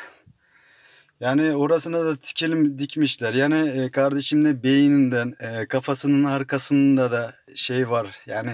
Yani 1.22 1.56
orasına 1.56 2.04
da 2.04 2.16
tikelim 2.16 2.78
dikmişler. 2.78 3.34
Yani 3.34 3.68
e, 3.68 3.90
kardeşimin 3.90 4.62
beyninden, 4.62 5.34
e, 5.40 5.66
kafasının 5.66 6.24
arkasında 6.24 7.12
da 7.12 7.34
şey 7.54 7.90
var. 7.90 8.16
Yani 8.26 8.50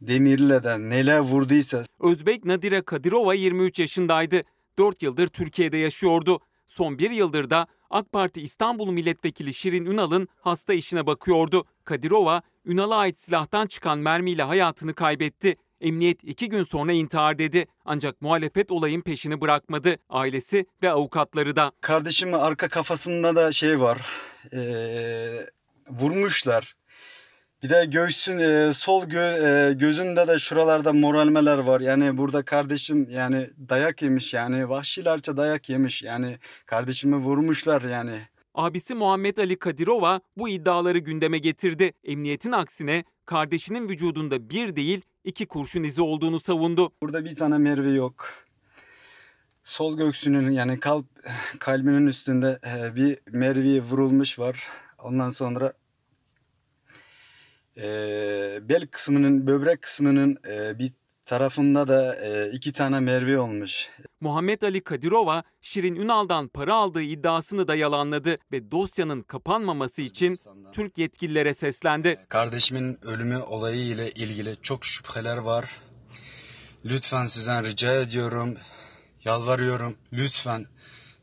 demirle 0.00 0.64
de 0.64 0.80
neler 0.80 1.18
vurduysa 1.18 1.82
Özbek 2.00 2.44
Nadire 2.44 2.82
Kadirova 2.82 3.34
23 3.34 3.78
yaşındaydı. 3.78 4.42
4 4.78 5.02
yıldır 5.02 5.26
Türkiye'de 5.26 5.76
yaşıyordu. 5.76 6.40
Son 6.66 6.98
bir 6.98 7.10
yıldır 7.10 7.50
da 7.50 7.66
AK 7.90 8.12
Parti 8.12 8.40
İstanbul 8.40 8.90
Milletvekili 8.90 9.54
Şirin 9.54 9.86
Ünal'ın 9.86 10.28
hasta 10.40 10.74
işine 10.74 11.06
bakıyordu. 11.06 11.64
Kadirova, 11.84 12.42
Ünal'a 12.66 12.96
ait 12.96 13.18
silahtan 13.18 13.66
çıkan 13.66 13.98
mermiyle 13.98 14.42
hayatını 14.42 14.94
kaybetti. 14.94 15.56
Emniyet 15.84 16.24
iki 16.24 16.48
gün 16.48 16.62
sonra 16.62 16.92
intihar 16.92 17.38
dedi. 17.38 17.66
Ancak 17.84 18.22
muhalefet 18.22 18.70
olayın 18.70 19.00
peşini 19.00 19.40
bırakmadı. 19.40 19.96
Ailesi 20.08 20.66
ve 20.82 20.90
avukatları 20.90 21.56
da. 21.56 21.72
kardeşimin 21.80 22.32
arka 22.32 22.68
kafasında 22.68 23.36
da 23.36 23.52
şey 23.52 23.80
var. 23.80 24.06
E, 24.52 24.60
vurmuşlar. 25.90 26.74
Bir 27.62 27.70
de 27.70 27.84
göğsün 27.84 28.38
e, 28.38 28.72
sol 28.72 29.04
gö- 29.04 29.70
e, 29.70 29.72
gözünde 29.72 30.28
de 30.28 30.38
şuralarda 30.38 30.92
moralmeler 30.92 31.58
var. 31.58 31.80
Yani 31.80 32.16
burada 32.16 32.44
kardeşim 32.44 33.08
yani 33.10 33.50
dayak 33.68 34.02
yemiş 34.02 34.34
yani 34.34 34.68
vahşilerce 34.68 35.36
dayak 35.36 35.68
yemiş. 35.68 36.02
Yani 36.02 36.38
kardeşimi 36.66 37.16
vurmuşlar 37.16 37.82
yani. 37.82 38.18
Abisi 38.54 38.94
Muhammed 38.94 39.36
Ali 39.36 39.58
Kadirova 39.58 40.20
bu 40.36 40.48
iddiaları 40.48 40.98
gündeme 40.98 41.38
getirdi. 41.38 41.92
Emniyetin 42.04 42.52
aksine 42.52 43.04
kardeşinin 43.26 43.88
vücudunda 43.88 44.50
bir 44.50 44.76
değil 44.76 45.00
iki 45.24 45.46
kurşun 45.46 45.82
izi 45.82 46.02
olduğunu 46.02 46.40
savundu. 46.40 46.90
Burada 47.02 47.24
bir 47.24 47.36
tane 47.36 47.58
merve 47.58 47.90
yok. 47.90 48.28
Sol 49.62 49.96
göğsünün 49.96 50.50
yani 50.50 50.80
kalp 50.80 51.06
kalbinin 51.60 52.06
üstünde 52.06 52.58
e, 52.66 52.96
bir 52.96 53.18
merve 53.32 53.80
vurulmuş 53.80 54.38
var. 54.38 54.68
Ondan 54.98 55.30
sonra 55.30 55.72
e, 57.76 57.82
bel 58.62 58.86
kısmının 58.86 59.46
böbrek 59.46 59.82
kısmının 59.82 60.38
e, 60.48 60.78
bir 60.78 60.92
tarafında 61.24 61.88
da 61.88 62.16
e, 62.26 62.50
iki 62.50 62.72
tane 62.72 63.00
merve 63.00 63.38
olmuş. 63.38 63.88
Muhammed 64.20 64.62
Ali 64.62 64.84
Kadirova, 64.84 65.42
Şirin 65.60 65.96
Ünal'dan 65.96 66.48
para 66.48 66.74
aldığı 66.74 67.02
iddiasını 67.02 67.68
da 67.68 67.74
yalanladı 67.74 68.38
ve 68.52 68.70
dosyanın 68.70 69.22
kapanmaması 69.22 70.02
için 70.02 70.38
Türk 70.72 70.98
yetkililere 70.98 71.54
seslendi. 71.54 72.20
Kardeşimin 72.28 72.98
ölümü 73.04 73.38
olayı 73.38 73.86
ile 73.86 74.10
ilgili 74.10 74.56
çok 74.62 74.84
şüpheler 74.84 75.36
var. 75.36 75.70
Lütfen 76.84 77.26
sizden 77.26 77.64
rica 77.64 77.92
ediyorum, 77.92 78.56
yalvarıyorum. 79.24 79.96
Lütfen 80.12 80.66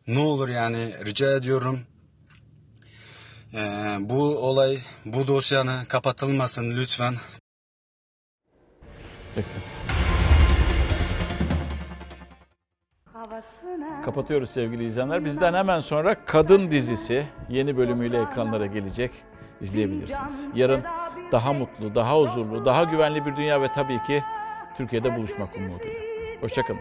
ne 0.07 0.19
olur 0.19 0.49
yani 0.49 0.93
rica 1.05 1.35
ediyorum. 1.35 1.79
Ee, 3.53 3.97
bu 3.99 4.37
olay, 4.37 4.79
bu 5.05 5.27
dosyanın 5.27 5.85
kapatılmasın 5.85 6.77
lütfen. 6.77 7.15
Kapatıyoruz 14.05 14.49
sevgili 14.49 14.83
izleyenler. 14.83 15.25
Bizden 15.25 15.53
hemen 15.53 15.79
sonra 15.79 16.15
Kadın 16.25 16.61
dizisi 16.61 17.25
yeni 17.49 17.77
bölümüyle 17.77 18.21
ekranlara 18.21 18.65
gelecek. 18.65 19.11
İzleyebilirsiniz. 19.61 20.47
Yarın 20.55 20.83
daha 21.31 21.53
mutlu, 21.53 21.95
daha 21.95 22.19
huzurlu, 22.19 22.65
daha 22.65 22.83
güvenli 22.83 23.25
bir 23.25 23.35
dünya 23.35 23.61
ve 23.61 23.67
tabii 23.67 24.03
ki 24.07 24.23
Türkiye'de 24.77 25.17
buluşmak 25.17 25.47
umuduyla. 25.55 25.85
Hoşçakalın. 26.41 26.79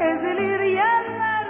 ezilir 0.00 0.60
yerler 0.60 1.48